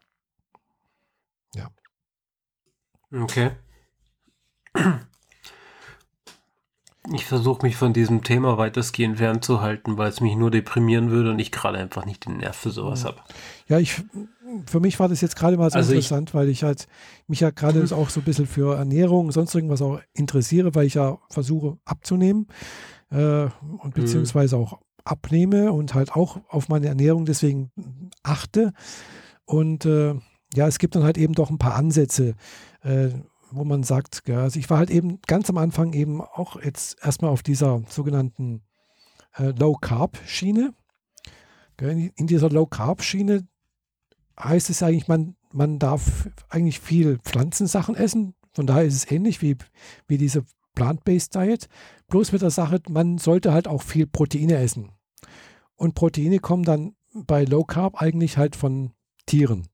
Ja. 1.55 1.71
Okay 3.13 3.51
ich 7.13 7.25
versuche 7.25 7.65
mich 7.65 7.77
von 7.77 7.93
diesem 7.93 8.23
Thema 8.23 8.59
weitestgehend 8.59 9.19
fernzuhalten, 9.19 9.97
weil 9.99 10.09
es 10.09 10.21
mich 10.21 10.37
nur 10.37 10.51
deprimieren 10.51 11.11
würde 11.11 11.31
und 11.31 11.39
ich 11.39 11.53
gerade 11.53 11.79
einfach 11.79 12.05
nicht 12.05 12.27
den 12.27 12.39
Nerv 12.39 12.57
für 12.57 12.71
sowas 12.71 13.05
habe. 13.05 13.19
Ja, 13.69 13.79
ich, 13.79 14.03
für 14.67 14.81
mich 14.81 14.99
war 14.99 15.09
das 15.09 15.21
jetzt 15.21 15.37
gerade 15.37 15.57
mal 15.57 15.71
so 15.71 15.77
also 15.77 15.93
interessant, 15.93 16.31
ich, 16.31 16.35
weil 16.35 16.49
ich 16.49 16.63
halt 16.63 16.87
mich 17.27 17.41
ja 17.41 17.51
gerade 17.51 17.81
mhm. 17.81 17.93
auch 17.93 18.11
so 18.11 18.21
ein 18.21 18.25
bisschen 18.25 18.47
für 18.47 18.77
Ernährung 18.77 19.27
und 19.27 19.33
sonst 19.33 19.55
irgendwas 19.55 19.83
auch 19.83 20.01
interessiere, 20.15 20.75
weil 20.75 20.87
ich 20.87 20.95
ja 20.95 21.19
versuche 21.29 21.79
abzunehmen 21.85 22.47
äh, 23.11 23.17
und 23.45 23.51
mhm. 23.85 23.93
beziehungsweise 23.93 24.57
auch 24.57 24.79
abnehme 25.05 25.73
und 25.73 25.95
halt 25.95 26.13
auch 26.13 26.41
auf 26.49 26.69
meine 26.69 26.87
Ernährung 26.87 27.25
deswegen 27.25 27.71
achte. 28.23 28.73
Und 29.45 29.87
äh, 29.87 30.15
ja, 30.55 30.67
es 30.67 30.79
gibt 30.79 30.95
dann 30.95 31.05
halt 31.05 31.19
eben 31.19 31.35
doch 31.35 31.51
ein 31.51 31.59
paar 31.59 31.75
Ansätze, 31.75 32.35
äh, 32.83 33.09
wo 33.51 33.65
man 33.65 33.83
sagt, 33.83 34.23
ja, 34.27 34.43
also 34.43 34.59
ich 34.59 34.69
war 34.71 34.79
halt 34.79 34.91
eben 34.91 35.21
ganz 35.27 35.49
am 35.51 35.59
Anfang 35.59 35.93
eben 35.93 36.21
auch 36.21 36.61
jetzt 36.63 36.99
erstmal 37.03 37.31
auf 37.31 37.43
dieser 37.43 37.83
sogenannten 37.89 38.63
äh, 39.37 39.51
Low-Carb-Schiene. 39.51 40.75
In 41.81 42.27
dieser 42.27 42.51
Low-Carb-Schiene 42.51 43.47
heißt 44.39 44.71
es 44.71 44.83
eigentlich, 44.83 45.09
man, 45.09 45.37
man 45.53 45.79
darf 45.79 46.29
eigentlich 46.49 46.81
viel 46.81 47.19
Pflanzensachen 47.19 47.95
essen. 47.95 48.35
Von 48.53 48.67
daher 48.67 48.85
ist 48.85 48.95
es 48.95 49.11
ähnlich 49.11 49.43
wie, 49.43 49.57
wie 50.09 50.19
diese 50.19 50.45
Plant-Based 50.75 51.35
Diet. 51.35 51.69
Bloß 52.09 52.33
mit 52.33 52.43
der 52.43 52.51
Sache, 52.51 52.81
man 52.89 53.19
sollte 53.19 53.53
halt 53.53 53.69
auch 53.69 53.83
viel 53.83 54.07
Proteine 54.07 54.57
essen. 54.57 54.93
Und 55.77 55.95
Proteine 55.95 56.41
kommen 56.41 56.65
dann 56.65 56.97
bei 57.15 57.45
Low 57.45 57.65
Carb 57.65 58.01
eigentlich 58.03 58.37
halt 58.37 58.57
von 58.57 58.93
Tieren. 59.27 59.69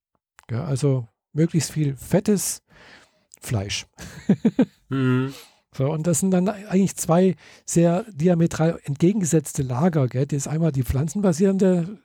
Ja, 0.50 0.64
also 0.64 1.08
möglichst 1.32 1.72
viel 1.72 1.96
fettes 1.96 2.63
Fleisch. 3.45 3.86
mhm. 4.88 5.34
So, 5.76 5.90
und 5.90 6.07
das 6.07 6.20
sind 6.20 6.30
dann 6.30 6.49
eigentlich 6.49 6.97
zwei 6.97 7.34
sehr 7.66 8.05
diametral 8.12 8.78
entgegengesetzte 8.84 9.62
Lager. 9.62 10.07
Gell? 10.09 10.26
Das 10.26 10.36
ist 10.36 10.49
einmal 10.49 10.70
die 10.70 10.84
pflanzenbasierende, 10.84 11.99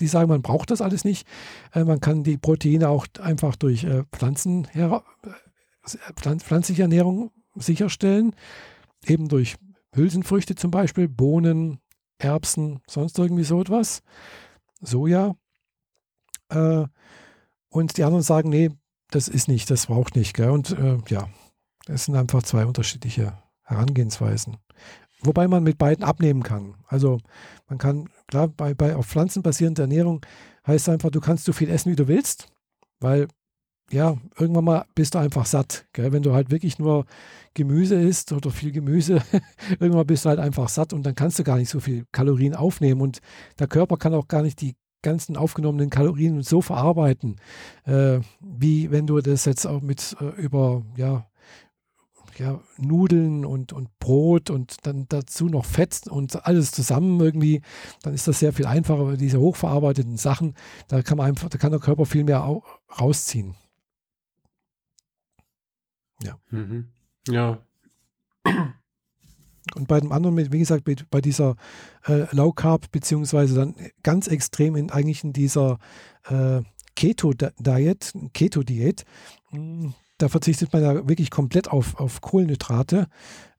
die 0.00 0.08
sagen, 0.08 0.28
man 0.28 0.42
braucht 0.42 0.70
das 0.70 0.80
alles 0.80 1.04
nicht. 1.04 1.26
Äh, 1.72 1.84
man 1.84 2.00
kann 2.00 2.24
die 2.24 2.38
Proteine 2.38 2.88
auch 2.88 3.06
einfach 3.20 3.54
durch 3.54 3.84
äh, 3.84 4.02
Pflanzen 4.12 4.66
äh, 4.74 5.00
pflanzliche 6.16 6.82
Ernährung 6.82 7.30
sicherstellen, 7.54 8.34
eben 9.06 9.28
durch 9.28 9.56
Hülsenfrüchte 9.94 10.56
zum 10.56 10.72
Beispiel, 10.72 11.08
Bohnen, 11.08 11.78
Erbsen, 12.18 12.80
sonst 12.88 13.18
irgendwie 13.18 13.44
so 13.44 13.60
etwas, 13.60 14.02
Soja. 14.80 15.36
Äh, 16.48 16.86
und 17.68 17.96
die 17.96 18.04
anderen 18.04 18.22
sagen, 18.22 18.48
nee, 18.48 18.70
das 19.10 19.28
ist 19.28 19.48
nicht, 19.48 19.70
das 19.70 19.86
braucht 19.86 20.16
nicht. 20.16 20.34
Gell? 20.34 20.50
Und 20.50 20.70
äh, 20.72 20.98
ja, 21.08 21.28
das 21.86 22.04
sind 22.04 22.16
einfach 22.16 22.42
zwei 22.42 22.66
unterschiedliche 22.66 23.38
Herangehensweisen. 23.62 24.56
Wobei 25.22 25.48
man 25.48 25.62
mit 25.62 25.78
beiden 25.78 26.04
abnehmen 26.04 26.42
kann. 26.42 26.74
Also 26.86 27.18
man 27.68 27.78
kann, 27.78 28.08
klar, 28.28 28.48
bei, 28.48 28.74
bei 28.74 28.94
auf 28.94 29.06
Pflanzen 29.06 29.42
basierender 29.42 29.84
Ernährung 29.84 30.24
heißt 30.66 30.88
einfach, 30.88 31.10
du 31.10 31.20
kannst 31.20 31.44
so 31.44 31.52
viel 31.52 31.70
essen, 31.70 31.90
wie 31.90 31.96
du 31.96 32.08
willst, 32.08 32.48
weil 33.00 33.28
ja, 33.90 34.16
irgendwann 34.36 34.64
mal 34.64 34.86
bist 34.94 35.14
du 35.14 35.18
einfach 35.18 35.46
satt. 35.46 35.86
Gell? 35.92 36.12
Wenn 36.12 36.22
du 36.22 36.32
halt 36.32 36.50
wirklich 36.50 36.78
nur 36.78 37.06
Gemüse 37.54 37.94
isst 37.94 38.32
oder 38.32 38.50
viel 38.50 38.72
Gemüse, 38.72 39.22
irgendwann 39.78 40.06
bist 40.06 40.24
du 40.24 40.28
halt 40.28 40.40
einfach 40.40 40.68
satt 40.68 40.92
und 40.92 41.04
dann 41.06 41.14
kannst 41.14 41.38
du 41.38 41.44
gar 41.44 41.56
nicht 41.56 41.70
so 41.70 41.80
viel 41.80 42.04
Kalorien 42.12 42.54
aufnehmen 42.54 43.00
und 43.00 43.20
der 43.58 43.68
Körper 43.68 43.96
kann 43.96 44.14
auch 44.14 44.28
gar 44.28 44.42
nicht 44.42 44.60
die 44.60 44.74
ganzen 45.06 45.36
aufgenommenen 45.36 45.88
Kalorien 45.88 46.42
so 46.42 46.60
verarbeiten, 46.60 47.36
äh, 47.84 48.18
wie 48.40 48.90
wenn 48.90 49.06
du 49.06 49.20
das 49.20 49.44
jetzt 49.44 49.64
auch 49.66 49.80
mit 49.80 50.16
äh, 50.20 50.40
über, 50.40 50.82
ja, 50.96 51.26
ja, 52.38 52.60
Nudeln 52.76 53.46
und, 53.46 53.72
und 53.72 53.98
Brot 54.00 54.50
und 54.50 54.84
dann 54.86 55.06
dazu 55.08 55.46
noch 55.46 55.64
Fett 55.64 56.06
und 56.08 56.44
alles 56.44 56.72
zusammen 56.72 57.20
irgendwie, 57.20 57.62
dann 58.02 58.14
ist 58.14 58.26
das 58.28 58.40
sehr 58.40 58.52
viel 58.52 58.66
einfacher, 58.66 59.16
diese 59.16 59.40
hochverarbeiteten 59.40 60.16
Sachen, 60.16 60.54
da 60.88 61.02
kann 61.02 61.18
man 61.18 61.28
einfach, 61.28 61.48
da 61.48 61.56
kann 61.56 61.70
der 61.70 61.80
Körper 61.80 62.04
viel 62.04 62.24
mehr 62.24 62.40
rausziehen. 63.00 63.54
Ja. 66.20 66.38
Mhm. 66.50 66.88
Ja. 67.28 67.62
Und 69.74 69.88
bei 69.88 70.00
dem 70.00 70.12
anderen, 70.12 70.36
wie 70.52 70.58
gesagt, 70.58 70.84
bei 71.10 71.20
dieser 71.20 71.56
äh, 72.06 72.26
Low 72.30 72.52
Carb, 72.52 72.90
beziehungsweise 72.92 73.54
dann 73.54 73.74
ganz 74.02 74.28
extrem 74.28 74.76
in 74.76 74.90
eigentlich 74.90 75.24
in 75.24 75.32
dieser 75.32 75.78
äh, 76.28 76.62
Keto-Diet, 76.94 78.12
Keto-Diät, 78.32 79.04
hm, 79.50 79.94
da 80.18 80.28
verzichtet 80.28 80.72
man 80.72 80.82
ja 80.82 80.94
wirklich 81.08 81.30
komplett 81.30 81.68
auf, 81.68 81.98
auf 82.00 82.20
Kohlenhydrate 82.20 83.08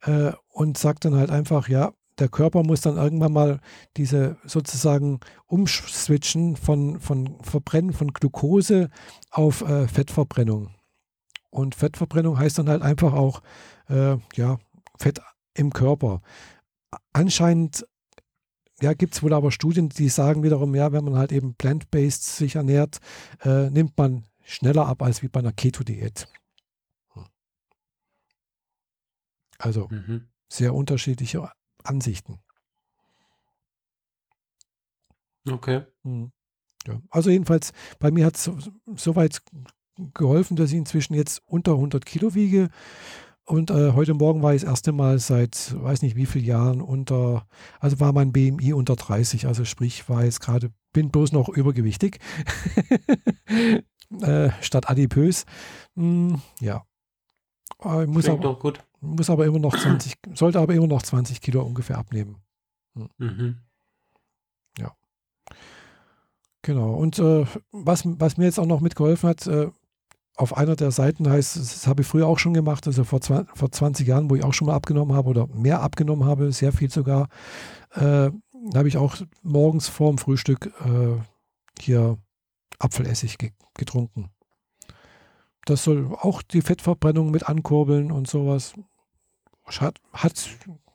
äh, 0.02 0.32
und 0.50 0.78
sagt 0.78 1.06
dann 1.06 1.16
halt 1.16 1.30
einfach, 1.30 1.70
ja, 1.70 1.94
der 2.20 2.30
Körper 2.30 2.64
muss 2.64 2.82
dann 2.82 2.98
irgendwann 2.98 3.34
mal 3.34 3.60
diese 3.96 4.38
sozusagen 4.44 5.20
umswitchen 5.46 6.56
von, 6.56 7.00
von 7.00 7.38
Verbrennen 7.42 7.94
von 7.94 8.12
Glucose 8.12 8.90
auf 9.30 9.62
äh, 9.62 9.88
Fettverbrennung. 9.88 10.72
Und 11.52 11.76
Fettverbrennung 11.76 12.40
heißt 12.40 12.58
dann 12.58 12.70
halt 12.70 12.82
einfach 12.82 13.14
auch, 13.14 13.42
äh, 13.90 14.18
ja, 14.36 14.58
Fett 14.98 15.22
im 15.58 15.74
Körper. 15.74 16.22
Anscheinend 17.14 17.86
ja, 18.82 18.94
gibt 18.94 19.16
es 19.16 19.24
wohl 19.24 19.34
aber 19.34 19.52
Studien, 19.52 19.90
die 19.90 20.10
sagen 20.10 20.44
wiederum, 20.44 20.76
ja, 20.76 20.92
wenn 20.92 21.04
man 21.04 21.16
halt 21.16 21.32
eben 21.32 21.56
plant-based 21.56 22.24
sich 22.24 22.56
ernährt, 22.56 23.00
äh, 23.44 23.70
nimmt 23.72 23.98
man 23.98 24.26
schneller 24.44 24.86
ab 24.86 25.02
als 25.02 25.24
wie 25.24 25.28
bei 25.28 25.40
einer 25.40 25.52
Keto-Diät. 25.52 26.28
Also 29.58 29.88
mhm. 29.90 30.28
sehr 30.48 30.76
unterschiedliche 30.76 31.52
Ansichten. 31.84 32.40
Okay. 35.50 35.84
Mhm. 36.04 36.32
Ja. 36.86 37.02
Also 37.10 37.32
jedenfalls, 37.32 37.74
bei 37.98 38.12
mir 38.12 38.28
hat 38.28 38.36
es 38.36 38.44
so, 38.44 38.58
so, 38.96 39.16
geholfen, 40.14 40.56
dass 40.56 40.72
ich 40.72 40.78
inzwischen 40.78 41.16
jetzt 41.16 41.42
unter 41.48 41.72
100 41.72 42.06
Kilo 42.06 42.36
wiege. 42.36 42.70
Und 43.48 43.72
äh, 43.72 43.94
heute 43.94 44.14
Morgen 44.14 44.44
war 44.44 44.54
ich 44.54 44.62
das 44.62 44.70
erste 44.70 44.92
Mal 44.92 45.20
seit, 45.20 45.74
weiß 45.82 46.02
nicht 46.02 46.16
wie 46.16 46.26
vielen 46.26 46.46
Jahren 46.46 46.82
unter, 46.82 47.48
also 47.80 48.00
war 48.00 48.12
mein 48.12 48.34
BMI 48.34 48.74
unter 48.74 48.96
30, 48.96 49.48
also 49.48 49.64
sprich 49.64 50.10
war 50.10 50.26
jetzt 50.26 50.42
gerade, 50.42 50.72
bin 50.92 51.12
bloß 51.12 51.32
noch 51.32 51.48
übergewichtig 51.48 52.20
äh, 54.22 54.50
statt 54.62 54.90
adipös. 54.90 55.46
Hm, 55.96 56.42
ja. 56.60 56.84
Ich 57.80 58.08
muss 58.08 58.28
aber, 58.28 58.42
doch 58.42 58.60
gut 58.60 58.84
muss 59.02 59.30
aber 59.30 59.46
immer 59.46 59.60
noch 59.60 59.78
20, 59.78 60.16
sollte 60.34 60.60
aber 60.60 60.74
immer 60.74 60.88
noch 60.88 61.02
20 61.02 61.42
Kilo 61.42 61.62
ungefähr 61.62 61.98
abnehmen. 61.98 62.38
Hm. 62.96 63.10
Mhm. 63.18 63.58
Ja. 64.78 64.96
Genau. 66.62 66.94
Und 66.94 67.20
äh, 67.20 67.46
was, 67.72 68.04
was 68.06 68.38
mir 68.38 68.46
jetzt 68.46 68.60
auch 68.60 68.66
noch 68.66 68.82
mitgeholfen 68.82 69.30
hat, 69.30 69.48
äh, 69.48 69.70
auf 70.38 70.56
einer 70.56 70.76
der 70.76 70.92
Seiten 70.92 71.30
heißt, 71.30 71.58
das 71.58 71.88
habe 71.88 72.04
ich 72.04 72.08
früher 72.08 72.28
auch 72.28 72.40
schon 72.40 72.54
gemacht, 72.54 72.86
also 72.88 73.04
vor, 73.04 73.20
vor 73.22 73.72
20 73.72 74.08
Jahren, 74.08 74.30
wo 74.30 74.36
ich 74.36 74.44
auch 74.44 74.54
schon 74.54 74.68
mal 74.68 74.76
abgenommen 74.76 75.16
habe 75.16 75.30
oder 75.30 75.48
mehr 75.48 75.82
abgenommen 75.82 76.26
habe, 76.26 76.52
sehr 76.52 76.72
viel 76.72 76.92
sogar, 76.92 77.28
äh, 77.96 78.30
habe 78.76 78.88
ich 78.88 78.98
auch 78.98 79.18
morgens 79.42 79.88
vorm 79.88 80.18
Frühstück 80.18 80.72
äh, 80.86 81.20
hier 81.82 82.18
Apfelessig 82.80 83.38
ge 83.40 83.52
getrunken. 83.74 84.30
Das 85.66 85.84
soll 85.84 86.16
auch 86.20 86.42
die 86.42 86.62
Fettverbrennung 86.62 87.32
mit 87.32 87.50
ankurbeln 87.50 88.12
und 88.12 88.28
sowas. 88.28 88.74
Schad, 89.68 90.00
hat, 90.14 90.48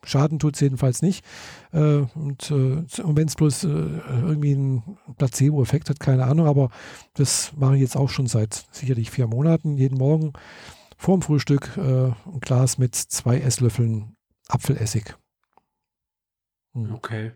Schaden 0.05 0.39
tut 0.39 0.55
es 0.55 0.61
jedenfalls 0.61 1.03
nicht. 1.03 1.25
Äh, 1.73 2.05
und, 2.15 2.51
äh, 2.51 2.85
wenn 3.05 3.29
es 3.29 3.37
bloß 3.37 3.65
äh, 3.65 3.69
irgendwie 3.69 4.55
einen 4.55 4.99
Placebo-Effekt 5.17 5.91
hat, 5.91 6.01
keine 6.01 6.25
Ahnung, 6.25 6.47
aber 6.47 6.71
das 7.15 7.53
mache 7.57 7.77
ich 7.77 7.83
jetzt 7.83 7.97
auch 7.97 8.09
schon 8.09 8.27
seit 8.27 8.67
sicherlich 8.73 9.11
vier 9.11 9.27
Monaten. 9.27 9.77
Jeden 9.77 9.99
Morgen 9.99 10.33
vorm 10.97 11.23
Frühstück 11.23 11.77
äh, 11.77 12.07
ein 12.09 12.41
Glas 12.41 12.79
mit 12.79 12.95
zwei 12.95 13.39
Esslöffeln 13.39 14.17
Apfelessig. 14.49 15.17
Hm. 16.75 16.95
Okay. 16.95 17.33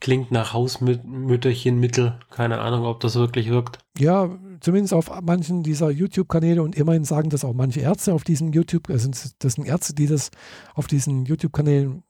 Klingt 0.00 0.30
nach 0.30 0.54
Hausmütterchenmittel. 0.54 2.18
Keine 2.30 2.60
Ahnung, 2.60 2.84
ob 2.86 3.00
das 3.00 3.16
wirklich 3.16 3.50
wirkt. 3.50 3.78
Ja, 3.98 4.30
zumindest 4.60 4.94
auf 4.94 5.10
manchen 5.22 5.62
dieser 5.62 5.90
YouTube-Kanäle 5.90 6.62
und 6.62 6.74
immerhin 6.74 7.04
sagen 7.04 7.28
das 7.30 7.44
auch 7.44 7.52
manche 7.52 7.80
Ärzte 7.80 8.14
auf 8.14 8.24
diesen 8.24 8.52
YouTube, 8.52 8.88
also 8.88 9.10
das 9.38 9.52
sind 9.54 9.66
Ärzte, 9.66 9.94
die 9.94 10.06
das 10.06 10.30
auf 10.74 10.86
diesen 10.86 11.26
YouTube-Kanälen 11.26 12.02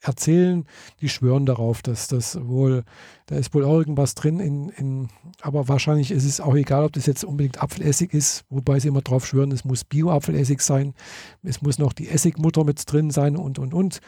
erzählen, 0.00 0.64
die 1.00 1.08
schwören 1.08 1.46
darauf, 1.46 1.82
dass 1.82 2.08
das 2.08 2.38
wohl, 2.40 2.84
da 3.26 3.36
ist 3.36 3.52
wohl 3.54 3.64
auch 3.64 3.78
irgendwas 3.78 4.14
drin, 4.14 4.38
in, 4.38 4.68
in, 4.70 5.08
aber 5.40 5.68
wahrscheinlich 5.68 6.10
ist 6.10 6.24
es 6.24 6.40
auch 6.40 6.54
egal, 6.54 6.84
ob 6.84 6.92
das 6.92 7.06
jetzt 7.06 7.24
unbedingt 7.24 7.62
Apfelessig 7.62 8.14
ist, 8.14 8.44
wobei 8.48 8.78
sie 8.78 8.88
immer 8.88 9.02
drauf 9.02 9.26
schwören, 9.26 9.50
es 9.50 9.64
muss 9.64 9.84
Bio-Apfelessig 9.84 10.60
sein, 10.60 10.94
es 11.42 11.62
muss 11.62 11.78
noch 11.78 11.92
die 11.92 12.08
Essigmutter 12.08 12.64
mit 12.64 12.90
drin 12.90 13.10
sein 13.10 13.36
und, 13.36 13.58
und, 13.58 13.74
und. 13.74 14.00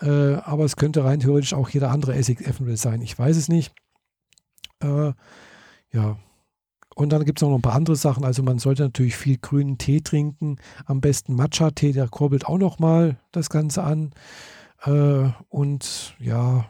Äh, 0.00 0.34
aber 0.34 0.64
es 0.64 0.76
könnte 0.76 1.04
rein 1.04 1.20
theoretisch 1.20 1.54
auch 1.54 1.68
jeder 1.68 1.90
andere 1.90 2.14
Essig 2.14 2.40
eventuell 2.40 2.76
sein, 2.76 3.02
ich 3.02 3.18
weiß 3.18 3.36
es 3.36 3.48
nicht. 3.48 3.74
Äh, 4.80 5.12
ja, 5.92 6.16
und 6.94 7.10
dann 7.10 7.24
gibt 7.24 7.38
es 7.38 7.42
noch 7.42 7.54
ein 7.54 7.62
paar 7.62 7.74
andere 7.74 7.96
Sachen. 7.96 8.24
Also 8.24 8.42
man 8.42 8.58
sollte 8.58 8.82
natürlich 8.82 9.16
viel 9.16 9.38
grünen 9.38 9.78
Tee 9.78 10.00
trinken. 10.02 10.56
Am 10.84 11.00
besten 11.00 11.34
Matcha-Tee, 11.34 11.92
der 11.92 12.08
kurbelt 12.08 12.46
auch 12.46 12.58
nochmal 12.58 13.18
das 13.32 13.50
Ganze 13.50 13.82
an. 13.82 14.12
Äh, 14.84 15.30
und 15.48 16.14
ja, 16.18 16.68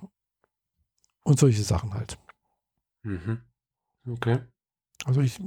und 1.22 1.38
solche 1.38 1.62
Sachen 1.62 1.94
halt. 1.94 2.18
Mhm. 3.02 3.42
Okay. 4.08 4.40
Also 5.04 5.20
ich 5.20 5.38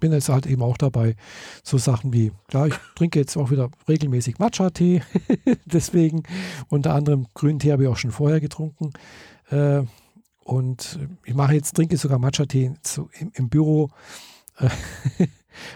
bin 0.00 0.12
jetzt 0.12 0.28
halt 0.28 0.46
eben 0.46 0.62
auch 0.62 0.76
dabei, 0.76 1.16
so 1.62 1.76
Sachen 1.76 2.12
wie, 2.12 2.32
klar, 2.46 2.68
ich 2.68 2.74
trinke 2.94 3.18
jetzt 3.18 3.36
auch 3.36 3.50
wieder 3.50 3.70
regelmäßig 3.88 4.38
Matcha-Tee, 4.38 5.02
deswegen 5.64 6.22
unter 6.68 6.94
anderem 6.94 7.26
grünen 7.34 7.58
Tee 7.58 7.72
habe 7.72 7.84
ich 7.84 7.88
auch 7.88 7.96
schon 7.96 8.12
vorher 8.12 8.40
getrunken. 8.40 8.92
Äh, 9.50 9.82
und 10.44 10.98
ich 11.24 11.34
mache 11.34 11.54
jetzt, 11.54 11.74
trinke 11.74 11.96
sogar 11.96 12.18
Matcha-Tee 12.18 12.72
im, 13.18 13.32
im, 13.34 13.48
Büro, 13.48 13.90
äh, 14.58 14.68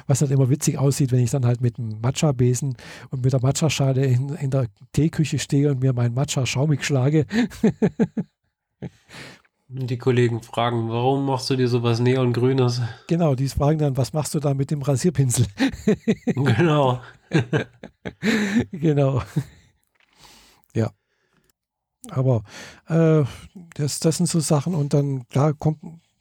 was 0.07 0.21
halt 0.21 0.31
immer 0.31 0.51
witzig 0.51 0.79
aussieht, 0.79 1.13
wenn 1.13 1.21
ich 1.21 1.31
dann 1.31 1.47
halt 1.47 1.61
mit 1.61 1.79
dem 1.79 2.01
Matcha-Besen 2.01 2.77
und 3.11 3.25
mit 3.25 3.33
der 3.33 3.41
Matcha-Schale 3.41 4.05
in, 4.05 4.31
in 4.31 4.51
der 4.51 4.67
Teeküche 4.93 5.39
stehe 5.39 5.71
und 5.71 5.81
mir 5.81 5.93
meinen 5.93 6.15
Matcha 6.15 6.47
schaumig 6.47 6.85
schlage. 6.85 7.27
Die 9.75 9.97
Kollegen 9.97 10.43
fragen, 10.43 10.91
warum 10.91 11.25
machst 11.25 11.49
du 11.49 11.57
dir 11.57 11.67
sowas 11.67 11.99
Neongrünes? 11.99 12.83
Genau, 13.09 13.35
die 13.35 13.49
fragen 13.49 13.79
dann, 13.79 13.97
was 13.97 14.13
machst 14.13 14.35
du 14.35 14.39
da 14.39 14.53
mit 14.53 14.71
dem 14.71 14.83
Rasierpinsel? 14.83 15.47
genau. 16.27 17.01
genau. 18.71 19.23
Ja. 20.75 20.91
Aber 22.11 22.43
äh, 22.89 23.25
das, 23.75 24.01
das 24.01 24.19
sind 24.19 24.27
so 24.27 24.41
Sachen 24.41 24.75
und 24.75 24.93
dann, 24.93 25.27
klar, 25.29 25.55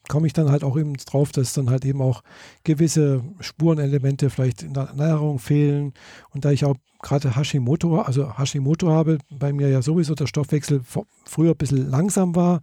komme 0.08 0.22
komm 0.22 0.24
ich 0.26 0.32
dann 0.32 0.50
halt 0.50 0.64
auch 0.64 0.76
eben 0.76 0.94
drauf, 0.94 1.32
dass 1.32 1.52
dann 1.52 1.70
halt 1.70 1.84
eben 1.84 2.00
auch 2.02 2.22
gewisse 2.64 3.22
Spurenelemente 3.40 4.30
vielleicht 4.30 4.62
in 4.62 4.74
der 4.74 4.84
Ernährung 4.84 5.38
fehlen. 5.38 5.92
Und 6.30 6.44
da 6.44 6.50
ich 6.50 6.64
auch 6.64 6.76
gerade 7.02 7.36
Hashimoto, 7.36 8.00
also 8.00 8.38
Hashimoto 8.38 8.90
habe, 8.90 9.18
bei 9.30 9.52
mir 9.52 9.68
ja 9.68 9.82
sowieso 9.82 10.14
der 10.14 10.26
Stoffwechsel 10.26 10.82
früher 11.24 11.52
ein 11.52 11.56
bisschen 11.56 11.88
langsam 11.90 12.34
war, 12.34 12.60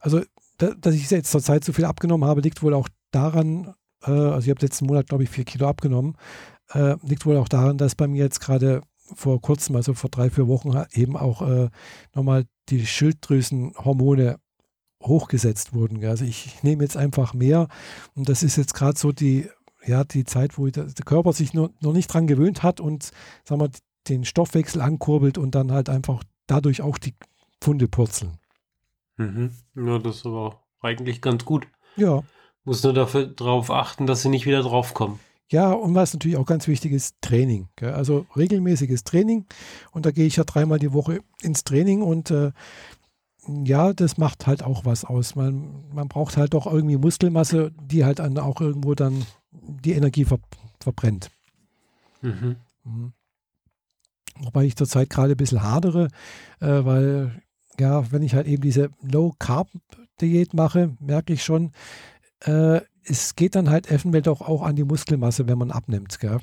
also, 0.00 0.22
dass 0.58 0.94
ich 0.94 1.10
jetzt 1.10 1.30
zur 1.30 1.42
Zeit 1.42 1.64
so 1.64 1.72
viel 1.72 1.84
abgenommen 1.84 2.28
habe, 2.28 2.40
liegt 2.40 2.62
wohl 2.62 2.74
auch 2.74 2.88
daran, 3.10 3.74
äh, 4.04 4.10
also 4.10 4.44
ich 4.44 4.50
habe 4.50 4.64
letzten 4.64 4.86
Monat, 4.86 5.08
glaube 5.08 5.24
ich, 5.24 5.30
vier 5.30 5.44
Kilo 5.44 5.68
abgenommen, 5.68 6.16
äh, 6.72 6.96
liegt 7.02 7.26
wohl 7.26 7.36
auch 7.36 7.48
daran, 7.48 7.78
dass 7.78 7.94
bei 7.94 8.06
mir 8.06 8.22
jetzt 8.22 8.40
gerade 8.40 8.82
vor 9.14 9.40
kurzem, 9.40 9.76
also 9.76 9.94
vor 9.94 10.10
drei, 10.10 10.30
vier 10.30 10.48
Wochen, 10.48 10.72
eben 10.92 11.16
auch 11.16 11.42
äh, 11.42 11.68
nochmal 12.14 12.44
die 12.68 12.86
Schilddrüsenhormone 12.86 14.36
hochgesetzt 15.06 15.74
wurden. 15.74 16.04
Also 16.04 16.24
ich, 16.24 16.62
nehme 16.62 16.82
jetzt 16.82 16.96
einfach 16.96 17.34
mehr 17.34 17.68
und 18.14 18.28
das 18.28 18.42
ist 18.42 18.56
jetzt 18.56 18.74
gerade 18.74 18.98
so 18.98 19.12
die, 19.12 19.48
ja, 19.84 20.04
die 20.04 20.24
Zeit, 20.24 20.58
wo 20.58 20.66
der, 20.66 20.84
der 20.84 21.04
Körper 21.04 21.32
sich 21.32 21.54
noch, 21.54 21.70
noch 21.80 21.92
nicht 21.92 22.08
dran 22.08 22.26
gewöhnt 22.26 22.62
hat 22.62 22.80
und 22.80 23.10
sagen 23.44 23.60
wir, 23.60 23.70
den 24.08 24.24
Stoffwechsel 24.24 24.80
ankurbelt 24.80 25.38
und 25.38 25.54
dann 25.54 25.72
halt 25.72 25.88
einfach 25.88 26.22
dadurch 26.46 26.82
auch 26.82 26.98
die 26.98 27.14
Pfunde 27.60 27.88
purzeln. 27.88 28.38
Mhm. 29.16 29.52
Ja, 29.74 29.98
das 29.98 30.16
ist 30.16 30.26
aber 30.26 30.62
eigentlich 30.80 31.22
ganz 31.22 31.44
gut. 31.44 31.66
Ja. 31.96 32.22
Muss 32.64 32.82
nur 32.82 32.92
dafür, 32.92 33.26
darauf 33.26 33.70
achten, 33.70 34.06
dass 34.06 34.22
sie 34.22 34.28
nicht 34.28 34.46
wieder 34.46 34.62
draufkommen. 34.62 35.18
Ja, 35.48 35.70
und 35.70 35.94
was 35.94 36.12
natürlich 36.12 36.36
auch 36.36 36.46
ganz 36.46 36.66
wichtig 36.66 36.92
ist, 36.92 37.16
Training. 37.20 37.68
Gell? 37.76 37.92
Also 37.92 38.26
regelmäßiges 38.36 39.04
Training. 39.04 39.46
Und 39.92 40.04
da 40.04 40.10
gehe 40.10 40.26
ich 40.26 40.36
ja 40.36 40.44
dreimal 40.44 40.80
die 40.80 40.92
Woche 40.92 41.20
ins 41.40 41.62
Training 41.62 42.02
und 42.02 42.32
äh, 42.32 42.50
ja, 43.48 43.92
das 43.92 44.18
macht 44.18 44.46
halt 44.46 44.62
auch 44.62 44.84
was 44.84 45.04
aus. 45.04 45.34
Man, 45.34 45.84
man 45.92 46.08
braucht 46.08 46.36
halt 46.36 46.54
doch 46.54 46.66
irgendwie 46.66 46.96
Muskelmasse, 46.96 47.72
die 47.80 48.04
halt 48.04 48.18
dann 48.18 48.38
auch 48.38 48.60
irgendwo 48.60 48.94
dann 48.94 49.24
die 49.50 49.92
Energie 49.92 50.24
ver 50.24 50.38
verbrennt. 50.80 51.30
Mhm. 52.22 52.56
Mhm. 52.84 53.12
Wobei 54.40 54.64
ich 54.64 54.76
zurzeit 54.76 55.10
gerade 55.10 55.32
ein 55.32 55.36
bisschen 55.36 55.62
hadere, 55.62 56.08
äh, 56.60 56.84
weil 56.84 57.42
ja, 57.78 58.10
wenn 58.12 58.22
ich 58.22 58.34
halt 58.34 58.46
eben 58.46 58.62
diese 58.62 58.90
Low-Carb-Diät 59.02 60.54
mache, 60.54 60.96
merke 61.00 61.32
ich 61.32 61.44
schon, 61.44 61.72
äh, 62.40 62.80
es 63.04 63.36
geht 63.36 63.54
dann 63.54 63.70
halt 63.70 63.90
eventuell 63.90 64.22
doch 64.22 64.40
auch 64.40 64.62
an 64.62 64.76
die 64.76 64.84
Muskelmasse, 64.84 65.46
wenn 65.48 65.58
man 65.58 65.70
abnimmt. 65.70 66.18
Gell? 66.20 66.40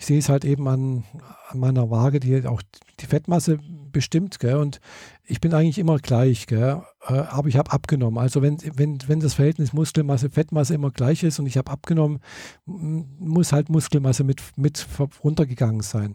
Ich 0.00 0.06
sehe 0.06 0.18
es 0.20 0.28
halt 0.28 0.44
eben 0.44 0.68
an, 0.68 1.02
an, 1.48 1.58
meiner 1.58 1.90
Waage, 1.90 2.20
die 2.20 2.46
auch 2.46 2.62
die 3.00 3.06
Fettmasse 3.06 3.58
bestimmt. 3.90 4.38
Gell? 4.38 4.54
Und 4.54 4.80
ich 5.24 5.40
bin 5.40 5.52
eigentlich 5.52 5.78
immer 5.78 5.98
gleich, 5.98 6.46
gell? 6.46 6.82
Äh, 7.08 7.14
aber 7.14 7.48
ich 7.48 7.56
habe 7.56 7.72
abgenommen. 7.72 8.16
Also 8.16 8.40
wenn, 8.40 8.58
wenn, 8.76 8.98
wenn 9.08 9.18
das 9.18 9.34
Verhältnis 9.34 9.72
Muskelmasse, 9.72 10.30
Fettmasse 10.30 10.74
immer 10.74 10.92
gleich 10.92 11.24
ist 11.24 11.40
und 11.40 11.46
ich 11.46 11.58
habe 11.58 11.72
abgenommen, 11.72 12.20
muss 12.64 13.52
halt 13.52 13.70
Muskelmasse 13.70 14.22
mit, 14.22 14.40
mit 14.56 14.86
runtergegangen 15.24 15.80
sein. 15.80 16.14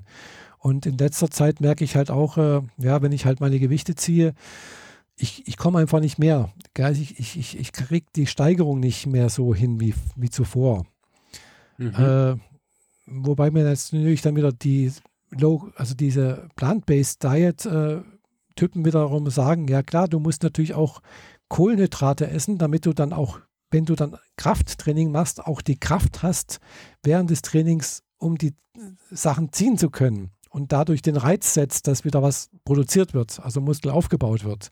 Und 0.60 0.86
in 0.86 0.98
letzter 0.98 1.30
Zeit 1.30 1.60
merke 1.60 1.84
ich 1.84 1.98
halt 1.98 2.10
auch, 2.10 2.38
äh, 2.38 2.62
ja, 2.78 3.02
wenn 3.02 3.12
ich 3.12 3.26
halt 3.26 3.42
meine 3.42 3.60
Gewichte 3.60 3.96
ziehe, 3.96 4.34
ich, 5.18 5.46
ich 5.46 5.58
komme 5.58 5.80
einfach 5.80 6.00
nicht 6.00 6.18
mehr. 6.20 6.54
Ich, 6.78 7.20
ich, 7.20 7.38
ich, 7.38 7.60
ich 7.60 7.72
kriege 7.74 8.06
die 8.16 8.28
Steigerung 8.28 8.80
nicht 8.80 9.08
mehr 9.08 9.28
so 9.28 9.54
hin 9.54 9.82
wie, 9.82 9.94
wie 10.16 10.30
zuvor. 10.30 10.86
Mhm. 11.78 11.94
Äh, 11.96 12.36
wobei 13.06 13.52
mir 13.52 13.68
jetzt 13.68 13.94
natürlich 13.94 14.22
dann 14.22 14.36
wieder 14.36 14.52
die 14.52 14.92
Low, 15.32 15.72
also 15.76 15.96
diese 15.96 16.48
Plant-Based 16.56 17.24
Diet 17.24 17.66
äh, 17.66 18.02
Typen 18.56 18.86
wiederum 18.86 19.30
sagen, 19.30 19.68
ja 19.68 19.82
klar, 19.82 20.08
du 20.08 20.20
musst 20.20 20.44
natürlich 20.44 20.74
auch 20.74 21.02
Kohlenhydrate 21.50 22.30
essen, 22.30 22.58
damit 22.58 22.86
du 22.86 22.94
dann 22.94 23.14
auch, 23.14 23.40
wenn 23.72 23.86
du 23.86 23.96
dann 23.96 24.18
Krafttraining 24.38 25.12
machst, 25.12 25.44
auch 25.46 25.62
die 25.62 25.80
Kraft 25.80 26.22
hast 26.24 26.60
während 27.02 27.30
des 27.30 27.42
Trainings, 27.42 28.04
um 28.18 28.38
die 28.38 28.54
Sachen 29.10 29.52
ziehen 29.52 29.78
zu 29.78 29.90
können 29.90 30.32
und 30.50 30.72
dadurch 30.72 31.02
den 31.02 31.18
Reiz 31.18 31.54
setzt, 31.54 31.88
dass 31.88 32.06
wieder 32.06 32.22
was 32.22 32.50
produziert 32.64 33.14
wird, 33.14 33.40
also 33.40 33.60
Muskel 33.60 33.92
aufgebaut 33.92 34.44
wird. 34.44 34.72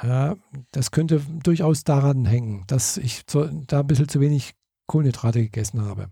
Äh, 0.00 0.34
das 0.72 0.90
könnte 0.90 1.20
durchaus 1.42 1.84
daran 1.84 2.24
hängen, 2.24 2.64
dass 2.66 2.96
ich 2.96 3.26
zu, 3.26 3.44
da 3.66 3.80
ein 3.80 3.86
bisschen 3.86 4.08
zu 4.08 4.20
wenig 4.20 4.54
Kohlenhydrate 4.86 5.40
gegessen 5.42 5.82
habe. 5.82 6.10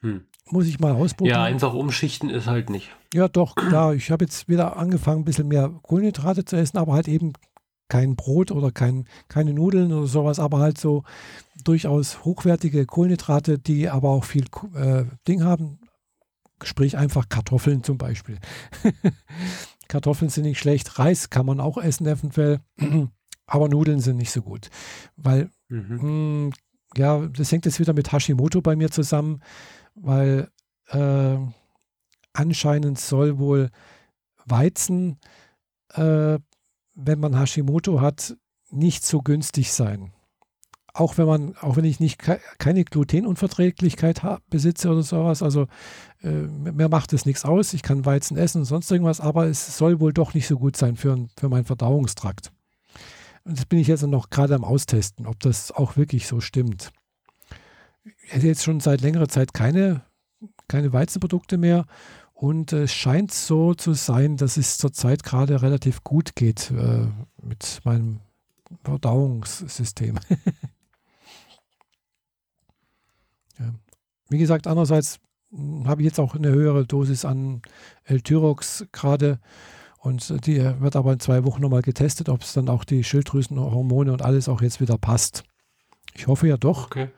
Hm. 0.00 0.26
Muss 0.50 0.66
ich 0.66 0.78
mal 0.78 0.92
ausprobieren. 0.92 1.36
Ja, 1.36 1.44
einfach 1.44 1.74
umschichten 1.74 2.30
ist 2.30 2.46
halt 2.46 2.70
nicht. 2.70 2.90
Ja, 3.12 3.28
doch, 3.28 3.56
klar. 3.56 3.94
Ich 3.94 4.10
habe 4.10 4.24
jetzt 4.24 4.48
wieder 4.48 4.76
angefangen, 4.76 5.22
ein 5.22 5.24
bisschen 5.24 5.48
mehr 5.48 5.70
Kohlenhydrate 5.82 6.44
zu 6.44 6.56
essen, 6.56 6.78
aber 6.78 6.92
halt 6.92 7.08
eben 7.08 7.32
kein 7.88 8.16
Brot 8.16 8.50
oder 8.50 8.70
kein, 8.70 9.06
keine 9.28 9.52
Nudeln 9.52 9.92
oder 9.92 10.06
sowas, 10.06 10.38
aber 10.38 10.58
halt 10.58 10.78
so 10.78 11.04
durchaus 11.64 12.24
hochwertige 12.24 12.86
Kohlenhydrate, 12.86 13.58
die 13.58 13.88
aber 13.88 14.10
auch 14.10 14.24
viel 14.24 14.44
äh, 14.74 15.04
Ding 15.26 15.44
haben. 15.44 15.78
Sprich 16.62 16.96
einfach 16.96 17.28
Kartoffeln 17.28 17.82
zum 17.82 17.98
Beispiel. 17.98 18.38
Kartoffeln 19.88 20.30
sind 20.30 20.44
nicht 20.44 20.58
schlecht, 20.58 20.98
Reis 20.98 21.30
kann 21.30 21.46
man 21.46 21.60
auch 21.60 21.78
essen 21.78 22.06
eventuell, 22.06 22.60
aber 23.46 23.68
Nudeln 23.68 24.00
sind 24.00 24.16
nicht 24.16 24.32
so 24.32 24.42
gut. 24.42 24.70
Weil, 25.16 25.50
mhm. 25.68 25.78
mh, 25.78 26.00
hm, 26.00 26.52
ja, 26.96 27.26
das 27.26 27.52
hängt 27.52 27.66
jetzt 27.66 27.78
wieder 27.78 27.92
mit 27.92 28.10
Hashimoto 28.10 28.62
bei 28.62 28.74
mir 28.74 28.90
zusammen, 28.90 29.42
weil 29.96 30.50
äh, 30.88 31.36
anscheinend 32.32 33.00
soll 33.00 33.38
wohl 33.38 33.70
Weizen 34.44 35.18
äh, 35.94 36.38
wenn 36.96 37.20
man 37.20 37.38
Hashimoto 37.38 38.00
hat, 38.00 38.36
nicht 38.70 39.04
so 39.04 39.20
günstig 39.20 39.72
sein. 39.72 40.12
Auch 40.92 41.18
wenn 41.18 41.26
man, 41.26 41.56
auch 41.58 41.76
wenn 41.76 41.84
ich 41.84 42.00
nicht 42.00 42.18
keine 42.58 42.84
Glutenunverträglichkeit 42.84 44.22
besitze 44.48 44.88
oder 44.88 45.02
sowas, 45.02 45.42
also 45.42 45.66
äh, 46.22 46.30
mir 46.30 46.88
macht 46.88 47.12
es 47.12 47.26
nichts 47.26 47.44
aus, 47.44 47.74
ich 47.74 47.82
kann 47.82 48.06
Weizen 48.06 48.38
essen 48.38 48.62
und 48.62 48.64
sonst 48.64 48.90
irgendwas, 48.90 49.20
aber 49.20 49.46
es 49.46 49.76
soll 49.76 50.00
wohl 50.00 50.14
doch 50.14 50.32
nicht 50.32 50.46
so 50.46 50.58
gut 50.58 50.76
sein 50.76 50.96
für, 50.96 51.28
für 51.38 51.50
meinen 51.50 51.66
Verdauungstrakt. 51.66 52.50
Und 53.44 53.58
das 53.58 53.66
bin 53.66 53.78
ich 53.78 53.88
jetzt 53.88 54.02
noch 54.06 54.30
gerade 54.30 54.54
am 54.54 54.64
Austesten, 54.64 55.26
ob 55.26 55.38
das 55.40 55.70
auch 55.70 55.98
wirklich 55.98 56.26
so 56.26 56.40
stimmt. 56.40 56.92
Hätte 58.28 58.46
jetzt 58.46 58.64
schon 58.64 58.80
seit 58.80 59.00
längerer 59.00 59.28
Zeit 59.28 59.54
keine, 59.54 60.02
keine 60.68 60.92
Weizenprodukte 60.92 61.58
mehr 61.58 61.86
und 62.36 62.72
es 62.72 62.92
scheint 62.92 63.32
so 63.32 63.74
zu 63.74 63.94
sein, 63.94 64.36
dass 64.36 64.56
es 64.58 64.78
zurzeit 64.78 65.24
gerade 65.24 65.62
relativ 65.62 66.04
gut 66.04 66.36
geht 66.36 66.70
äh, 66.70 67.06
mit 67.42 67.80
meinem 67.84 68.20
Verdauungssystem. 68.84 70.18
ja. 73.58 73.74
Wie 74.28 74.38
gesagt, 74.38 74.66
andererseits 74.66 75.18
hm, 75.50 75.88
habe 75.88 76.02
ich 76.02 76.06
jetzt 76.06 76.20
auch 76.20 76.34
eine 76.34 76.50
höhere 76.50 76.84
Dosis 76.84 77.24
an 77.24 77.62
L-Tyrox 78.04 78.86
gerade 78.92 79.40
und 79.98 80.46
die 80.46 80.58
wird 80.58 80.94
aber 80.94 81.14
in 81.14 81.20
zwei 81.20 81.42
Wochen 81.44 81.62
nochmal 81.62 81.82
getestet, 81.82 82.28
ob 82.28 82.42
es 82.42 82.52
dann 82.52 82.68
auch 82.68 82.84
die 82.84 83.02
Schilddrüsenhormone 83.02 84.12
und 84.12 84.20
alles 84.22 84.48
auch 84.48 84.60
jetzt 84.60 84.80
wieder 84.80 84.98
passt. 84.98 85.42
Ich 86.14 86.26
hoffe 86.26 86.46
ja 86.48 86.58
doch. 86.58 86.86
Okay. 86.86 87.08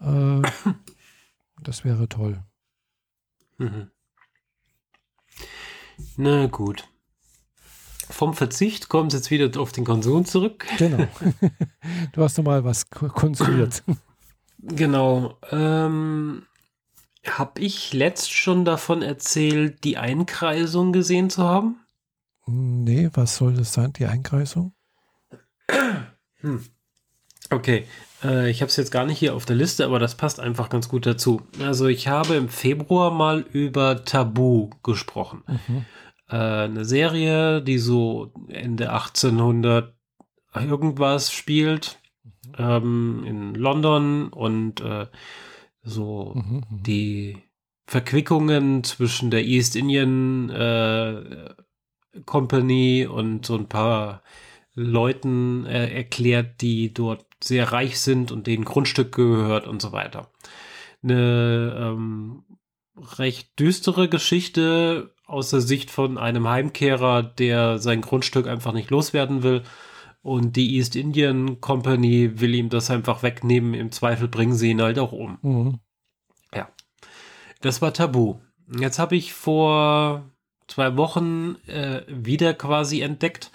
Äh, 0.00 0.42
das 1.62 1.84
wäre 1.84 2.08
toll. 2.08 2.42
Mhm. 3.58 3.90
Na 6.16 6.46
gut. 6.46 6.88
Vom 8.08 8.34
Verzicht 8.34 8.88
kommt 8.88 9.12
es 9.12 9.20
jetzt 9.20 9.30
wieder 9.30 9.60
auf 9.60 9.72
den 9.72 9.84
Konsum 9.84 10.24
zurück. 10.24 10.66
Genau. 10.78 11.06
Du 12.12 12.22
hast 12.22 12.36
nochmal 12.38 12.64
was 12.64 12.88
konsumiert. 12.90 13.82
Genau. 14.58 15.38
Ähm, 15.52 16.46
Habe 17.24 17.60
ich 17.60 17.92
letzt 17.92 18.32
schon 18.32 18.64
davon 18.64 19.02
erzählt, 19.02 19.84
die 19.84 19.96
Einkreisung 19.98 20.92
gesehen 20.92 21.30
zu 21.30 21.44
haben? 21.44 21.76
Nee, 22.46 23.10
was 23.12 23.36
soll 23.36 23.54
das 23.54 23.72
sein, 23.74 23.92
die 23.92 24.06
Einkreisung? 24.06 24.72
Hm. 26.40 26.64
Okay, 27.50 27.86
äh, 28.24 28.50
ich 28.50 28.60
habe 28.62 28.70
es 28.70 28.76
jetzt 28.76 28.90
gar 28.90 29.06
nicht 29.06 29.18
hier 29.18 29.34
auf 29.34 29.44
der 29.46 29.56
Liste, 29.56 29.84
aber 29.84 29.98
das 29.98 30.16
passt 30.16 30.40
einfach 30.40 30.68
ganz 30.68 30.88
gut 30.88 31.06
dazu. 31.06 31.42
Also 31.60 31.86
ich 31.86 32.08
habe 32.08 32.34
im 32.34 32.48
Februar 32.48 33.10
mal 33.10 33.40
über 33.52 34.04
Tabu 34.04 34.70
gesprochen. 34.82 35.42
Mhm. 35.46 35.84
Äh, 36.28 36.36
eine 36.36 36.84
Serie, 36.84 37.62
die 37.62 37.78
so 37.78 38.32
Ende 38.48 38.90
1800 38.92 39.94
irgendwas 40.54 41.32
spielt 41.32 41.98
ähm, 42.58 43.24
in 43.26 43.54
London 43.54 44.28
und 44.28 44.80
äh, 44.80 45.06
so 45.82 46.32
Mhm. 46.34 46.64
Mhm. 46.70 46.82
die 46.82 47.42
Verquickungen 47.86 48.82
zwischen 48.82 49.30
der 49.30 49.44
East 49.44 49.76
Indian 49.76 50.50
äh, 50.50 51.54
Company 52.24 53.06
und 53.06 53.46
so 53.46 53.56
ein 53.56 53.68
paar 53.68 54.22
Leuten 54.76 55.66
äh, 55.66 55.88
erklärt, 55.92 56.60
die 56.60 56.94
dort 56.94 57.26
sehr 57.42 57.72
reich 57.72 57.98
sind 57.98 58.30
und 58.30 58.46
denen 58.46 58.64
Grundstück 58.64 59.12
gehört 59.12 59.66
und 59.66 59.82
so 59.82 59.90
weiter. 59.90 60.30
Eine 61.02 61.76
ähm, 61.76 62.44
recht 63.18 63.58
düstere 63.58 64.08
Geschichte 64.08 65.12
aus 65.26 65.50
der 65.50 65.60
Sicht 65.60 65.90
von 65.90 66.18
einem 66.18 66.48
Heimkehrer, 66.48 67.24
der 67.24 67.78
sein 67.78 68.00
Grundstück 68.00 68.46
einfach 68.46 68.72
nicht 68.72 68.90
loswerden 68.90 69.42
will. 69.42 69.62
Und 70.22 70.56
die 70.56 70.76
East 70.76 70.94
Indian 70.94 71.60
Company 71.60 72.40
will 72.40 72.54
ihm 72.54 72.68
das 72.68 72.90
einfach 72.90 73.22
wegnehmen. 73.22 73.74
Im 73.74 73.92
Zweifel 73.92 74.28
bringen 74.28 74.54
sie 74.54 74.70
ihn 74.70 74.82
halt 74.82 74.98
auch 74.98 75.12
um. 75.12 75.38
Mhm. 75.42 75.80
Das 77.60 77.82
war 77.82 77.92
Tabu. 77.92 78.36
Jetzt 78.78 78.98
habe 78.98 79.16
ich 79.16 79.32
vor 79.32 80.30
zwei 80.68 80.96
Wochen 80.96 81.56
äh, 81.66 82.02
wieder 82.08 82.54
quasi 82.54 83.00
entdeckt 83.00 83.50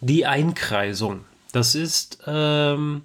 die 0.00 0.26
Einkreisung. 0.26 1.24
Das 1.52 1.74
ist 1.74 2.18
ähm, 2.26 3.02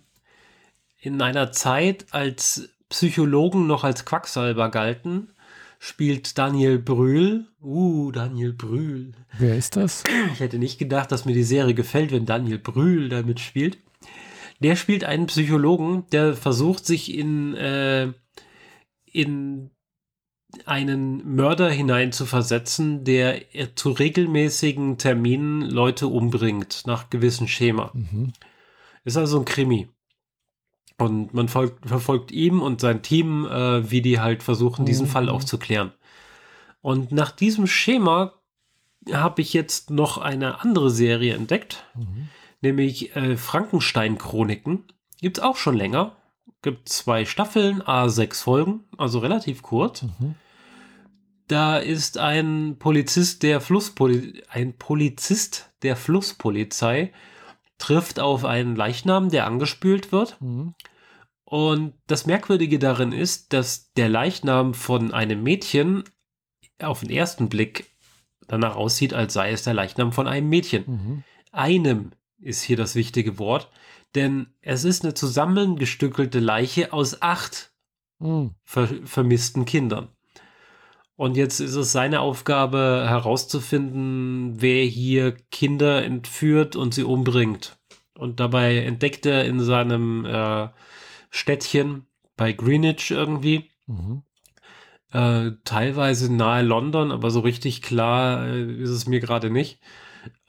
in 0.99 1.21
einer 1.21 1.51
Zeit, 1.51 2.05
als 2.11 2.69
Psychologen 2.89 3.67
noch 3.67 3.83
als 3.83 4.05
Quacksalber 4.05 4.69
galten, 4.69 5.29
spielt 5.79 6.37
Daniel 6.37 6.77
Brühl. 6.77 7.47
Uh, 7.61 8.11
Daniel 8.11 8.53
Brühl. 8.53 9.13
Wer 9.37 9.55
ist 9.55 9.75
das? 9.75 10.03
Ich 10.33 10.39
hätte 10.39 10.59
nicht 10.59 10.77
gedacht, 10.77 11.11
dass 11.11 11.25
mir 11.25 11.33
die 11.33 11.43
Serie 11.43 11.73
gefällt, 11.73 12.11
wenn 12.11 12.25
Daniel 12.25 12.59
Brühl 12.59 13.09
damit 13.09 13.39
spielt. 13.39 13.77
Der 14.59 14.75
spielt 14.75 15.03
einen 15.03 15.25
Psychologen, 15.25 16.05
der 16.11 16.35
versucht, 16.35 16.85
sich 16.85 17.15
in, 17.17 17.55
äh, 17.55 18.13
in 19.05 19.71
einen 20.65 21.35
Mörder 21.35 21.69
hineinzuversetzen, 21.69 23.03
der 23.03 23.55
äh, 23.55 23.69
zu 23.75 23.91
regelmäßigen 23.91 24.97
Terminen 24.97 25.61
Leute 25.61 26.07
umbringt, 26.07 26.83
nach 26.85 27.09
gewissem 27.09 27.47
Schema. 27.47 27.91
Mhm. 27.93 28.33
Ist 29.03 29.17
also 29.17 29.39
ein 29.39 29.45
Krimi. 29.45 29.89
Und 30.97 31.33
man 31.33 31.47
folgt, 31.47 31.87
verfolgt 31.87 32.31
ihm 32.31 32.61
und 32.61 32.79
sein 32.81 33.01
Team, 33.01 33.45
äh, 33.47 33.89
wie 33.89 34.01
die 34.01 34.19
halt 34.19 34.43
versuchen, 34.43 34.85
diesen 34.85 35.07
Mhm. 35.07 35.11
Fall 35.11 35.29
aufzuklären. 35.29 35.91
Und 36.81 37.11
nach 37.11 37.31
diesem 37.31 37.65
Schema 37.67 38.33
habe 39.11 39.41
ich 39.41 39.53
jetzt 39.53 39.89
noch 39.89 40.17
eine 40.19 40.61
andere 40.61 40.91
Serie 40.91 41.33
entdeckt, 41.33 41.83
Mhm. 41.95 42.29
nämlich 42.61 43.15
äh, 43.15 43.35
Frankenstein-Chroniken. 43.37 44.83
Gibt 45.19 45.37
es 45.37 45.43
auch 45.43 45.55
schon 45.57 45.75
länger. 45.75 46.15
Gibt 46.61 46.89
zwei 46.89 47.25
Staffeln, 47.25 47.81
A6 47.81 48.43
Folgen, 48.43 48.83
also 48.97 49.19
relativ 49.19 49.63
kurz. 49.63 50.03
Mhm. 50.03 50.35
Da 51.51 51.79
ist 51.79 52.17
ein 52.17 52.77
Polizist 52.79 53.43
der 53.43 53.59
Flusspoli 53.59 54.41
ein 54.47 54.77
Polizist 54.77 55.69
der 55.81 55.97
Flusspolizei 55.97 57.11
trifft 57.77 58.21
auf 58.21 58.45
einen 58.45 58.77
Leichnam, 58.77 59.27
der 59.27 59.47
angespült 59.47 60.13
wird. 60.13 60.39
Mhm. 60.39 60.75
Und 61.43 61.93
das 62.07 62.25
Merkwürdige 62.25 62.79
darin 62.79 63.11
ist, 63.11 63.51
dass 63.51 63.91
der 63.95 64.07
Leichnam 64.07 64.73
von 64.73 65.13
einem 65.13 65.43
Mädchen 65.43 66.05
auf 66.81 67.01
den 67.01 67.09
ersten 67.09 67.49
Blick 67.49 67.91
danach 68.47 68.77
aussieht, 68.77 69.13
als 69.13 69.33
sei 69.33 69.51
es 69.51 69.63
der 69.63 69.73
Leichnam 69.73 70.13
von 70.13 70.29
einem 70.29 70.47
Mädchen. 70.47 70.83
Mhm. 70.87 71.23
Einem 71.51 72.11
ist 72.39 72.61
hier 72.61 72.77
das 72.77 72.95
wichtige 72.95 73.39
Wort, 73.39 73.69
denn 74.15 74.47
es 74.61 74.85
ist 74.85 75.03
eine 75.03 75.15
zusammengestückelte 75.15 76.39
Leiche 76.39 76.93
aus 76.93 77.21
acht 77.21 77.73
Mhm. 78.19 78.55
ver 78.63 78.87
vermissten 79.03 79.65
Kindern. 79.65 80.07
Und 81.21 81.37
jetzt 81.37 81.59
ist 81.59 81.75
es 81.75 81.91
seine 81.91 82.19
Aufgabe 82.19 83.05
herauszufinden, 83.07 84.59
wer 84.59 84.83
hier 84.85 85.33
Kinder 85.51 86.03
entführt 86.03 86.75
und 86.75 86.95
sie 86.95 87.03
umbringt. 87.03 87.77
Und 88.17 88.39
dabei 88.39 88.77
entdeckt 88.77 89.27
er 89.27 89.45
in 89.45 89.59
seinem 89.59 90.25
äh, 90.25 90.69
Städtchen 91.29 92.07
bei 92.37 92.53
Greenwich 92.53 93.11
irgendwie, 93.11 93.69
Mhm. 93.85 94.23
äh, 95.11 95.51
teilweise 95.63 96.33
nahe 96.33 96.63
London, 96.63 97.11
aber 97.11 97.29
so 97.29 97.41
richtig 97.41 97.83
klar 97.83 98.47
äh, 98.47 98.81
ist 98.81 98.89
es 98.89 99.05
mir 99.05 99.19
gerade 99.19 99.51
nicht, 99.51 99.79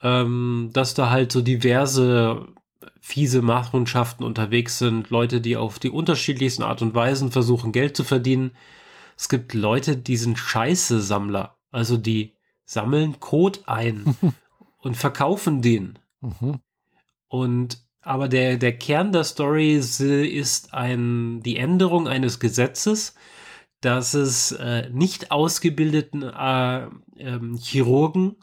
ähm, 0.01 0.71
dass 0.73 0.95
da 0.95 1.11
halt 1.11 1.31
so 1.31 1.41
diverse 1.41 2.47
fiese 2.99 3.43
Machenschaften 3.43 4.23
unterwegs 4.23 4.79
sind, 4.79 5.11
Leute, 5.11 5.39
die 5.39 5.55
auf 5.55 5.77
die 5.77 5.91
unterschiedlichsten 5.91 6.63
Art 6.63 6.81
und 6.81 6.95
Weisen 6.95 7.31
versuchen, 7.31 7.71
Geld 7.73 7.95
zu 7.95 8.03
verdienen. 8.03 8.53
Es 9.23 9.29
gibt 9.29 9.53
Leute, 9.53 9.95
die 9.95 10.17
sind 10.17 10.37
Scheiße-Sammler, 10.37 11.55
also 11.71 11.95
die 11.95 12.35
sammeln 12.65 13.21
Kot 13.21 13.61
ein 13.67 14.17
und 14.79 14.97
verkaufen 14.97 15.61
den. 15.61 15.97
Mhm. 16.19 16.59
Und 17.29 17.77
aber 18.01 18.27
der, 18.27 18.57
der 18.57 18.77
Kern 18.77 19.13
der 19.13 19.23
Story 19.23 19.75
ist 19.77 20.73
ein, 20.73 21.39
die 21.41 21.55
Änderung 21.55 22.09
eines 22.09 22.41
Gesetzes, 22.41 23.15
dass 23.79 24.13
es 24.13 24.51
äh, 24.51 24.89
nicht 24.89 25.31
ausgebildeten 25.31 26.23
äh, 26.23 26.87
ähm, 27.15 27.55
Chirurgen 27.55 28.35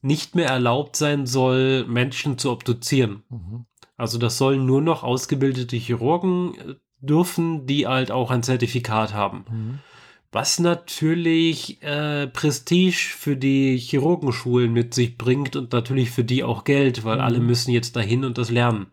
nicht 0.00 0.34
mehr 0.34 0.48
erlaubt 0.48 0.96
sein 0.96 1.26
soll, 1.26 1.84
Menschen 1.84 2.38
zu 2.38 2.50
obduzieren. 2.50 3.24
Mhm. 3.28 3.66
Also 3.98 4.16
das 4.16 4.38
sollen 4.38 4.64
nur 4.64 4.80
noch 4.80 5.02
ausgebildete 5.02 5.76
Chirurgen 5.76 6.54
äh, 6.54 6.74
dürfen, 7.00 7.66
die 7.66 7.86
halt 7.86 8.10
auch 8.10 8.30
ein 8.30 8.42
Zertifikat 8.42 9.12
haben. 9.12 9.44
Mhm. 9.50 9.78
Was 10.30 10.58
natürlich 10.58 11.82
äh, 11.82 12.26
Prestige 12.26 13.14
für 13.16 13.36
die 13.36 13.78
Chirurgenschulen 13.78 14.72
mit 14.72 14.92
sich 14.92 15.16
bringt 15.16 15.56
und 15.56 15.72
natürlich 15.72 16.10
für 16.10 16.24
die 16.24 16.44
auch 16.44 16.64
Geld, 16.64 17.04
weil 17.04 17.16
Mhm. 17.16 17.22
alle 17.22 17.40
müssen 17.40 17.70
jetzt 17.70 17.96
dahin 17.96 18.24
und 18.24 18.36
das 18.36 18.50
lernen. 18.50 18.88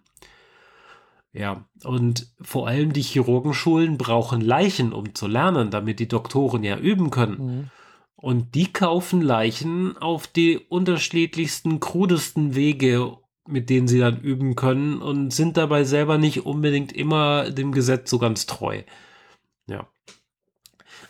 Ja, 1.34 1.66
und 1.84 2.32
vor 2.42 2.70
allem 2.70 2.94
die 2.94 3.02
Chirurgenschulen 3.02 3.98
brauchen 3.98 4.40
Leichen, 4.40 4.94
um 4.94 5.14
zu 5.14 5.28
lernen, 5.28 5.70
damit 5.70 6.00
die 6.00 6.08
Doktoren 6.08 6.64
ja 6.64 6.78
üben 6.78 7.10
können. 7.10 7.38
Mhm. 7.38 7.70
Und 8.16 8.56
die 8.56 8.72
kaufen 8.72 9.22
Leichen 9.22 9.98
auf 9.98 10.28
die 10.28 10.58
unterschiedlichsten, 10.58 11.82
krudesten 11.82 12.56
Wege, 12.56 13.18
mit 13.46 13.70
denen 13.70 13.90
sie 13.90 14.00
dann 14.00 14.22
üben 14.22 14.56
können 14.56 15.02
und 15.02 15.32
sind 15.32 15.58
dabei 15.58 15.84
selber 15.84 16.18
nicht 16.18 16.46
unbedingt 16.46 16.94
immer 16.94 17.52
dem 17.52 17.74
Gesetz 17.74 18.10
so 18.10 18.18
ganz 18.18 18.46
treu. 18.46 18.84
Ja. 19.68 19.88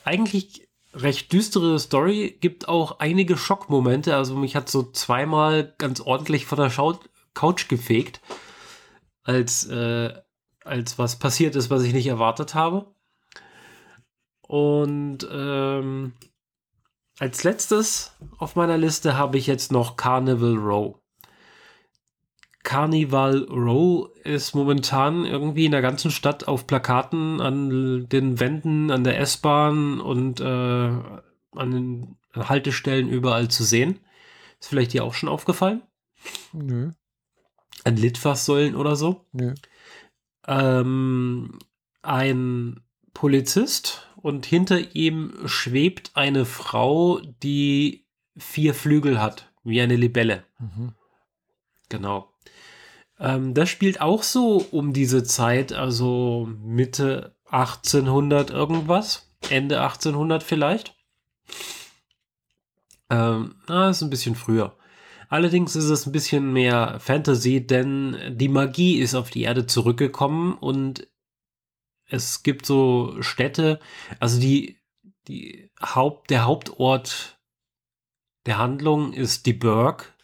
Eigentlich 0.06 0.68
recht 0.94 1.34
düstere 1.34 1.80
Story, 1.80 2.38
gibt 2.40 2.68
auch 2.68 3.00
einige 3.00 3.38
Schockmomente. 3.38 4.16
Also 4.16 4.36
mich 4.36 4.56
hat 4.56 4.70
so 4.70 4.84
zweimal 4.84 5.74
ganz 5.80 6.00
ordentlich 6.00 6.46
von 6.46 6.60
der 6.60 6.70
Schau 6.70 7.00
Couch 7.34 7.68
gefegt, 7.68 8.22
als, 9.24 9.66
äh, 9.66 10.14
als 10.64 11.00
was 11.00 11.18
passiert 11.18 11.56
ist, 11.56 11.72
was 11.72 11.84
ich 11.84 11.94
nicht 11.94 12.08
erwartet 12.08 12.54
habe. 12.54 12.94
Und 14.42 15.28
ähm, 15.32 16.14
als 17.18 17.44
letztes 17.44 18.14
auf 18.38 18.56
meiner 18.56 18.78
Liste 18.78 19.18
habe 19.18 19.40
ich 19.40 19.48
jetzt 19.48 19.72
noch 19.72 19.98
Carnival 19.98 20.56
Row. 20.56 21.00
Carnival 22.66 23.44
Row 23.44 24.10
ist 24.24 24.56
momentan 24.56 25.24
irgendwie 25.24 25.66
in 25.66 25.72
der 25.72 25.82
ganzen 25.84 26.12
Stadt 26.12 26.48
auf 26.48 26.68
Plakaten 26.68 27.40
an 27.40 28.10
den 28.10 28.40
Wänden, 28.40 28.92
an 28.92 29.04
der 29.04 29.20
S-Bahn 29.20 30.02
und 30.02 30.42
äh, 30.42 30.44
an 30.44 31.72
den 31.72 32.18
Haltestellen 32.34 33.08
überall 33.08 33.48
zu 33.48 33.64
sehen. 33.64 34.00
Ist 34.60 34.70
vielleicht 34.70 34.94
dir 34.94 35.04
auch 35.06 35.14
schon 35.14 35.30
aufgefallen? 35.30 35.84
Nö, 36.54 36.92
An 37.84 37.96
Litfaßsäulen 37.98 38.76
oder 38.76 38.96
so. 38.96 39.26
nö. 39.32 39.54
Ähm, 40.48 41.60
ein 42.02 42.82
Polizist 43.14 44.08
und 44.16 44.46
hinter 44.46 44.96
ihm 44.96 45.34
schwebt 45.46 46.12
eine 46.16 46.46
Frau, 46.46 47.22
die 47.44 48.06
vier 48.38 48.74
Flügel 48.74 49.22
hat, 49.22 49.52
wie 49.64 49.82
eine 49.82 49.96
Libelle. 49.96 50.44
Mhm. 50.60 50.94
Genau. 51.90 52.32
Ähm, 53.20 53.54
das 53.54 53.70
spielt 53.70 54.02
auch 54.02 54.24
so 54.24 54.66
um 54.72 54.94
diese 54.94 55.24
Zeit, 55.24 55.74
also 55.74 56.50
Mitte 56.62 57.36
1800 57.46 58.50
irgendwas, 58.50 59.32
Ende 59.50 59.82
1800 59.82 60.44
vielleicht. 60.44 60.96
Ähm, 63.10 63.56
na, 63.68 63.90
ist 63.90 64.02
ein 64.02 64.10
bisschen 64.10 64.36
früher. 64.36 64.76
Allerdings 65.30 65.76
ist 65.76 65.86
es 65.86 66.06
ein 66.06 66.12
bisschen 66.12 66.54
mehr 66.54 67.00
Fantasy, 67.00 67.66
denn 67.66 68.38
die 68.38 68.50
Magie 68.50 69.00
ist 69.00 69.16
auf 69.16 69.30
die 69.30 69.44
Erde 69.44 69.66
zurückgekommen 69.66 70.54
und 70.54 71.08
es 72.08 72.44
gibt 72.44 72.66
so 72.66 73.16
Städte, 73.22 73.80
also 74.20 74.40
die, 74.40 74.78
die 75.28 75.72
Haupt, 75.82 76.30
der 76.30 76.46
Hauptort 76.46 77.40
der 78.46 78.60
Handlung 78.60 79.14
ist 79.14 79.48
die 79.48 79.54
Burg. 79.54 80.15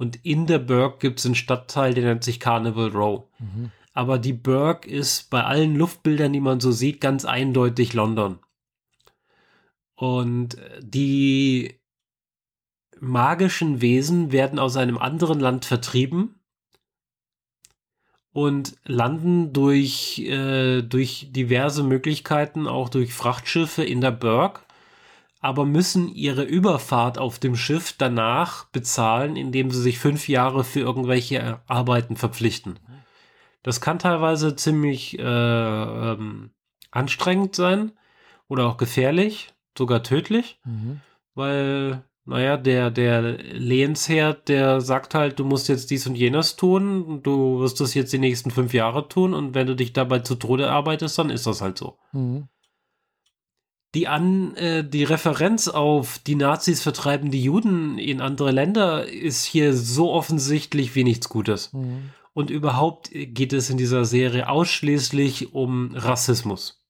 Und 0.00 0.24
in 0.24 0.46
der 0.46 0.58
Burg 0.58 0.98
gibt 0.98 1.18
es 1.18 1.26
einen 1.26 1.34
Stadtteil, 1.34 1.92
der 1.92 2.04
nennt 2.04 2.24
sich 2.24 2.40
Carnival 2.40 2.88
Row. 2.88 3.24
Mhm. 3.38 3.70
Aber 3.92 4.18
die 4.18 4.32
Burg 4.32 4.86
ist 4.86 5.28
bei 5.28 5.44
allen 5.44 5.76
Luftbildern, 5.76 6.32
die 6.32 6.40
man 6.40 6.58
so 6.58 6.72
sieht, 6.72 7.02
ganz 7.02 7.26
eindeutig 7.26 7.92
London. 7.92 8.38
Und 9.96 10.56
die 10.80 11.78
magischen 12.98 13.82
Wesen 13.82 14.32
werden 14.32 14.58
aus 14.58 14.78
einem 14.78 14.96
anderen 14.96 15.38
Land 15.38 15.66
vertrieben 15.66 16.40
und 18.32 18.78
landen 18.86 19.52
durch, 19.52 20.20
äh, 20.20 20.80
durch 20.80 21.28
diverse 21.30 21.82
Möglichkeiten, 21.82 22.66
auch 22.66 22.88
durch 22.88 23.12
Frachtschiffe 23.12 23.84
in 23.84 24.00
der 24.00 24.12
Burg, 24.12 24.64
aber 25.40 25.64
müssen 25.64 26.08
ihre 26.14 26.42
Überfahrt 26.42 27.18
auf 27.18 27.38
dem 27.38 27.56
Schiff 27.56 27.94
danach 27.96 28.66
bezahlen, 28.66 29.36
indem 29.36 29.70
sie 29.70 29.80
sich 29.80 29.98
fünf 29.98 30.28
Jahre 30.28 30.64
für 30.64 30.80
irgendwelche 30.80 31.60
Arbeiten 31.66 32.16
verpflichten. 32.16 32.78
Das 33.62 33.80
kann 33.80 33.98
teilweise 33.98 34.54
ziemlich 34.56 35.18
äh, 35.18 35.22
ähm, 35.22 36.50
anstrengend 36.90 37.56
sein 37.56 37.92
oder 38.48 38.66
auch 38.66 38.76
gefährlich, 38.76 39.54
sogar 39.76 40.02
tödlich, 40.02 40.60
mhm. 40.64 41.00
weil 41.34 42.04
naja, 42.26 42.56
der, 42.56 42.90
der 42.90 43.22
Lehensherr, 43.22 44.34
der 44.34 44.80
sagt 44.80 45.14
halt, 45.14 45.38
du 45.38 45.44
musst 45.44 45.68
jetzt 45.68 45.90
dies 45.90 46.06
und 46.06 46.14
jenes 46.14 46.56
tun, 46.56 47.22
du 47.22 47.60
wirst 47.60 47.80
das 47.80 47.94
jetzt 47.94 48.12
die 48.12 48.18
nächsten 48.18 48.50
fünf 48.50 48.74
Jahre 48.74 49.08
tun 49.08 49.34
und 49.34 49.54
wenn 49.54 49.66
du 49.66 49.74
dich 49.74 49.92
dabei 49.92 50.20
zu 50.20 50.34
Tode 50.34 50.70
arbeitest, 50.70 51.18
dann 51.18 51.30
ist 51.30 51.46
das 51.46 51.60
halt 51.60 51.78
so. 51.78 51.96
Mhm. 52.12 52.48
Die, 53.94 54.06
An, 54.06 54.54
äh, 54.54 54.88
die 54.88 55.02
Referenz 55.02 55.66
auf 55.66 56.20
die 56.20 56.36
Nazis 56.36 56.80
vertreiben 56.80 57.30
die 57.30 57.42
Juden 57.42 57.98
in 57.98 58.20
andere 58.20 58.52
Länder 58.52 59.08
ist 59.08 59.44
hier 59.44 59.74
so 59.74 60.12
offensichtlich 60.12 60.94
wie 60.94 61.02
nichts 61.02 61.28
Gutes. 61.28 61.72
Mhm. 61.72 62.10
Und 62.32 62.50
überhaupt 62.50 63.10
geht 63.12 63.52
es 63.52 63.68
in 63.68 63.76
dieser 63.76 64.04
Serie 64.04 64.48
ausschließlich 64.48 65.52
um 65.52 65.92
Rassismus. 65.94 66.84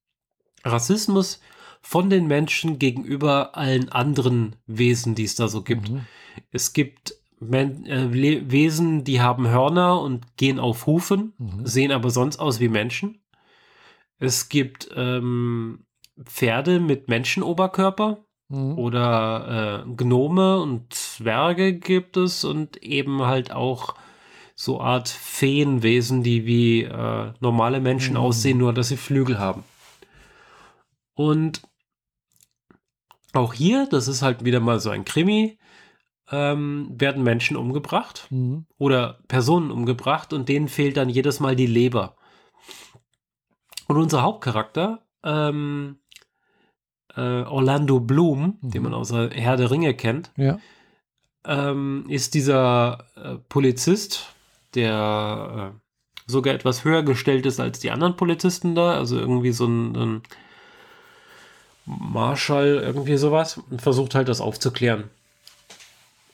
Rassismus 0.63 1.41
von 1.81 2.11
den 2.11 2.27
Menschen 2.27 2.79
gegenüber 2.79 3.57
allen 3.57 3.89
anderen 3.89 4.57
Wesen, 4.67 5.15
die 5.15 5.25
es 5.25 5.35
da 5.35 5.49
so 5.49 5.63
gibt. 5.63 5.89
Mhm. 5.89 6.03
Es 6.51 6.75
gibt 6.75 7.15
Men 7.41 7.87
äh, 7.87 8.13
Wesen, 8.13 9.05
die 9.05 9.23
haben 9.23 9.49
Hörner 9.49 10.01
und 10.03 10.37
gehen 10.37 10.61
auf 10.61 10.85
Hufen, 10.85 11.33
mhm. 11.39 11.67
sehen 11.67 11.93
aber 11.93 12.11
sonst 12.11 12.39
aus 12.39 12.61
wie 12.61 12.69
Menschen. 12.69 13.23
Es 14.19 14.51
gibt 14.51 14.91
ähm, 14.95 15.87
Pferde 16.25 16.81
mit 16.81 17.09
Menschenoberkörper 17.09 18.25
mhm. 18.49 18.79
oder 18.79 19.85
äh, 19.87 19.95
Gnome 19.97 20.61
und 20.61 20.93
Zwerge 20.93 21.75
gibt 21.75 22.17
es 22.17 22.45
und 22.45 22.83
eben 22.83 23.23
halt 23.23 23.53
auch 23.53 23.95
so 24.55 24.81
Art 24.81 25.09
Feenwesen, 25.09 26.23
die 26.23 26.45
wie 26.45 26.83
äh, 26.83 27.33
normale 27.41 27.81
Menschen 27.81 28.15
mhm. 28.15 28.21
aussehen, 28.21 28.59
nur 28.59 28.75
dass 28.75 28.89
sie 28.89 28.99
Flügel 28.99 29.39
haben. 29.39 29.65
Und 31.15 31.63
auch 33.33 33.55
hier, 33.55 33.87
das 33.87 34.09
ist 34.09 34.23
halt 34.23 34.45
wieder 34.45 34.61
mal 34.61 34.81
so 34.81 34.91
ein 34.91 35.05
Krimi, 35.05 35.59
ähm, 36.31 36.91
werden 36.93 37.23
Menschen 37.23 37.57
umgebracht 37.57 38.27
mhm. 38.31 38.67
oder 38.79 39.21
Personen 39.29 39.71
umgebracht 39.71 40.33
und 40.33 40.49
denen 40.49 40.69
fehlt 40.69 40.97
dann 40.97 41.09
jedes 41.09 41.41
Mal 41.41 41.57
die 41.57 41.67
Leber. 41.67 42.17
Und 43.89 43.97
unser 43.97 44.23
Hauptcharakter, 44.23 45.07
ähm, 45.25 46.00
äh, 47.17 47.43
Orlando 47.43 48.01
Bloom, 48.01 48.59
mhm. 48.61 48.71
den 48.71 48.83
man 48.83 48.95
aus 48.95 49.09
der 49.09 49.31
Herr 49.31 49.57
der 49.57 49.71
Ringe 49.71 49.95
kennt, 49.95 50.31
ja. 50.37 50.59
ähm, 51.45 52.05
ist 52.09 52.35
dieser 52.35 53.07
äh, 53.17 53.37
Polizist, 53.49 54.33
der 54.75 55.73
äh, 55.75 56.31
sogar 56.31 56.55
etwas 56.55 56.85
höher 56.85 57.03
gestellt 57.03 57.47
ist 57.47 57.61
als 57.61 57.81
die 57.81 57.91
anderen 57.91 58.17
Polizisten 58.17 58.75
da, 58.75 58.95
also 58.95 59.19
irgendwie 59.19 59.53
so 59.53 59.67
ein, 59.67 59.97
ein 59.97 60.23
Marshall, 61.87 62.81
irgendwie 62.83 63.17
sowas, 63.17 63.59
und 63.71 63.83
versucht 63.83 64.15
halt 64.15 64.29
das 64.29 64.41
aufzuklären. 64.41 65.05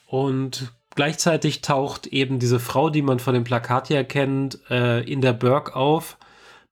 Und 0.06 0.72
gleichzeitig 0.94 1.62
taucht 1.62 2.06
eben 2.06 2.38
diese 2.38 2.60
Frau, 2.60 2.90
die 2.90 3.02
man 3.02 3.18
von 3.18 3.34
dem 3.34 3.44
Plakat 3.44 3.90
her 3.90 4.04
kennt, 4.04 4.60
äh, 4.70 5.00
in 5.00 5.20
der 5.20 5.32
Burg 5.32 5.74
auf. 5.74 6.18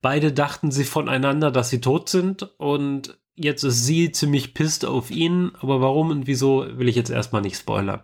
Beide 0.03 0.33
dachten 0.33 0.71
sie 0.71 0.85
voneinander, 0.85 1.51
dass 1.51 1.71
sie 1.71 1.81
tot 1.81 2.09
sind 2.09 2.43
und 2.59 3.17
jetzt 3.35 3.63
ist 3.65 3.85
sie 3.85 4.13
ziemlich 4.13 4.55
pisst 4.55 4.85
auf 4.85 5.11
ihn, 5.11 5.53
aber 5.61 5.81
warum 5.81 6.11
und 6.11 6.27
wieso 6.27 6.67
will 6.79 6.89
ich 6.89 6.97
jetzt 6.97 7.11
erstmal 7.11 7.43
nicht 7.43 7.57
spoilern. 7.57 8.03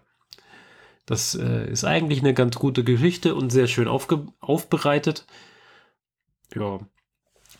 Das 1.06 1.34
äh, 1.34 1.70
ist 1.70 1.84
eigentlich 1.84 2.20
eine 2.20 2.34
ganz 2.34 2.56
gute 2.56 2.84
Geschichte 2.84 3.34
und 3.34 3.50
sehr 3.50 3.66
schön 3.66 3.88
aufbereitet. 3.88 5.26
Ja, 6.54 6.80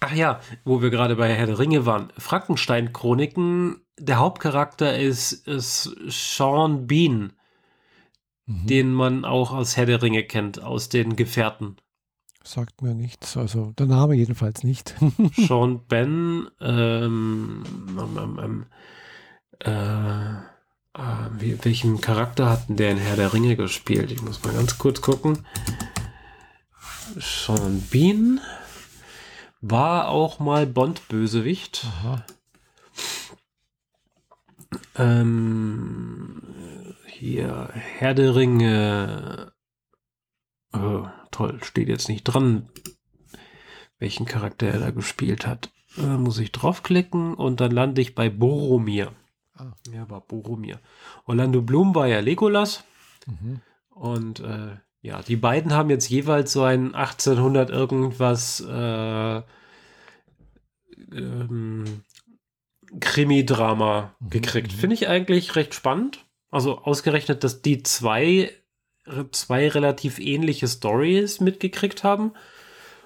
Ach 0.00 0.14
ja, 0.14 0.40
wo 0.64 0.80
wir 0.80 0.88
gerade 0.88 1.16
bei 1.16 1.32
Herr 1.32 1.46
der 1.46 1.58
Ringe 1.58 1.84
waren. 1.84 2.10
Frankenstein-Chroniken, 2.16 3.82
der 3.98 4.16
Hauptcharakter 4.16 4.98
ist, 4.98 5.46
ist 5.46 5.94
Sean 6.08 6.86
Bean, 6.86 7.34
mhm. 8.46 8.66
den 8.66 8.92
man 8.94 9.26
auch 9.26 9.52
aus 9.52 9.76
Herr 9.76 9.84
der 9.84 10.00
Ringe 10.00 10.24
kennt, 10.24 10.62
aus 10.62 10.88
den 10.88 11.16
Gefährten. 11.16 11.76
Sagt 12.42 12.80
mir 12.80 12.94
nichts, 12.94 13.36
also 13.36 13.72
der 13.78 13.86
Name 13.86 14.14
jedenfalls 14.14 14.64
nicht. 14.64 14.94
Sean 15.36 15.80
Ben, 15.86 16.48
ähm, 16.60 17.64
ähm, 17.98 18.38
ähm, 18.42 18.66
äh, 19.60 20.50
äh, 20.94 21.28
wie, 21.38 21.64
welchen 21.64 22.00
Charakter 22.00 22.48
hatten 22.48 22.76
der 22.76 22.92
in 22.92 22.96
Herr 22.96 23.16
der 23.16 23.32
Ringe 23.32 23.56
gespielt? 23.56 24.10
Ich 24.10 24.22
muss 24.22 24.42
mal 24.42 24.54
ganz 24.54 24.78
kurz 24.78 25.00
gucken. 25.00 25.46
Sean 27.18 27.82
Bean. 27.90 28.40
War 29.60 30.08
auch 30.08 30.38
mal 30.38 30.66
Bond-Bösewicht. 30.66 31.86
Ähm, 34.96 36.40
hier, 37.06 37.68
Herr 37.74 38.14
der 38.14 38.34
Ringe. 38.34 39.52
Oh, 40.72 41.06
toll, 41.30 41.58
steht 41.62 41.88
jetzt 41.88 42.08
nicht 42.08 42.24
dran, 42.24 42.68
welchen 43.98 44.26
Charakter 44.26 44.66
er 44.68 44.78
da 44.78 44.90
gespielt 44.90 45.46
hat. 45.46 45.70
Da 45.96 46.16
muss 46.18 46.38
ich 46.38 46.52
draufklicken 46.52 47.34
und 47.34 47.60
dann 47.60 47.72
lande 47.72 48.00
ich 48.00 48.14
bei 48.14 48.30
Boromir. 48.30 49.12
Ah. 49.54 49.72
Ja, 49.92 50.08
war 50.08 50.20
Boromir. 50.20 50.80
Orlando 51.26 51.62
Bloom 51.62 51.94
war 51.94 52.06
ja 52.06 52.20
Legolas. 52.20 52.84
Mhm. 53.26 53.60
Und 53.88 54.40
äh, 54.40 54.76
ja, 55.02 55.22
die 55.22 55.36
beiden 55.36 55.72
haben 55.72 55.90
jetzt 55.90 56.08
jeweils 56.08 56.52
so 56.52 56.62
ein 56.62 56.94
1800 56.94 57.70
irgendwas 57.70 58.60
äh, 58.60 59.42
ähm, 61.12 62.02
Krimi-Drama 63.00 64.14
mhm. 64.20 64.30
gekriegt. 64.30 64.72
Finde 64.72 64.94
ich 64.94 65.08
eigentlich 65.08 65.56
recht 65.56 65.74
spannend. 65.74 66.24
Also 66.50 66.78
ausgerechnet, 66.78 67.44
dass 67.44 67.62
die 67.62 67.82
zwei, 67.82 68.50
zwei 69.32 69.68
relativ 69.68 70.18
ähnliche 70.18 70.68
Stories 70.68 71.40
mitgekriegt 71.40 72.04
haben. 72.04 72.32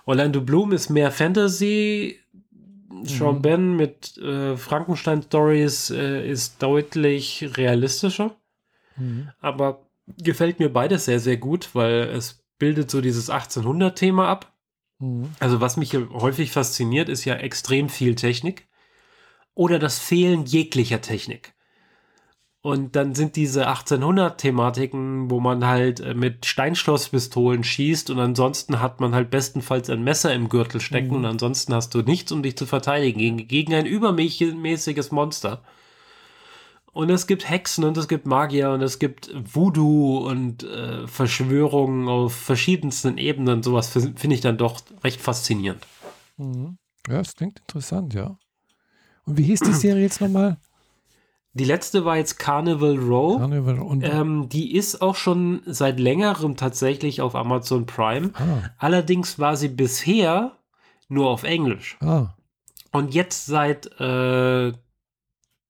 Orlando 0.06 0.40
Bloom 0.40 0.72
ist 0.72 0.90
mehr 0.90 1.10
Fantasy. 1.10 2.20
Sean 3.02 3.36
mhm. 3.36 3.42
Ben 3.42 3.76
mit 3.76 4.16
äh, 4.18 4.56
Frankenstein 4.56 5.22
Stories 5.22 5.90
äh, 5.90 6.28
ist 6.28 6.62
deutlich 6.62 7.56
realistischer. 7.56 8.36
Mhm. 8.96 9.30
Aber 9.40 9.86
gefällt 10.22 10.58
mir 10.58 10.72
beides 10.72 11.06
sehr, 11.06 11.20
sehr 11.20 11.36
gut, 11.36 11.70
weil 11.74 12.02
es 12.14 12.44
bildet 12.58 12.90
so 12.90 13.00
dieses 13.00 13.30
1800-Thema 13.30 14.28
ab. 14.28 14.52
Mhm. 14.98 15.30
Also 15.40 15.60
was 15.60 15.76
mich 15.76 15.90
hier 15.90 16.08
häufig 16.10 16.52
fasziniert, 16.52 17.08
ist 17.08 17.24
ja 17.24 17.34
extrem 17.34 17.88
viel 17.88 18.14
Technik 18.14 18.68
oder 19.54 19.78
das 19.78 19.98
Fehlen 19.98 20.44
jeglicher 20.44 21.00
Technik. 21.00 21.54
Und 22.64 22.96
dann 22.96 23.14
sind 23.14 23.36
diese 23.36 23.68
1800-Thematiken, 23.68 25.30
wo 25.30 25.38
man 25.38 25.66
halt 25.66 26.00
äh, 26.00 26.14
mit 26.14 26.46
Steinschlosspistolen 26.46 27.62
schießt 27.62 28.08
und 28.08 28.18
ansonsten 28.18 28.80
hat 28.80 29.00
man 29.00 29.14
halt 29.14 29.28
bestenfalls 29.28 29.90
ein 29.90 30.02
Messer 30.02 30.32
im 30.32 30.48
Gürtel 30.48 30.80
stecken 30.80 31.10
mhm. 31.10 31.16
und 31.16 31.24
ansonsten 31.26 31.74
hast 31.74 31.94
du 31.94 32.00
nichts, 32.00 32.32
um 32.32 32.42
dich 32.42 32.56
zu 32.56 32.64
verteidigen 32.64 33.18
gegen, 33.18 33.48
gegen 33.48 33.74
ein 33.74 33.84
übermäßiges 33.84 35.10
Monster. 35.10 35.62
Und 36.94 37.10
es 37.10 37.26
gibt 37.26 37.50
Hexen 37.50 37.84
und 37.84 37.98
es 37.98 38.08
gibt 38.08 38.24
Magier 38.24 38.70
und 38.70 38.80
es 38.80 38.98
gibt 38.98 39.30
Voodoo 39.34 40.26
und 40.26 40.62
äh, 40.62 41.06
Verschwörungen 41.06 42.08
auf 42.08 42.34
verschiedensten 42.34 43.18
Ebenen. 43.18 43.62
Sowas 43.62 43.88
finde 43.90 44.34
ich 44.34 44.40
dann 44.40 44.56
doch 44.56 44.80
recht 45.02 45.20
faszinierend. 45.20 45.86
Mhm. 46.38 46.78
Ja, 47.08 47.18
das 47.18 47.36
klingt 47.36 47.58
interessant, 47.58 48.14
ja. 48.14 48.38
Und 49.26 49.36
wie 49.36 49.42
hieß 49.42 49.60
die 49.60 49.74
Serie 49.74 50.04
jetzt 50.04 50.22
nochmal? 50.22 50.56
Die 51.56 51.64
letzte 51.64 52.04
war 52.04 52.16
jetzt 52.16 52.38
Carnival 52.38 52.98
Row. 52.98 53.38
Carnival 53.38 53.78
und 53.78 54.02
Ähm, 54.02 54.48
die 54.48 54.74
ist 54.74 55.00
auch 55.00 55.14
schon 55.14 55.62
seit 55.66 56.00
längerem 56.00 56.56
tatsächlich 56.56 57.20
auf 57.20 57.34
Amazon 57.36 57.86
Prime. 57.86 58.30
ah, 58.34 58.70
Allerdings 58.78 59.38
war 59.38 59.56
sie 59.56 59.68
bisher 59.68 60.58
nur 61.08 61.30
auf 61.30 61.44
Englisch. 61.44 61.96
ah, 62.00 62.34
Und 62.92 63.14
jetzt 63.14 63.46
seit 63.46 63.86
äh, 64.00 64.72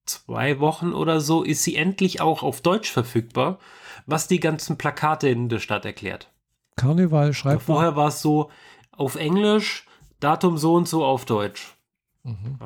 zwei 0.07 0.59
Wochen 0.61 0.93
oder 0.95 1.21
so 1.21 1.43
ist 1.43 1.63
sie 1.65 1.77
endlich 1.77 2.21
auch 2.23 2.43
auf 2.43 2.63
Deutsch 2.63 2.91
verfügbar, 2.91 3.59
was 4.07 4.27
die 4.27 4.41
ganzen 4.41 4.79
Plakate 4.79 5.29
in 5.29 5.49
der 5.51 5.59
Stadt 5.61 5.85
erklärt. 5.85 6.31
Karneval 6.77 7.33
schreibt. 7.35 7.63
Vorher 7.63 7.95
war 7.95 8.09
es 8.09 8.23
so 8.23 8.51
auf 8.91 9.17
Englisch, 9.17 9.87
Datum 10.21 10.57
so 10.57 10.75
und 10.75 10.89
so 10.89 11.05
auf 11.05 11.25
Deutsch. 11.27 11.77
Mhm. 12.23 12.59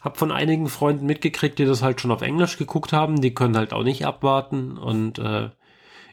Hab 0.00 0.16
von 0.16 0.30
einigen 0.30 0.68
Freunden 0.68 1.06
mitgekriegt, 1.06 1.58
die 1.58 1.64
das 1.64 1.82
halt 1.82 2.00
schon 2.00 2.12
auf 2.12 2.22
Englisch 2.22 2.56
geguckt 2.56 2.92
haben. 2.92 3.20
Die 3.20 3.34
können 3.34 3.56
halt 3.56 3.72
auch 3.72 3.82
nicht 3.82 4.06
abwarten. 4.06 4.78
Und 4.78 5.18
äh, 5.18 5.50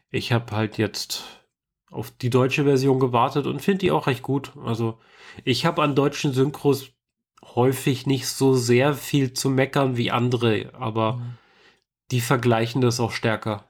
ich 0.10 0.32
habe 0.32 0.56
halt 0.56 0.78
jetzt 0.78 1.24
auf 1.92 2.10
die 2.12 2.30
deutsche 2.32 2.64
Version 2.64 3.00
gewartet 3.00 3.46
und 3.46 3.62
finde 3.62 3.80
die 3.80 3.92
auch 3.92 4.08
recht 4.08 4.24
gut. 4.24 4.54
Also 4.64 4.98
ich 5.44 5.66
habe 5.66 5.84
an 5.84 5.96
deutschen 5.96 6.34
Synchros 6.34 6.92
häufig 7.54 8.08
nicht 8.08 8.28
so 8.28 8.56
sehr 8.56 8.96
viel 8.96 9.34
zu 9.34 9.50
meckern 9.50 9.98
wie 9.98 10.10
andere, 10.12 10.72
aber 10.74 11.22
die 12.12 12.22
vergleichen 12.22 12.82
das 12.82 13.00
auch 13.00 13.12
stärker. 13.12 13.66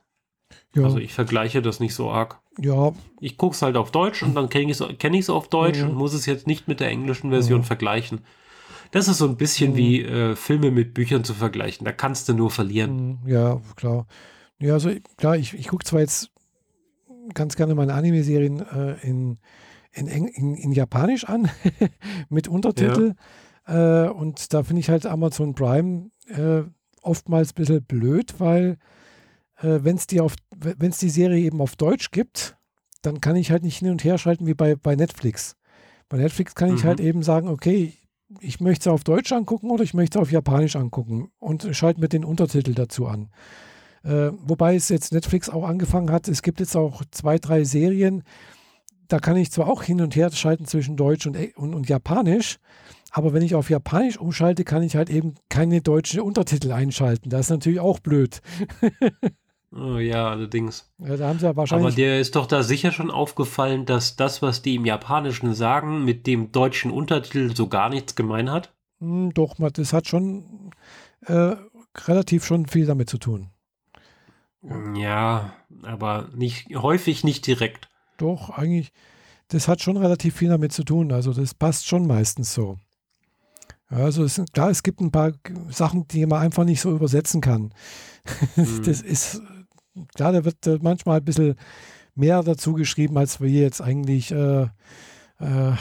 Ja, 0.74 0.84
Also 0.86 0.97
ich 0.97 1.13
vergleiche 1.13 1.61
das 1.61 1.80
nicht 1.82 1.93
so 1.93 2.09
arg. 2.09 2.39
ja, 2.57 2.93
Ich 3.20 3.38
gucke 3.38 3.53
es 3.53 3.61
halt 3.61 3.76
auf 3.76 3.91
Deutsch 3.91 4.24
und 4.24 4.34
dann 4.34 4.47
kenne 4.49 4.72
ich 4.72 4.80
es 4.80 4.97
kenn 4.97 5.13
ich's 5.13 5.30
auf 5.30 5.49
Deutsch 5.49 5.80
Mhm. 5.82 5.89
und 5.89 5.95
muss 5.95 6.13
es 6.13 6.26
jetzt 6.26 6.47
nicht 6.47 6.68
mit 6.70 6.80
der 6.80 6.89
englischen 6.89 7.32
Version 7.32 7.59
Mhm. 7.61 7.66
vergleichen. 7.66 8.22
Das 8.96 9.10
ist 9.10 9.18
so 9.18 9.28
ein 9.28 9.36
bisschen 9.36 9.74
Mhm. 9.74 9.76
wie 9.76 10.02
äh, 10.04 10.36
Filme 10.38 10.72
mit 10.72 10.93
Büchern 10.93 11.26
zu 11.26 11.34
vergleichen. 11.34 11.84
Da 11.84 11.91
kannst 11.91 12.30
du 12.30 12.34
nur 12.34 12.50
verlieren. 12.50 13.20
mm, 13.24 13.28
ja, 13.28 13.60
klar. 13.76 14.08
Ja, 14.58 14.74
also 14.74 14.89
klar, 15.18 15.36
ich, 15.36 15.54
ich 15.54 15.68
gucke 15.68 15.84
zwar 15.84 16.00
jetzt 16.00 16.32
ganz 17.34 17.58
gerne 17.58 17.76
meine 17.76 17.93
Anime-Serien 17.93 18.62
äh, 18.62 18.93
in, 19.06 19.38
in, 19.91 20.08
in, 20.08 20.56
in 20.56 20.72
Japanisch 20.72 21.26
an, 21.26 21.50
mit 22.30 22.48
Untertitel. 22.48 23.16
Äh, 23.68 24.08
und 24.08 24.54
da 24.54 24.64
finde 24.64 24.80
ich 24.80 24.89
halt 24.89 25.06
Amazon 25.06 25.56
Prime 25.56 26.10
äh, 26.30 26.64
oftmals 27.02 27.52
ein 27.52 27.56
bisschen 27.56 27.84
blöd, 27.84 28.36
weil 28.39 28.78
äh, 29.58 29.80
wenn 29.82 29.98
es 29.98 30.08
die, 30.08 30.22
auf- 30.22 30.36
die 30.56 31.10
Serie 31.10 31.43
eben 31.43 31.60
auf 31.60 31.76
Deutsch 31.76 32.12
gibt, 32.12 32.56
dann 33.02 33.20
kann 33.20 33.36
ich 33.36 33.52
halt 33.52 33.64
nicht 33.64 33.80
hin 33.80 33.89
und 33.91 34.06
her 34.06 34.18
schalten 34.18 34.48
wie 34.48 34.54
bei, 34.54 34.76
bei 34.78 34.96
Netflix. 34.96 35.58
Bei 36.08 36.16
Netflix 36.18 36.56
kann 36.56 36.74
ich 36.74 36.84
Mhm. 36.84 36.88
halt 36.88 37.00
eben 37.02 37.24
sagen, 37.24 37.50
okay, 37.50 37.91
ich 38.40 38.60
möchte 38.60 38.90
es 38.90 38.94
auf 38.94 39.04
Deutsch 39.04 39.32
angucken 39.32 39.70
oder 39.70 39.84
ich 39.84 39.94
möchte 39.94 40.18
es 40.18 40.22
auf 40.22 40.32
Japanisch 40.32 40.76
angucken 40.76 41.32
und 41.40 41.68
schalte 41.72 42.00
mir 42.00 42.10
den 42.10 42.26
Untertitel 42.26 42.74
dazu 42.74 43.08
an. 43.08 43.30
Äh, 44.04 44.32
wobei 44.38 44.76
es 44.76 44.90
jetzt 44.90 45.14
Netflix 45.14 45.50
auch 45.50 45.68
angefangen 45.68 46.12
hat, 46.12 46.28
es 46.28 46.42
gibt 46.42 46.60
jetzt 46.60 46.76
auch 46.76 47.04
zwei, 47.12 47.40
drei 47.40 47.64
Serien, 47.64 48.24
da 49.08 49.20
kann 49.20 49.38
ich 49.38 49.52
zwar 49.52 49.68
auch 49.68 49.84
hin 49.84 50.02
und 50.02 50.16
her 50.16 50.32
schalten 50.32 50.66
zwischen 50.66 50.98
Deutsch 50.98 51.28
und, 51.28 51.38
und, 51.56 51.76
und 51.76 51.90
Japanisch, 51.90 52.58
aber 53.12 53.34
wenn 53.34 53.44
ich 53.44 53.56
auf 53.56 53.70
Japanisch 53.70 54.18
umschalte, 54.18 54.64
kann 54.64 54.84
ich 54.84 54.96
halt 54.96 55.10
eben 55.10 55.36
keine 55.50 55.82
deutschen 55.82 56.22
Untertitel 56.22 56.72
einschalten. 56.72 57.30
Das 57.30 57.42
ist 57.46 57.50
natürlich 57.52 57.80
auch 57.80 58.00
blöd. 58.00 58.42
Oh, 59.76 59.98
ja, 59.98 60.30
allerdings. 60.30 60.90
Ja, 61.00 61.18
da 61.18 61.28
haben 61.28 61.40
sie 61.40 61.44
ja 61.46 61.50
Aber 61.50 61.58
wahrscheinlich. 61.58 61.96
dir 61.96 62.18
ist 62.18 62.36
doch 62.38 62.46
da 62.46 62.64
sicher 62.64 62.94
schon 62.94 63.12
aufgefallen, 63.12 63.86
dass 63.86 64.16
das, 64.16 64.42
was 64.42 64.62
die 64.62 64.76
im 64.76 64.86
Japanischen 64.86 65.54
sagen, 65.54 66.06
mit 66.06 66.28
dem 66.28 66.54
deutschen 66.54 66.92
Untertitel 66.92 67.54
so 67.54 67.68
gar 67.68 67.90
nichts 67.90 68.16
gemein 68.16 68.50
hat? 68.50 68.74
Hm, 69.00 69.34
doch, 69.34 69.56
das 69.74 69.92
hat 69.92 70.08
schon 70.08 70.72
äh, 71.26 71.56
relativ 72.08 72.46
schon 72.46 72.68
viel 72.68 72.86
damit 72.86 73.10
zu 73.10 73.18
tun. 73.18 73.50
Ja, 74.96 75.54
aber 75.84 76.30
nicht 76.34 76.74
häufig 76.76 77.24
nicht 77.24 77.46
direkt. 77.46 77.90
Doch, 78.18 78.50
eigentlich, 78.52 78.94
das 79.50 79.68
hat 79.68 79.82
schon 79.82 79.98
relativ 79.98 80.36
viel 80.36 80.50
damit 80.50 80.72
zu 80.72 80.84
tun. 80.84 81.12
Also 81.12 81.34
das 81.34 81.54
passt 81.54 81.86
schon 81.86 82.08
meistens 82.08 82.54
so. 82.54 82.78
Also 83.88 84.24
es, 84.24 84.42
klar, 84.54 84.70
es 84.70 84.82
gibt 84.82 85.02
ein 85.02 85.12
paar 85.12 85.34
Sachen, 85.70 86.08
die 86.08 86.26
man 86.26 86.42
einfach 86.42 86.64
nicht 86.64 86.82
so 86.82 86.92
übersetzen 86.92 87.42
kann. 87.42 87.74
Hm. 88.56 88.82
Das 88.84 89.02
ist, 89.02 89.44
klar, 90.16 90.32
da 90.32 90.46
wird 90.46 90.66
äh, 90.68 90.80
manchmal 90.82 91.20
ein 91.20 91.26
bisschen 91.26 91.56
mehr 92.16 92.41
dazu 92.43 92.74
geschrieben, 92.74 93.18
als 93.18 93.41
wir 93.41 93.50
jetzt 93.50 93.82
eigentlich, 93.82 94.32
äh, 94.32 94.64
äh, 94.64 95.74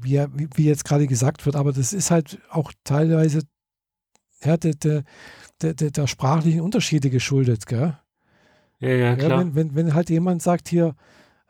wie, 0.00 0.26
wie, 0.54 0.64
jetzt 0.64 0.84
gerade 0.84 1.06
gesagt 1.06 1.44
wird. 1.46 1.56
Aber 1.56 1.72
das 1.72 1.92
ist 1.92 2.10
halt 2.10 2.38
auch 2.50 2.72
teilweise 2.84 3.42
ja, 4.44 4.56
der, 4.56 4.74
der, 4.74 5.04
der, 5.60 5.74
der, 5.74 6.06
sprachlichen 6.06 6.60
Unterschiede 6.60 7.10
geschuldet. 7.10 7.66
Gell? 7.66 7.96
Ja, 8.80 8.88
ja, 8.88 8.96
Ja, 8.96 9.16
klar. 9.16 9.40
wenn, 9.40 9.54
wenn, 9.54 9.74
wenn 9.74 9.94
halt 9.94 10.10
jemand 10.10 10.42
sagt 10.42 10.68
hier, 10.68 10.96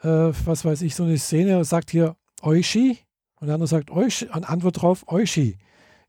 äh, 0.03 0.33
was 0.45 0.64
weiß 0.64 0.83
ich, 0.83 0.95
so 0.95 1.05
eine 1.05 1.16
Szene 1.16 1.64
sagt 1.64 1.91
hier 1.91 2.16
Oishi 2.43 2.99
und 3.41 3.47
der 3.47 3.55
andere 3.55 3.68
sagt 3.68 3.91
Oishi 3.91 4.26
und 4.26 4.49
Antwort 4.49 4.83
drauf 4.83 5.05
Oishi. 5.07 5.59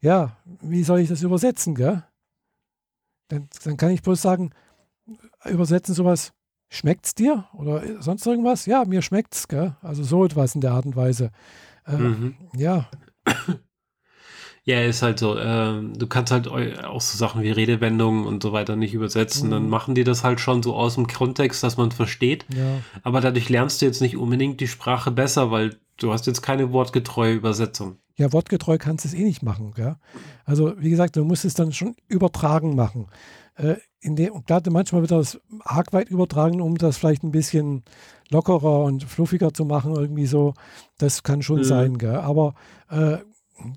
Ja, 0.02 0.38
wie 0.62 0.84
soll 0.84 1.00
ich 1.00 1.08
das 1.08 1.22
übersetzen, 1.22 1.76
gell? 1.76 2.04
Dann, 3.30 3.48
dann 3.64 3.78
kann 3.78 3.92
ich 3.92 4.02
bloß 4.02 4.22
sagen, 4.22 4.52
übersetzen 5.46 5.94
sowas, 5.96 6.34
schmeckt's 6.70 7.14
dir 7.16 7.46
oder 7.54 8.02
sonst 8.02 8.26
irgendwas? 8.26 8.66
Ja, 8.66 8.86
mir 8.86 9.02
schmeckt's, 9.02 9.48
gell? 9.48 9.76
Also 9.82 10.04
so 10.04 10.26
etwas 10.26 10.56
in 10.56 10.62
der 10.62 10.72
Art 10.72 10.86
und 10.86 10.96
Weise. 10.96 11.32
Äh, 11.86 11.98
Mhm. 11.98 12.36
Ja, 12.56 12.90
Ja, 14.66 14.82
ist 14.82 15.02
halt 15.02 15.20
so. 15.20 15.38
ähm, 15.38 15.94
du 15.98 16.08
kannst 16.08 16.32
halt 16.32 16.48
auch 16.48 17.02
so 17.02 17.18
Sachen 17.18 17.42
wie 17.44 17.52
Redewendungen 17.52 18.26
und 18.26 18.42
so 18.42 18.54
weiter 18.54 18.78
nicht 18.78 18.94
übersetzen. 18.94 19.52
Dann 19.52 19.64
Mhm. 19.64 19.70
machen 19.70 19.94
die 19.94 20.06
das 20.06 20.24
halt 20.24 20.40
schon 20.40 20.64
so 20.64 20.74
aus 20.74 20.96
dem 20.96 21.08
Kontext, 21.08 21.64
dass 21.64 21.76
man 21.76 21.92
versteht. 21.92 22.46
ja, 22.56 22.80
Aber 23.04 23.20
dadurch 23.20 23.50
lernst 23.50 23.82
du 23.82 23.86
jetzt 23.86 24.00
nicht 24.02 24.16
unbedingt 24.16 24.62
die 24.62 24.68
Sprache 24.70 25.12
besser, 25.12 25.52
weil 25.52 25.76
du 25.98 26.14
hast 26.14 26.28
jetzt 26.28 26.42
keine 26.42 26.72
wortgetreue 26.72 27.34
Übersetzung. 27.34 27.98
ja, 28.16 28.32
wortgetreu 28.32 28.78
kannst 28.78 29.04
du 29.04 29.10
es 29.10 29.14
eh 29.14 29.24
nicht 29.24 29.44
machen, 29.44 29.74
gell? 29.74 29.98
Also 30.46 30.74
wie 30.78 30.90
gesagt, 30.92 31.18
du 31.18 31.26
musst 31.26 31.44
es 31.44 31.56
dann 31.56 31.74
schon 31.74 31.96
übertragen 32.08 32.74
machen. 32.76 33.08
Äh, 33.56 33.76
in 34.04 34.30
und 34.32 34.46
klar, 34.46 34.62
manchmal 34.70 35.02
wird 35.02 35.12
das 35.12 35.40
arg 35.64 35.94
weit 35.94 36.10
übertragen, 36.10 36.62
um 36.62 36.78
das 36.78 36.98
vielleicht 36.98 37.24
ein 37.24 37.32
bisschen 37.32 37.84
lockerer 38.30 38.84
und 38.84 39.04
fluffiger 39.04 39.54
zu 39.54 39.66
machen, 39.66 39.96
irgendwie 39.96 40.26
so. 40.26 40.54
Das 40.98 41.24
kann 41.24 41.42
schon 41.42 41.60
Mhm. 41.60 41.64
sein, 41.64 41.98
gell? 41.98 42.16
Aber 42.18 42.54
äh, 42.90 43.18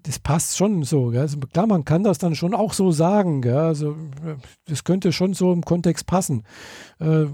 das 0.03 0.18
passt 0.18 0.57
schon 0.57 0.83
so, 0.83 1.11
gell? 1.11 1.20
Also, 1.20 1.39
klar, 1.39 1.66
man 1.66 1.85
kann 1.85 2.03
das 2.03 2.18
dann 2.18 2.35
schon 2.35 2.55
auch 2.55 2.72
so 2.72 2.91
sagen, 2.91 3.41
gell? 3.43 3.57
Also 3.57 3.97
das 4.66 4.85
könnte 4.85 5.12
schon 5.12 5.35
so 5.35 5.53
im 5.53 5.62
Kontext 5.62 6.07
passen. 6.07 6.45
Äh, 6.99 7.27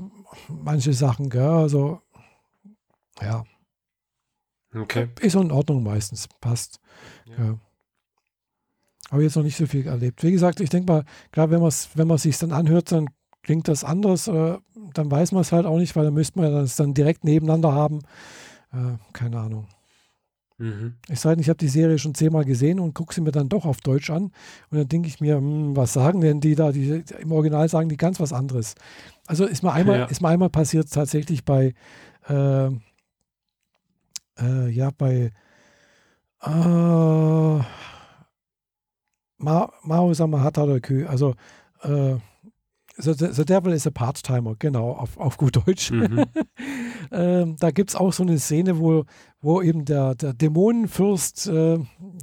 manche 0.49 0.93
Sachen, 0.93 1.31
gell? 1.31 1.43
Also 1.43 2.01
ja, 3.21 3.45
Okay. 4.75 5.09
ist 5.21 5.35
in 5.35 5.53
Ordnung 5.53 5.83
meistens, 5.83 6.29
passt. 6.41 6.81
Ja. 7.39 7.59
Ja. 9.13 9.17
Aber 9.17 9.23
jetzt 9.23 9.37
noch 9.37 9.43
nicht 9.43 9.57
so 9.57 9.67
viel 9.67 9.87
erlebt. 9.87 10.23
Wie 10.23 10.33
gesagt, 10.33 10.61
ich 10.61 10.71
denke 10.71 10.91
mal, 10.91 11.05
klar, 11.31 11.51
wenn 11.51 11.61
man 11.61 11.69
es 11.69 11.91
wenn 11.95 12.09
man 12.09 12.19
sich 12.19 12.39
dann 12.39 12.53
anhört, 12.53 12.91
dann 12.93 13.09
klingt 13.43 13.69
das 13.69 13.85
anders. 13.85 14.27
Äh, 14.29 14.57
dann 14.95 15.11
weiß 15.11 15.33
man 15.33 15.43
es 15.43 15.53
halt 15.53 15.67
auch 15.67 15.79
nicht, 15.79 15.95
weil 15.97 16.05
dann 16.05 16.15
müsste 16.15 16.39
man 16.41 16.53
das 16.53 16.77
dann 16.77 16.95
direkt 16.95 17.25
nebeneinander 17.25 17.73
haben. 17.73 18.01
Äh, 18.73 18.97
keine 19.13 19.39
Ahnung. 19.39 19.67
Mhm. 20.59 20.95
Es 21.09 21.23
sei 21.23 21.31
denn, 21.35 21.41
ich 21.41 21.49
habe 21.49 21.59
die 21.59 21.69
Serie 21.69 21.99
schon 21.99 22.15
zehnmal 22.15 22.45
gesehen 22.45 22.79
und 22.79 22.95
gucke 22.95 23.13
sie 23.15 23.21
mir 23.21 23.33
dann 23.33 23.49
doch 23.49 23.65
auf 23.65 23.81
Deutsch 23.81 24.11
an. 24.11 24.25
Und 24.71 24.79
dann 24.79 24.89
denke 24.89 25.09
ich 25.09 25.21
mir, 25.21 25.37
hm, 25.37 25.77
was 25.77 25.93
sagen 25.93 26.21
denn 26.21 26.41
die 26.41 26.55
da? 26.55 26.73
Die, 26.73 27.03
Im 27.21 27.33
Original 27.33 27.69
sagen 27.69 27.89
die 27.89 27.97
ganz 27.97 28.21
was 28.21 28.33
anderes. 28.33 28.75
Also 29.27 29.45
ist 29.45 29.63
mir 29.63 29.73
einmal, 29.73 29.99
Ja. 30.01 30.05
ist 30.07 30.23
mir 30.23 30.29
einmal 30.29 30.51
passiert 30.51 30.91
tatsächlich 30.93 31.45
bei, 31.45 31.75
äh, 32.29 32.67
äh, 34.39 34.69
ja, 34.71 34.91
bei 34.97 35.33
äh, 36.45 37.61
Ma 39.43 39.71
Mao 39.83 40.15
Samahata 40.15 40.65
oder 40.65 40.81
Kü, 40.81 41.07
also 41.07 41.35
äh, 41.83 42.17
The, 42.99 43.15
The 43.15 43.45
Devil 43.45 43.73
is 43.73 43.87
a 43.87 43.91
Part-Timer, 43.91 44.55
genau, 44.59 44.91
auf, 44.93 45.17
auf 45.17 45.39
gut 45.39 45.57
Deutsch. 45.57 45.91
Mhm. 45.91 46.25
Ähm, 47.11 47.57
da 47.59 47.73
gibt 47.73 47.91
es 47.91 47.97
auch 47.97 48.13
so 48.13 48.23
eine 48.23 48.39
Szene, 48.39 48.79
wo, 48.79 49.05
wo 49.43 49.61
eben 49.61 49.85
der, 49.85 50.15
der 50.15 50.33
Dämonenfürst, 50.33 51.47
äh, 51.49 51.79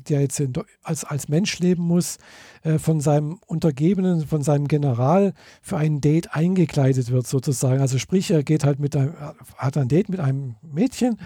der 0.08 0.22
jetzt 0.22 0.40
in, 0.40 0.54
als, 0.82 1.04
als 1.04 1.28
Mensch 1.28 1.60
leben 1.60 1.84
muss, 1.84 2.18
äh, 2.64 2.80
von 2.80 3.00
seinem 3.00 3.40
Untergebenen, 3.46 4.26
von 4.26 4.42
seinem 4.42 4.68
General 4.68 5.34
für 5.62 5.78
ein 5.78 6.02
Date 6.02 6.34
eingekleidet 6.34 7.12
wird, 7.12 7.28
sozusagen. 7.28 7.82
Also 7.82 8.00
sprich, 8.00 8.32
er 8.32 8.42
geht 8.42 8.64
halt 8.64 8.80
mit 8.80 8.96
einem, 8.96 9.14
hat 9.58 9.78
ein 9.78 9.90
Date 9.90 10.10
mit 10.10 10.22
einem 10.22 10.56
Mädchen 10.64 11.20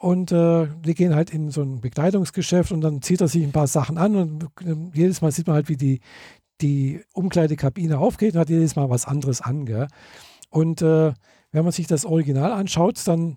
und 0.00 0.32
äh, 0.32 0.66
die 0.80 0.94
gehen 0.94 1.14
halt 1.14 1.30
in 1.30 1.50
so 1.50 1.60
ein 1.60 1.82
Bekleidungsgeschäft 1.82 2.72
und 2.72 2.80
dann 2.80 3.02
zieht 3.02 3.20
er 3.20 3.28
sich 3.28 3.44
ein 3.44 3.52
paar 3.52 3.66
Sachen 3.66 3.98
an 3.98 4.16
und 4.16 4.50
jedes 4.94 5.20
Mal 5.20 5.30
sieht 5.30 5.46
man 5.46 5.56
halt, 5.56 5.68
wie 5.68 5.76
die, 5.76 6.00
die 6.62 7.02
Umkleidekabine 7.12 7.98
aufgeht 7.98 8.32
und 8.34 8.40
hat 8.40 8.48
jedes 8.48 8.76
Mal 8.76 8.88
was 8.88 9.04
anderes 9.04 9.42
an. 9.42 9.66
Gell? 9.66 9.88
Und 10.48 10.80
äh, 10.80 11.12
wenn 11.52 11.64
man 11.64 11.72
sich 11.72 11.86
das 11.86 12.06
Original 12.06 12.50
anschaut, 12.50 12.98
dann 13.06 13.36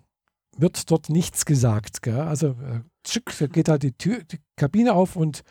wird 0.56 0.90
dort 0.90 1.10
nichts 1.10 1.44
gesagt. 1.44 2.00
Gell? 2.00 2.20
Also 2.20 2.56
äh, 2.62 3.48
geht 3.48 3.68
halt 3.68 3.82
die, 3.82 3.92
Tür, 3.92 4.24
die 4.24 4.38
Kabine 4.56 4.94
auf 4.94 5.16
und 5.16 5.42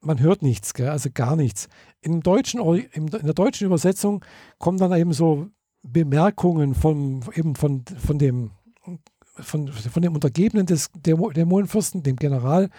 man 0.00 0.20
hört 0.20 0.42
nichts, 0.42 0.72
gell? 0.72 0.90
also 0.90 1.08
gar 1.12 1.34
nichts. 1.34 1.66
Im 2.00 2.22
deutschen, 2.22 2.60
in 2.92 3.06
der 3.06 3.34
deutschen 3.34 3.66
Übersetzung 3.66 4.24
kommen 4.58 4.78
dann 4.78 4.92
eben 4.92 5.14
so 5.14 5.48
Bemerkungen 5.82 6.76
von, 6.76 7.24
eben 7.34 7.56
von, 7.56 7.84
von 7.86 8.18
dem 8.18 8.52
von, 9.34 9.68
von 9.68 10.02
dem 10.02 10.14
Untergebenen 10.14 10.66
des 10.66 10.90
Dämonenfürsten, 10.94 12.02
dem 12.02 12.16
General. 12.16 12.70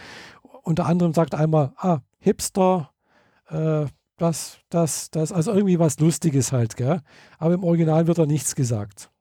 Unter 0.64 0.86
anderem 0.86 1.14
sagt 1.14 1.36
einmal, 1.36 1.73
ah, 1.77 1.99
Hipster, 2.19 2.91
äh, 3.49 3.86
das, 4.18 4.60
das, 4.69 5.11
das, 5.11 5.32
also 5.32 5.52
irgendwie 5.52 5.80
was 5.80 5.99
Lustiges 5.99 6.52
halt, 6.52 6.76
gell? 6.76 7.02
Aber 7.38 7.53
im 7.53 7.64
Original 7.64 8.07
wird 8.07 8.18
da 8.18 8.26
nichts 8.26 8.56
gesagt. 8.56 9.11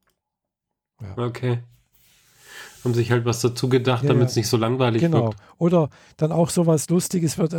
Ja. 1.01 1.17
Okay. 1.17 1.59
Haben 2.83 2.93
sich 2.93 3.11
halt 3.11 3.25
was 3.25 3.41
dazu 3.41 3.67
gedacht, 3.67 4.03
ja, 4.03 4.09
damit 4.09 4.29
es 4.29 4.35
nicht 4.35 4.47
so 4.47 4.57
langweilig 4.57 5.01
genau. 5.01 5.25
wird. 5.25 5.37
Genau. 5.37 5.49
Oder 5.57 5.89
dann 6.17 6.31
auch 6.31 6.49
so 6.49 6.65
was 6.65 6.89
Lustiges 6.89 7.37
wird. 7.37 7.53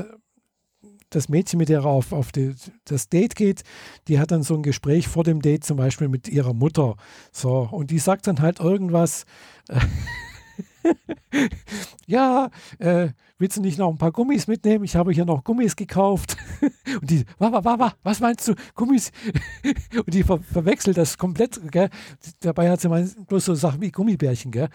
Äh, 1.06 1.10
das 1.10 1.28
Mädchen, 1.28 1.58
mit 1.58 1.68
der 1.68 1.80
er 1.80 1.86
auf, 1.86 2.12
auf 2.12 2.32
die, 2.32 2.54
das 2.84 3.08
Date 3.08 3.36
geht, 3.36 3.62
die 4.08 4.18
hat 4.18 4.30
dann 4.30 4.42
so 4.42 4.54
ein 4.54 4.62
Gespräch 4.62 5.08
vor 5.08 5.24
dem 5.24 5.40
Date 5.40 5.64
zum 5.64 5.76
Beispiel 5.76 6.08
mit 6.08 6.28
ihrer 6.28 6.54
Mutter. 6.54 6.96
So, 7.32 7.68
und 7.70 7.90
die 7.90 7.98
sagt 7.98 8.26
dann 8.26 8.40
halt 8.40 8.60
irgendwas. 8.60 9.24
ja, 12.06 12.50
äh, 12.78 13.08
willst 13.38 13.56
du 13.56 13.60
nicht 13.60 13.78
noch 13.78 13.90
ein 13.90 13.98
paar 13.98 14.12
Gummis 14.12 14.46
mitnehmen? 14.46 14.84
Ich 14.84 14.96
habe 14.96 15.12
hier 15.12 15.24
noch 15.24 15.44
Gummis 15.44 15.76
gekauft. 15.76 16.36
und 17.00 17.10
die, 17.10 17.24
wa, 17.38 17.52
wa, 17.52 17.78
wa, 17.78 17.94
was 18.02 18.20
meinst 18.20 18.48
du? 18.48 18.54
Gummis? 18.74 19.12
und 19.94 20.12
die 20.12 20.22
ver 20.22 20.40
verwechselt 20.40 20.96
das 20.96 21.18
komplett, 21.18 21.60
gell? 21.70 21.90
Dabei 22.40 22.70
hat 22.70 22.80
sie 22.80 22.88
mal 22.88 23.08
bloß 23.26 23.44
so 23.44 23.54
Sachen 23.54 23.80
wie 23.80 23.90
Gummibärchen, 23.90 24.50
gell? 24.50 24.68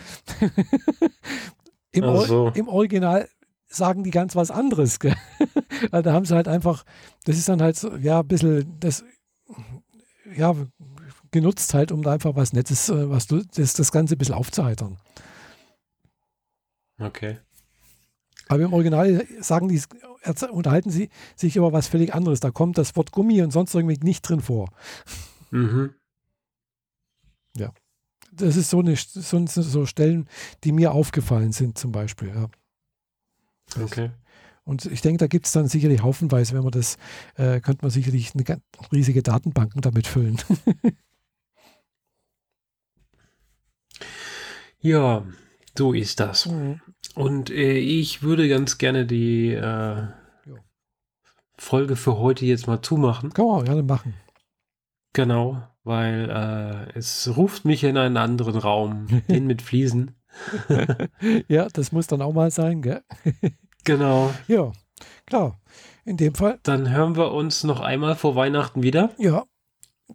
Im, 1.92 2.04
so. 2.26 2.52
Im 2.54 2.70
Original 2.70 3.28
sagen 3.72 4.04
die 4.04 4.12
ganz 4.12 4.36
was 4.36 4.52
anderes. 4.52 5.00
Gell? 5.00 5.16
also 5.92 6.02
da 6.04 6.14
haben 6.14 6.26
sie 6.26 6.36
halt 6.36 6.48
einfach, 6.48 6.84
das 7.26 7.38
ist 7.38 7.50
dann 7.50 7.62
halt 7.62 7.78
so, 7.78 7.96
ja, 7.96 8.20
ein 8.20 8.28
bisschen 8.28 8.80
das, 8.80 9.04
ja, 10.36 10.56
genutzt 11.32 11.74
halt, 11.74 11.92
um 11.92 12.04
da 12.04 12.12
einfach 12.12 12.36
was 12.36 12.54
Nettes, 12.54 12.90
äh, 12.90 13.10
was 13.10 13.28
du, 13.28 13.44
das, 13.56 13.74
das 13.74 13.92
Ganze 13.92 14.16
ein 14.16 14.18
bisschen 14.18 14.36
aufzuheitern. 14.36 14.98
Okay. 17.00 17.40
Aber 18.48 18.64
im 18.64 18.74
Original 18.74 19.26
sagen 19.40 19.70
die, 19.70 19.82
unterhalten 20.52 20.92
sie 20.92 21.10
sich 21.36 21.56
über 21.56 21.72
was 21.72 21.88
völlig 21.88 22.14
anderes. 22.14 22.42
Da 22.42 22.52
kommt 22.52 22.78
das 22.78 22.96
Wort 22.96 23.12
Gummi 23.12 23.42
und 23.42 23.52
sonst 23.52 23.74
irgendwie 23.74 23.98
nicht 24.04 24.22
drin 24.22 24.42
vor. 24.42 24.70
Mhm. 25.52 25.96
Ja. 27.56 27.74
Das 28.34 28.56
ist 28.56 28.70
so 28.70 28.80
eine 28.80 28.96
so, 28.96 29.46
so 29.46 29.86
Stellen, 29.86 30.28
die 30.64 30.72
mir 30.72 30.92
aufgefallen 30.92 31.52
sind, 31.52 31.78
zum 31.78 31.92
Beispiel. 31.92 32.30
Ja. 32.30 32.50
Okay. 33.80 34.12
Und 34.64 34.86
ich 34.86 35.02
denke, 35.02 35.18
da 35.18 35.28
gibt 35.28 35.48
es 35.48 35.52
dann 35.52 35.68
sicherlich 35.68 36.02
haufenweise, 36.04 36.54
wenn 36.54 36.64
man 36.64 36.72
das, 36.72 36.98
äh, 37.36 37.60
könnte 37.62 37.84
man 37.84 37.92
sicherlich 37.92 38.34
eine 38.36 38.62
riesige 38.92 39.24
Datenbanken 39.24 39.82
damit 39.82 40.08
füllen. 40.08 40.38
ja, 44.80 45.26
so 45.78 45.94
ist 45.94 46.20
das. 46.20 46.46
Mhm. 46.46 46.80
Und 47.16 47.50
äh, 47.50 47.78
ich 47.78 48.22
würde 48.22 48.48
ganz 48.48 48.78
gerne 48.78 49.06
die 49.06 49.50
äh, 49.50 50.08
Folge 51.58 51.96
für 51.96 52.18
heute 52.18 52.46
jetzt 52.46 52.68
mal 52.68 52.82
zumachen. 52.82 53.34
Kann 53.34 53.46
man 53.46 53.66
gerne 53.66 53.84
machen. 53.84 54.14
Genau, 55.14 55.62
weil 55.84 56.30
äh, 56.30 56.98
es 56.98 57.36
ruft 57.36 57.66
mich 57.66 57.84
in 57.84 57.98
einen 57.98 58.18
anderen 58.18 58.56
Raum, 58.56 59.08
den 59.28 59.48
mit 59.48 59.62
Fliesen. 59.62 60.16
ja, 61.48 61.68
das 61.74 61.92
muss 61.92 62.08
dann 62.08 62.22
auch 62.22 62.34
mal 62.34 62.52
sein, 62.52 62.82
gell? 62.82 63.04
genau. 63.84 64.34
Ja, 64.48 64.72
klar. 65.26 65.60
In 66.04 66.18
dem 66.18 66.34
Fall. 66.34 66.60
Dann 66.64 66.90
hören 66.90 67.16
wir 67.16 67.32
uns 67.32 67.64
noch 67.64 67.80
einmal 67.80 68.16
vor 68.16 68.36
Weihnachten 68.36 68.82
wieder. 68.82 69.12
Ja, 69.18 69.46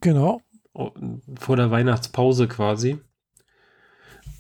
genau. 0.01 0.41
Oh, 0.73 0.91
vor 1.39 1.57
der 1.57 1.71
Weihnachtspause 1.71 2.49
quasi. 2.49 2.99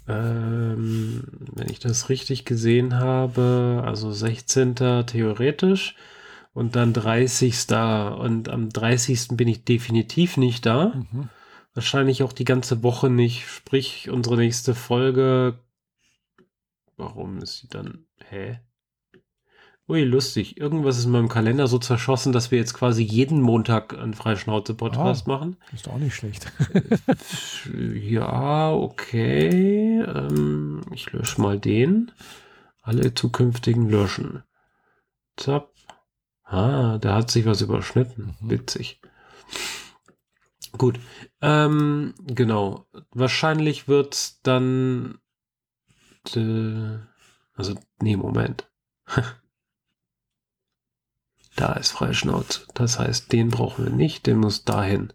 Ähm, 0.08 1.24
wenn 1.54 1.68
ich 1.68 1.78
das 1.78 2.08
richtig 2.08 2.44
gesehen 2.44 2.98
habe, 2.98 3.82
also 3.84 4.12
16. 4.12 4.74
theoretisch 5.06 5.96
und 6.52 6.76
dann 6.76 6.92
30. 6.92 7.54
Und 8.18 8.48
am 8.48 8.68
30. 8.70 9.28
bin 9.32 9.48
ich 9.48 9.64
definitiv 9.64 10.36
nicht 10.36 10.66
da. 10.66 10.92
Mhm. 10.94 11.28
Wahrscheinlich 11.74 12.22
auch 12.22 12.32
die 12.32 12.44
ganze 12.44 12.82
Woche 12.82 13.10
nicht. 13.10 13.46
Sprich, 13.46 14.08
unsere 14.10 14.36
nächste 14.36 14.74
Folge 14.74 15.58
Warum 16.96 17.38
ist 17.38 17.58
sie 17.58 17.68
dann. 17.68 18.06
Hä? 18.28 18.60
Ui, 19.88 20.02
lustig. 20.02 20.56
Irgendwas 20.58 20.98
ist 20.98 21.04
in 21.04 21.12
meinem 21.12 21.28
Kalender 21.28 21.68
so 21.68 21.78
zerschossen, 21.78 22.32
dass 22.32 22.50
wir 22.50 22.58
jetzt 22.58 22.74
quasi 22.74 23.04
jeden 23.04 23.40
Montag 23.40 23.96
einen 23.96 24.14
Freischnauze-Podcast 24.14 25.26
ah, 25.26 25.30
machen. 25.30 25.56
Ist 25.72 25.88
auch 25.88 25.98
nicht 25.98 26.14
schlecht. 26.14 26.50
ja, 27.94 28.72
okay. 28.72 30.00
Ähm, 30.00 30.80
ich 30.92 31.12
lösche 31.12 31.40
mal 31.40 31.60
den. 31.60 32.10
Alle 32.82 33.14
zukünftigen 33.14 33.88
löschen. 33.88 34.42
Zap. 35.36 35.72
Ah, 36.42 36.98
da 36.98 37.14
hat 37.14 37.30
sich 37.30 37.46
was 37.46 37.60
überschnitten. 37.60 38.34
Mhm. 38.40 38.50
Witzig. 38.50 39.00
Gut. 40.76 40.98
Ähm, 41.40 42.14
genau. 42.26 42.86
Wahrscheinlich 43.12 43.86
wird 43.86 44.46
dann 44.46 45.18
äh, 46.34 46.98
also, 47.54 47.74
nee, 48.00 48.16
Moment. 48.16 48.68
da 51.56 51.72
ist 51.74 51.92
Freischnauz. 51.92 52.66
Das 52.74 52.98
heißt, 52.98 53.32
den 53.32 53.50
brauchen 53.50 53.84
wir 53.84 53.92
nicht, 53.92 54.26
den 54.26 54.38
muss 54.38 54.64
dahin. 54.64 55.12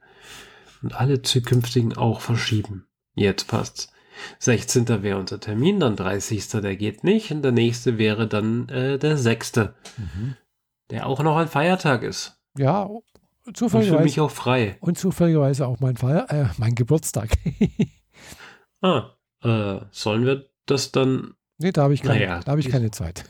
Und 0.81 0.93
alle 0.93 1.21
zukünftigen 1.21 1.95
auch 1.95 2.21
verschieben. 2.21 2.87
Jetzt 3.13 3.47
passt's. 3.47 3.91
16. 4.39 4.87
wäre 5.03 5.17
unser 5.19 5.39
Termin, 5.39 5.79
dann 5.79 5.95
30. 5.95 6.47
der 6.49 6.75
geht 6.75 7.03
nicht 7.03 7.31
und 7.31 7.41
der 7.43 7.51
nächste 7.51 7.97
wäre 7.97 8.27
dann 8.27 8.69
äh, 8.69 8.97
der 8.97 9.17
6. 9.17 9.55
Mhm. 9.57 10.35
Der 10.89 11.07
auch 11.07 11.23
noch 11.23 11.37
ein 11.37 11.47
Feiertag 11.47 12.03
ist. 12.03 12.39
Ja, 12.57 12.89
zufälligerweise. 13.53 13.91
Und 13.93 13.97
für 13.97 14.03
mich 14.03 14.19
auch 14.19 14.31
frei. 14.31 14.77
Und 14.81 14.97
zufälligerweise 14.97 15.67
auch 15.67 15.79
mein 15.79 15.97
Feier, 15.97 16.29
äh, 16.29 16.45
mein 16.57 16.75
Geburtstag. 16.75 17.31
ah, 18.81 19.11
äh, 19.43 19.79
sollen 19.91 20.25
wir 20.25 20.50
das 20.71 20.91
dann. 20.91 21.33
Nee, 21.57 21.71
da 21.71 21.83
habe 21.83 21.93
ich, 21.93 22.01
keine, 22.01 22.19
naja, 22.19 22.39
da 22.43 22.53
hab 22.53 22.59
ich 22.59 22.69
keine 22.69 22.91
Zeit. 22.91 23.25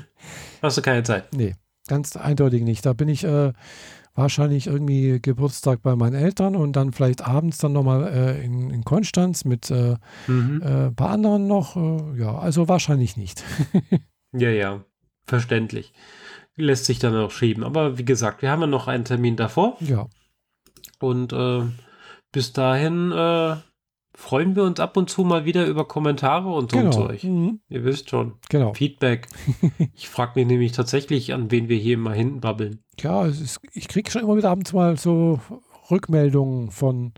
Hast 0.62 0.76
du 0.76 0.82
keine 0.82 1.02
Zeit? 1.02 1.32
Nee, 1.32 1.54
ganz 1.88 2.16
eindeutig 2.16 2.62
nicht. 2.62 2.84
Da 2.84 2.92
bin 2.92 3.08
ich 3.08 3.24
äh, 3.24 3.52
wahrscheinlich 4.14 4.66
irgendwie 4.66 5.20
Geburtstag 5.20 5.82
bei 5.82 5.96
meinen 5.96 6.14
Eltern 6.14 6.54
und 6.54 6.74
dann 6.74 6.92
vielleicht 6.92 7.26
abends 7.26 7.58
dann 7.58 7.72
nochmal 7.72 8.08
äh, 8.08 8.44
in, 8.44 8.70
in 8.70 8.84
Konstanz 8.84 9.44
mit 9.44 9.70
äh, 9.70 9.96
mhm. 10.26 10.60
äh, 10.62 10.86
ein 10.86 10.94
paar 10.94 11.10
anderen 11.10 11.46
noch. 11.46 11.76
Äh, 11.76 12.20
ja, 12.20 12.36
also 12.36 12.68
wahrscheinlich 12.68 13.16
nicht. 13.16 13.42
ja, 14.32 14.50
ja, 14.50 14.84
verständlich. 15.24 15.92
Lässt 16.56 16.84
sich 16.84 16.98
dann 16.98 17.16
auch 17.16 17.30
schieben. 17.30 17.64
Aber 17.64 17.96
wie 17.96 18.04
gesagt, 18.04 18.42
wir 18.42 18.50
haben 18.50 18.60
ja 18.60 18.66
noch 18.66 18.86
einen 18.86 19.06
Termin 19.06 19.36
davor. 19.36 19.78
Ja. 19.80 20.08
Und 21.00 21.32
äh, 21.32 21.62
bis 22.32 22.52
dahin 22.52 23.12
äh, 23.12 23.56
freuen 24.22 24.54
wir 24.54 24.62
uns 24.62 24.78
ab 24.78 24.96
und 24.96 25.10
zu 25.10 25.24
mal 25.24 25.44
wieder 25.44 25.66
über 25.66 25.84
Kommentare 25.84 26.48
und 26.48 26.70
so 26.70 26.78
genau. 26.78 26.90
Zeug. 26.92 27.24
Mhm. 27.24 27.58
Ihr 27.68 27.84
wisst 27.84 28.08
schon. 28.08 28.34
Genau. 28.48 28.72
Feedback. 28.72 29.26
ich 29.94 30.08
frage 30.08 30.32
mich 30.36 30.46
nämlich 30.46 30.70
tatsächlich, 30.70 31.34
an 31.34 31.50
wen 31.50 31.68
wir 31.68 31.76
hier 31.76 31.94
immer 31.94 32.12
hinten 32.12 32.40
babbeln. 32.40 32.78
Ja, 33.00 33.26
ist, 33.26 33.58
ich 33.74 33.88
kriege 33.88 34.08
schon 34.10 34.22
immer 34.22 34.36
wieder 34.36 34.50
abends 34.50 34.72
mal 34.72 34.96
so 34.96 35.40
Rückmeldungen 35.90 36.70
von 36.70 37.12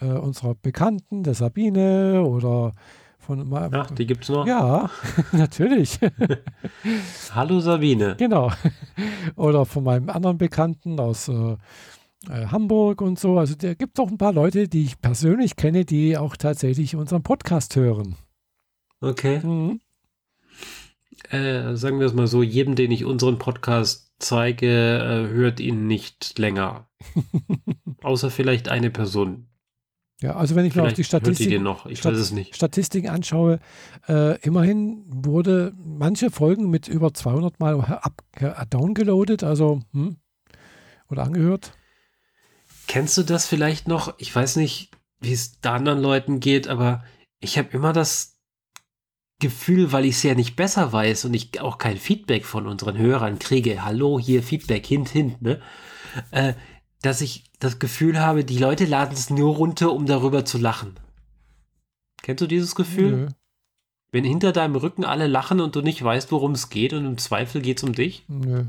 äh, 0.00 0.06
unserer 0.06 0.54
Bekannten, 0.54 1.24
der 1.24 1.34
Sabine 1.34 2.24
oder 2.24 2.72
von 3.18 3.52
Ach, 3.52 3.90
die 3.90 4.06
gibt 4.06 4.24
es 4.24 4.30
noch? 4.30 4.46
Ja, 4.46 4.90
natürlich. 5.32 6.00
Hallo 7.34 7.60
Sabine. 7.60 8.16
Genau. 8.16 8.50
Oder 9.36 9.66
von 9.66 9.84
meinem 9.84 10.08
anderen 10.08 10.38
Bekannten 10.38 10.98
aus 10.98 11.28
äh, 11.28 11.56
äh, 12.28 12.46
Hamburg 12.46 13.00
und 13.00 13.18
so. 13.18 13.38
Also 13.38 13.54
da 13.54 13.74
gibt 13.74 13.98
es 13.98 14.04
auch 14.04 14.10
ein 14.10 14.18
paar 14.18 14.32
Leute, 14.32 14.68
die 14.68 14.84
ich 14.84 15.00
persönlich 15.00 15.56
kenne, 15.56 15.84
die 15.84 16.16
auch 16.16 16.36
tatsächlich 16.36 16.96
unseren 16.96 17.22
Podcast 17.22 17.76
hören. 17.76 18.16
Okay. 19.00 19.40
Mhm. 19.40 19.80
Äh, 21.30 21.76
sagen 21.76 22.00
wir 22.00 22.06
es 22.06 22.14
mal 22.14 22.26
so, 22.26 22.42
jedem, 22.42 22.74
den 22.74 22.90
ich 22.90 23.04
unseren 23.04 23.38
Podcast 23.38 24.12
zeige, 24.18 24.66
äh, 24.66 25.32
hört 25.32 25.60
ihn 25.60 25.86
nicht 25.86 26.38
länger. 26.38 26.88
Außer 28.02 28.30
vielleicht 28.30 28.68
eine 28.68 28.90
Person. 28.90 29.46
Ja, 30.20 30.36
also 30.36 30.54
wenn 30.54 30.66
ich 30.66 30.74
mir 30.74 30.82
auch 30.82 30.92
die 30.92 31.04
Statistiken, 31.04 31.66
Stat 31.94 32.54
Statistiken 32.54 33.08
anschaue, 33.08 33.58
äh, 34.06 34.38
immerhin 34.40 35.04
wurde 35.06 35.72
manche 35.82 36.30
Folgen 36.30 36.68
mit 36.68 36.88
über 36.88 37.14
200 37.14 37.58
Mal 37.58 37.80
up, 37.80 38.22
downgeloadet, 38.68 39.42
also 39.42 39.80
hm, 39.92 40.16
oder 41.08 41.22
angehört. 41.22 41.72
Kennst 42.90 43.16
du 43.16 43.22
das 43.22 43.46
vielleicht 43.46 43.86
noch? 43.86 44.14
Ich 44.18 44.34
weiß 44.34 44.56
nicht, 44.56 44.90
wie 45.20 45.32
es 45.32 45.60
da 45.60 45.76
anderen 45.76 46.00
Leuten 46.00 46.40
geht, 46.40 46.66
aber 46.66 47.04
ich 47.38 47.56
habe 47.56 47.68
immer 47.70 47.92
das 47.92 48.40
Gefühl, 49.38 49.92
weil 49.92 50.06
ich 50.06 50.16
es 50.16 50.24
ja 50.24 50.34
nicht 50.34 50.56
besser 50.56 50.92
weiß 50.92 51.24
und 51.26 51.34
ich 51.34 51.60
auch 51.60 51.78
kein 51.78 51.98
Feedback 51.98 52.44
von 52.44 52.66
unseren 52.66 52.98
Hörern 52.98 53.38
kriege, 53.38 53.84
hallo, 53.84 54.18
hier 54.18 54.42
Feedback, 54.42 54.84
hint, 54.84 55.08
hint, 55.10 55.40
ne? 55.40 55.60
Äh, 56.32 56.54
dass 57.00 57.20
ich 57.20 57.44
das 57.60 57.78
Gefühl 57.78 58.18
habe, 58.18 58.44
die 58.44 58.58
Leute 58.58 58.86
laden 58.86 59.14
es 59.14 59.30
nur 59.30 59.54
runter, 59.54 59.92
um 59.92 60.06
darüber 60.06 60.44
zu 60.44 60.58
lachen. 60.58 60.98
Kennst 62.22 62.40
du 62.40 62.48
dieses 62.48 62.74
Gefühl? 62.74 63.12
Nö. 63.12 63.28
Wenn 64.10 64.24
hinter 64.24 64.50
deinem 64.50 64.74
Rücken 64.74 65.04
alle 65.04 65.28
lachen 65.28 65.60
und 65.60 65.76
du 65.76 65.80
nicht 65.80 66.02
weißt, 66.02 66.32
worum 66.32 66.54
es 66.54 66.70
geht 66.70 66.92
und 66.92 67.06
im 67.06 67.18
Zweifel 67.18 67.62
geht 67.62 67.78
es 67.78 67.84
um 67.84 67.92
dich? 67.92 68.24
Nö. 68.26 68.64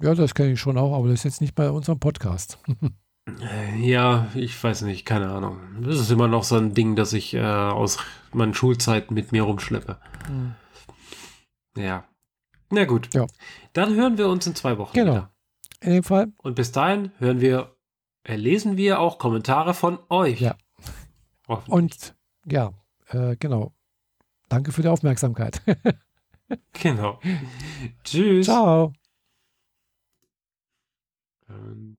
Ja, 0.00 0.14
das 0.14 0.36
kenne 0.36 0.52
ich 0.52 0.60
schon 0.60 0.78
auch, 0.78 0.96
aber 0.96 1.08
das 1.08 1.18
ist 1.18 1.24
jetzt 1.24 1.40
nicht 1.40 1.56
bei 1.56 1.72
unserem 1.72 1.98
Podcast. 1.98 2.58
Äh, 3.26 3.76
ja, 3.78 4.28
ich 4.34 4.62
weiß 4.62 4.82
nicht, 4.82 5.06
keine 5.06 5.30
Ahnung. 5.30 5.58
Das 5.82 5.98
ist 5.98 6.10
immer 6.10 6.28
noch 6.28 6.44
so 6.44 6.56
ein 6.56 6.74
Ding, 6.74 6.94
das 6.94 7.12
ich 7.12 7.34
äh, 7.34 7.40
aus 7.40 7.98
meinen 8.32 8.54
Schulzeiten 8.54 9.14
mit 9.14 9.32
mir 9.32 9.42
rumschleppe. 9.42 9.98
Mhm. 10.28 10.54
Ja. 11.76 12.04
Na 12.70 12.84
gut. 12.84 13.12
Ja. 13.14 13.26
Dann 13.72 13.94
hören 13.94 14.18
wir 14.18 14.28
uns 14.28 14.46
in 14.46 14.54
zwei 14.54 14.78
Wochen 14.78 14.94
genau. 14.94 15.12
wieder. 15.12 15.30
In 15.80 15.92
dem 15.92 16.04
Fall. 16.04 16.32
Und 16.38 16.54
bis 16.54 16.72
dahin 16.72 17.12
hören 17.18 17.40
wir, 17.40 17.76
äh, 18.24 18.36
lesen 18.36 18.76
wir 18.76 19.00
auch 19.00 19.18
Kommentare 19.18 19.74
von 19.74 19.98
euch. 20.08 20.40
Ja. 20.40 20.56
Und 21.66 22.14
ja, 22.46 22.72
äh, 23.08 23.36
genau. 23.36 23.74
Danke 24.48 24.72
für 24.72 24.82
die 24.82 24.88
Aufmerksamkeit. 24.88 25.62
genau. 26.72 27.20
Tschüss. 28.04 28.46
Ciao. 28.46 28.92
Und 31.48 31.92